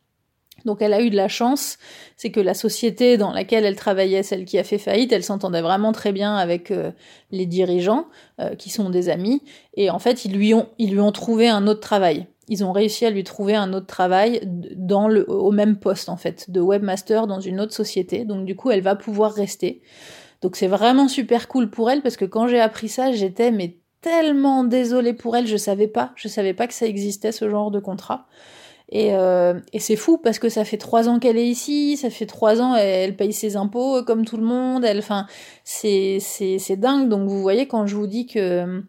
Donc 0.64 0.82
elle 0.82 0.92
a 0.92 1.02
eu 1.02 1.10
de 1.10 1.16
la 1.16 1.28
chance, 1.28 1.78
c'est 2.16 2.30
que 2.30 2.40
la 2.40 2.54
société 2.54 3.16
dans 3.16 3.32
laquelle 3.32 3.64
elle 3.64 3.76
travaillait, 3.76 4.22
celle 4.22 4.44
qui 4.44 4.58
a 4.58 4.64
fait 4.64 4.78
faillite, 4.78 5.12
elle 5.12 5.24
s'entendait 5.24 5.62
vraiment 5.62 5.92
très 5.92 6.12
bien 6.12 6.36
avec 6.36 6.70
euh, 6.70 6.92
les 7.30 7.46
dirigeants, 7.46 8.06
euh, 8.40 8.54
qui 8.54 8.70
sont 8.70 8.90
des 8.90 9.08
amis, 9.08 9.42
et 9.76 9.90
en 9.90 9.98
fait 9.98 10.24
ils 10.24 10.32
lui 10.32 10.54
ont 10.54 10.68
ils 10.78 10.92
lui 10.92 11.00
ont 11.00 11.12
trouvé 11.12 11.48
un 11.48 11.66
autre 11.66 11.80
travail. 11.80 12.26
Ils 12.48 12.64
ont 12.64 12.72
réussi 12.72 13.06
à 13.06 13.10
lui 13.10 13.24
trouver 13.24 13.54
un 13.54 13.72
autre 13.72 13.86
travail 13.86 14.40
dans 14.76 15.08
le 15.08 15.28
au 15.30 15.52
même 15.52 15.76
poste 15.76 16.08
en 16.08 16.16
fait, 16.16 16.50
de 16.50 16.60
webmaster 16.60 17.26
dans 17.26 17.40
une 17.40 17.60
autre 17.60 17.72
société. 17.72 18.24
Donc 18.24 18.44
du 18.44 18.56
coup 18.56 18.70
elle 18.70 18.82
va 18.82 18.96
pouvoir 18.96 19.32
rester. 19.32 19.82
Donc 20.42 20.56
c'est 20.56 20.66
vraiment 20.66 21.08
super 21.08 21.48
cool 21.48 21.70
pour 21.70 21.90
elle 21.90 22.02
parce 22.02 22.16
que 22.16 22.24
quand 22.24 22.48
j'ai 22.48 22.60
appris 22.60 22.88
ça, 22.88 23.12
j'étais 23.12 23.52
mais 23.52 23.78
tellement 24.02 24.64
désolée 24.64 25.14
pour 25.14 25.36
elle, 25.36 25.46
je 25.46 25.56
savais 25.56 25.86
pas, 25.86 26.12
je 26.16 26.28
savais 26.28 26.52
pas 26.52 26.66
que 26.66 26.74
ça 26.74 26.86
existait 26.86 27.32
ce 27.32 27.48
genre 27.48 27.70
de 27.70 27.78
contrat. 27.78 28.26
Et, 28.94 29.14
euh, 29.14 29.58
et 29.72 29.80
c'est 29.80 29.96
fou 29.96 30.18
parce 30.18 30.38
que 30.38 30.50
ça 30.50 30.66
fait 30.66 30.76
trois 30.76 31.08
ans 31.08 31.18
qu'elle 31.18 31.38
est 31.38 31.48
ici, 31.48 31.96
ça 31.96 32.10
fait 32.10 32.26
trois 32.26 32.60
ans 32.60 32.76
elle, 32.76 33.16
paye 33.16 33.32
ses 33.32 33.56
impôts 33.56 33.96
euh, 33.96 34.02
comme 34.02 34.26
tout 34.26 34.36
le 34.36 34.44
monde. 34.44 34.84
Elle, 34.84 34.98
enfin, 34.98 35.26
c'est 35.64 36.18
c'est 36.20 36.76
dingue. 36.76 37.08
Donc 37.08 37.26
vous 37.26 37.40
voyez 37.40 37.66
quand 37.66 37.86
je 37.86 37.96
vous 37.96 38.06
dis 38.06 38.26
que 38.26 38.84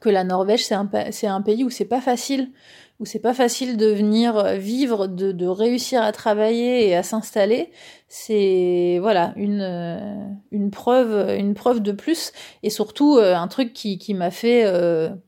que 0.00 0.08
la 0.08 0.24
Norvège 0.24 0.64
c'est 0.64 0.74
un 0.74 0.88
c'est 1.10 1.26
un 1.26 1.42
pays 1.42 1.64
où 1.64 1.70
c'est 1.70 1.84
pas 1.84 2.00
facile 2.00 2.50
où 2.98 3.04
c'est 3.04 3.20
pas 3.20 3.34
facile 3.34 3.76
de 3.76 3.86
venir 3.86 4.36
euh, 4.36 4.54
vivre, 4.54 5.06
de, 5.06 5.46
réussir 5.46 6.02
à 6.02 6.12
travailler 6.12 6.88
et 6.88 6.96
à 6.96 7.02
s'installer, 7.02 7.70
c'est 8.08 8.98
voilà 9.00 9.32
une 9.36 9.60
euh, 9.60 10.26
une 10.50 10.70
preuve 10.70 11.34
une 11.38 11.54
preuve 11.54 11.80
de 11.80 11.92
plus 11.92 12.32
et 12.62 12.70
surtout 12.70 13.16
euh, 13.16 13.34
un 13.34 13.48
truc 13.48 13.72
qui, 13.72 13.98
qui 13.98 14.14
m'a 14.14 14.30
fait 14.30 14.64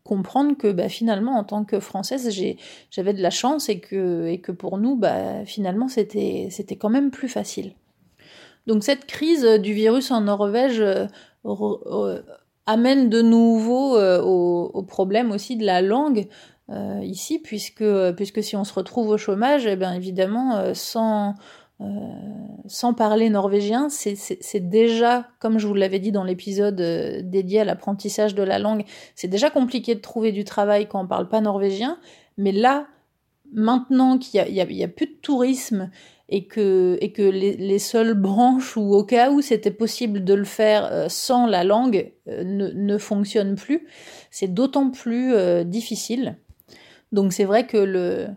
comprendre 0.04 0.56
que 0.56 0.72
bah, 0.72 0.88
finalement 0.88 1.38
en 1.38 1.44
tant 1.44 1.64
que 1.64 1.80
française 1.80 2.30
j'ai 2.30 2.56
j'avais 2.90 3.12
de 3.12 3.22
la 3.22 3.30
chance 3.30 3.68
et 3.68 3.80
que 3.80 4.26
et 4.26 4.40
que 4.40 4.52
pour 4.52 4.78
nous 4.78 4.96
bah 4.96 5.44
finalement 5.44 5.88
c'était 5.88 6.48
c'était 6.50 6.76
quand 6.76 6.90
même 6.90 7.10
plus 7.10 7.28
facile. 7.28 7.72
Donc 8.66 8.84
cette 8.84 9.06
crise 9.06 9.44
du 9.44 9.72
virus 9.72 10.10
en 10.10 10.22
Norvège 10.22 10.82
amène 12.66 13.08
de 13.08 13.22
nouveau 13.22 13.98
au, 13.98 14.70
au, 14.74 14.82
problème 14.82 15.32
aussi 15.32 15.56
de 15.56 15.64
la 15.64 15.80
langue. 15.80 16.28
Euh, 16.70 17.00
ici, 17.02 17.38
puisque, 17.38 17.84
puisque 18.16 18.42
si 18.42 18.54
on 18.54 18.64
se 18.64 18.74
retrouve 18.74 19.08
au 19.08 19.16
chômage, 19.16 19.66
eh 19.66 19.76
bien 19.76 19.94
évidemment, 19.94 20.56
euh, 20.56 20.74
sans, 20.74 21.34
euh, 21.80 21.84
sans 22.66 22.92
parler 22.92 23.30
norvégien, 23.30 23.88
c'est 23.88 24.68
déjà, 24.68 25.28
comme 25.40 25.58
je 25.58 25.66
vous 25.66 25.74
l'avais 25.74 25.98
dit 25.98 26.12
dans 26.12 26.24
l'épisode 26.24 26.76
dédié 26.76 27.60
à 27.60 27.64
l'apprentissage 27.64 28.34
de 28.34 28.42
la 28.42 28.58
langue, 28.58 28.84
c'est 29.14 29.28
déjà 29.28 29.48
compliqué 29.48 29.94
de 29.94 30.00
trouver 30.00 30.30
du 30.30 30.44
travail 30.44 30.88
quand 30.88 31.02
on 31.02 31.06
parle 31.06 31.28
pas 31.28 31.40
norvégien, 31.40 31.98
mais 32.36 32.52
là, 32.52 32.86
maintenant 33.50 34.18
qu'il 34.18 34.38
y, 34.38 34.50
y, 34.50 34.74
y 34.74 34.84
a, 34.84 34.88
plus 34.88 35.06
de 35.06 35.16
tourisme 35.22 35.90
et 36.28 36.46
que, 36.46 36.98
et 37.00 37.12
que 37.12 37.22
les, 37.22 37.56
les, 37.56 37.78
seules 37.78 38.12
branches 38.12 38.76
où 38.76 38.92
au 38.92 39.04
cas 39.04 39.30
où 39.30 39.40
c'était 39.40 39.70
possible 39.70 40.22
de 40.22 40.34
le 40.34 40.44
faire 40.44 41.06
sans 41.08 41.46
la 41.46 41.64
langue 41.64 42.12
ne, 42.26 42.68
ne 42.68 42.98
fonctionnent 42.98 43.54
plus, 43.54 43.86
c'est 44.30 44.52
d'autant 44.52 44.90
plus 44.90 45.32
difficile. 45.64 46.36
Donc 47.12 47.32
c'est 47.32 47.44
vrai 47.44 47.66
que 47.66 47.78
le, 47.78 48.28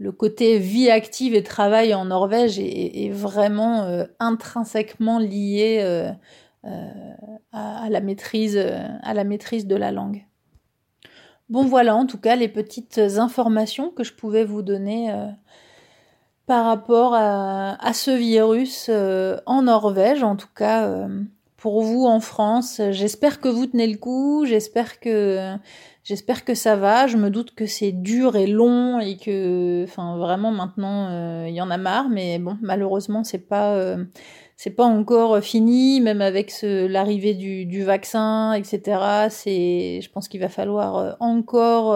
le 0.00 0.12
côté 0.12 0.58
vie 0.58 0.90
active 0.90 1.34
et 1.34 1.42
travail 1.42 1.92
en 1.94 2.06
Norvège 2.06 2.58
est, 2.58 3.10
vraiment 3.10 3.82
euh, 3.82 4.06
intrinsèquement 4.18 5.18
lié 5.18 5.80
euh, 5.82 6.10
euh, 6.64 6.90
à, 7.52 7.90
la 7.90 8.00
maîtrise, 8.00 8.56
à 9.02 9.14
la 9.14 9.24
maîtrise 9.24 9.66
de 9.66 9.76
la 9.76 9.92
langue. 9.92 10.24
Bon 11.50 11.64
voilà 11.64 11.94
en 11.96 12.06
tout 12.06 12.16
cas 12.18 12.34
les 12.34 12.48
petites 12.48 12.98
informations 12.98 13.90
que 13.90 14.02
je 14.02 14.14
pouvais 14.14 14.44
vous 14.44 14.62
donner 14.62 15.12
par 16.46 16.64
rapport 16.64 17.12
à 17.14 17.92
ce 17.92 18.12
virus 18.12 18.88
en 19.46 19.62
Norvège. 19.62 20.22
En 20.22 20.36
tout 20.36 20.52
cas 20.54 21.08
pour 21.56 21.82
vous 21.82 22.06
en 22.06 22.20
France, 22.20 22.80
j'espère 22.90 23.40
que 23.40 23.48
vous 23.48 23.66
tenez 23.66 23.88
le 23.88 23.98
coup, 23.98 24.44
j'espère 24.46 25.00
que 25.00 25.56
J'espère 26.02 26.44
que 26.44 26.54
ça 26.54 26.76
va. 26.76 27.06
Je 27.06 27.16
me 27.16 27.30
doute 27.30 27.54
que 27.54 27.66
c'est 27.66 27.92
dur 27.92 28.36
et 28.36 28.46
long 28.46 29.00
et 29.00 29.16
que, 29.18 29.84
enfin, 29.84 30.16
vraiment 30.16 30.50
maintenant, 30.50 31.08
euh, 31.10 31.46
il 31.48 31.54
y 31.54 31.60
en 31.60 31.70
a 31.70 31.76
marre. 31.76 32.08
Mais 32.08 32.38
bon, 32.38 32.56
malheureusement, 32.62 33.22
c'est 33.22 33.46
pas, 33.46 33.74
euh, 33.74 34.04
c'est 34.56 34.70
pas 34.70 34.84
encore 34.84 35.40
fini. 35.40 36.00
Même 36.00 36.22
avec 36.22 36.52
l'arrivée 36.62 37.34
du, 37.34 37.66
du, 37.66 37.82
vaccin, 37.84 38.54
etc. 38.54 39.28
C'est, 39.28 40.00
je 40.02 40.10
pense 40.10 40.28
qu'il 40.28 40.40
va 40.40 40.48
falloir 40.48 40.96
euh, 40.96 41.12
encore 41.20 41.94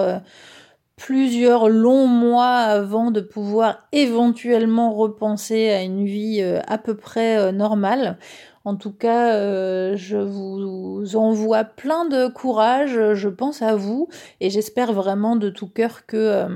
plusieurs 0.97 1.69
longs 1.69 2.07
mois 2.07 2.57
avant 2.57 3.11
de 3.11 3.21
pouvoir 3.21 3.89
éventuellement 3.93 4.93
repenser 4.93 5.71
à 5.71 5.83
une 5.83 6.05
vie 6.05 6.43
à 6.67 6.79
peu 6.79 6.97
près 6.97 7.53
normale. 7.53 8.19
En 8.67 8.77
tout 8.77 8.93
cas, 8.93 9.35
euh, 9.35 9.95
je 9.97 10.17
vous 10.17 11.17
envoie 11.17 11.65
plein 11.65 12.07
de 12.07 12.29
courage, 12.29 13.13
je 13.13 13.29
pense 13.29 13.61
à 13.61 13.77
vous, 13.77 14.09
et 14.41 14.49
j'espère 14.49 14.95
vraiment 14.95 15.37
de 15.37 15.51
tout 15.51 15.69
cœur 15.69 16.07
que, 16.07 16.17
euh, 16.17 16.49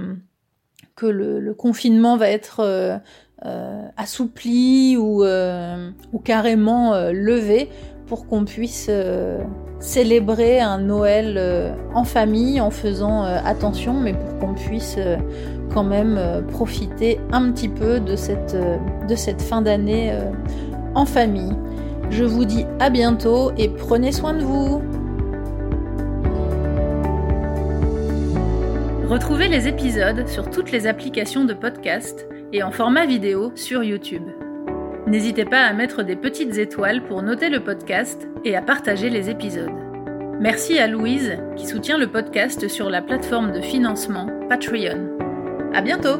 le, 1.02 1.52
confinement 1.52 2.16
va 2.16 2.30
être 2.30 2.60
euh, 2.60 2.98
assoupli 3.98 4.96
ou, 4.96 5.22
ou 5.22 6.18
carrément 6.18 6.94
levé 7.10 7.68
pour 8.08 8.26
qu'on 8.26 8.44
puisse 8.44 8.90
célébrer 9.80 10.60
un 10.60 10.78
Noël 10.78 11.74
en 11.94 12.04
famille 12.04 12.60
en 12.60 12.70
faisant 12.70 13.22
attention, 13.22 13.94
mais 13.94 14.14
pour 14.14 14.38
qu'on 14.38 14.54
puisse 14.54 14.98
quand 15.72 15.84
même 15.84 16.18
profiter 16.48 17.20
un 17.32 17.52
petit 17.52 17.68
peu 17.68 18.00
de 18.00 18.16
cette, 18.16 18.56
de 19.08 19.14
cette 19.14 19.42
fin 19.42 19.62
d'année 19.62 20.12
en 20.94 21.04
famille. 21.04 21.52
Je 22.10 22.24
vous 22.24 22.44
dis 22.44 22.64
à 22.80 22.90
bientôt 22.90 23.52
et 23.58 23.68
prenez 23.68 24.12
soin 24.12 24.34
de 24.34 24.42
vous. 24.42 24.82
Retrouvez 29.08 29.48
les 29.48 29.68
épisodes 29.68 30.26
sur 30.28 30.50
toutes 30.50 30.70
les 30.70 30.86
applications 30.86 31.44
de 31.44 31.54
podcast 31.54 32.26
et 32.52 32.62
en 32.62 32.70
format 32.70 33.06
vidéo 33.06 33.52
sur 33.54 33.82
YouTube. 33.82 34.37
N'hésitez 35.08 35.46
pas 35.46 35.62
à 35.62 35.72
mettre 35.72 36.02
des 36.02 36.16
petites 36.16 36.58
étoiles 36.58 37.02
pour 37.02 37.22
noter 37.22 37.48
le 37.48 37.60
podcast 37.60 38.28
et 38.44 38.54
à 38.54 38.60
partager 38.60 39.08
les 39.08 39.30
épisodes. 39.30 39.72
Merci 40.38 40.78
à 40.78 40.86
Louise 40.86 41.38
qui 41.56 41.66
soutient 41.66 41.96
le 41.96 42.08
podcast 42.08 42.68
sur 42.68 42.90
la 42.90 43.00
plateforme 43.00 43.52
de 43.52 43.62
financement 43.62 44.28
Patreon. 44.50 45.08
À 45.72 45.80
bientôt! 45.80 46.18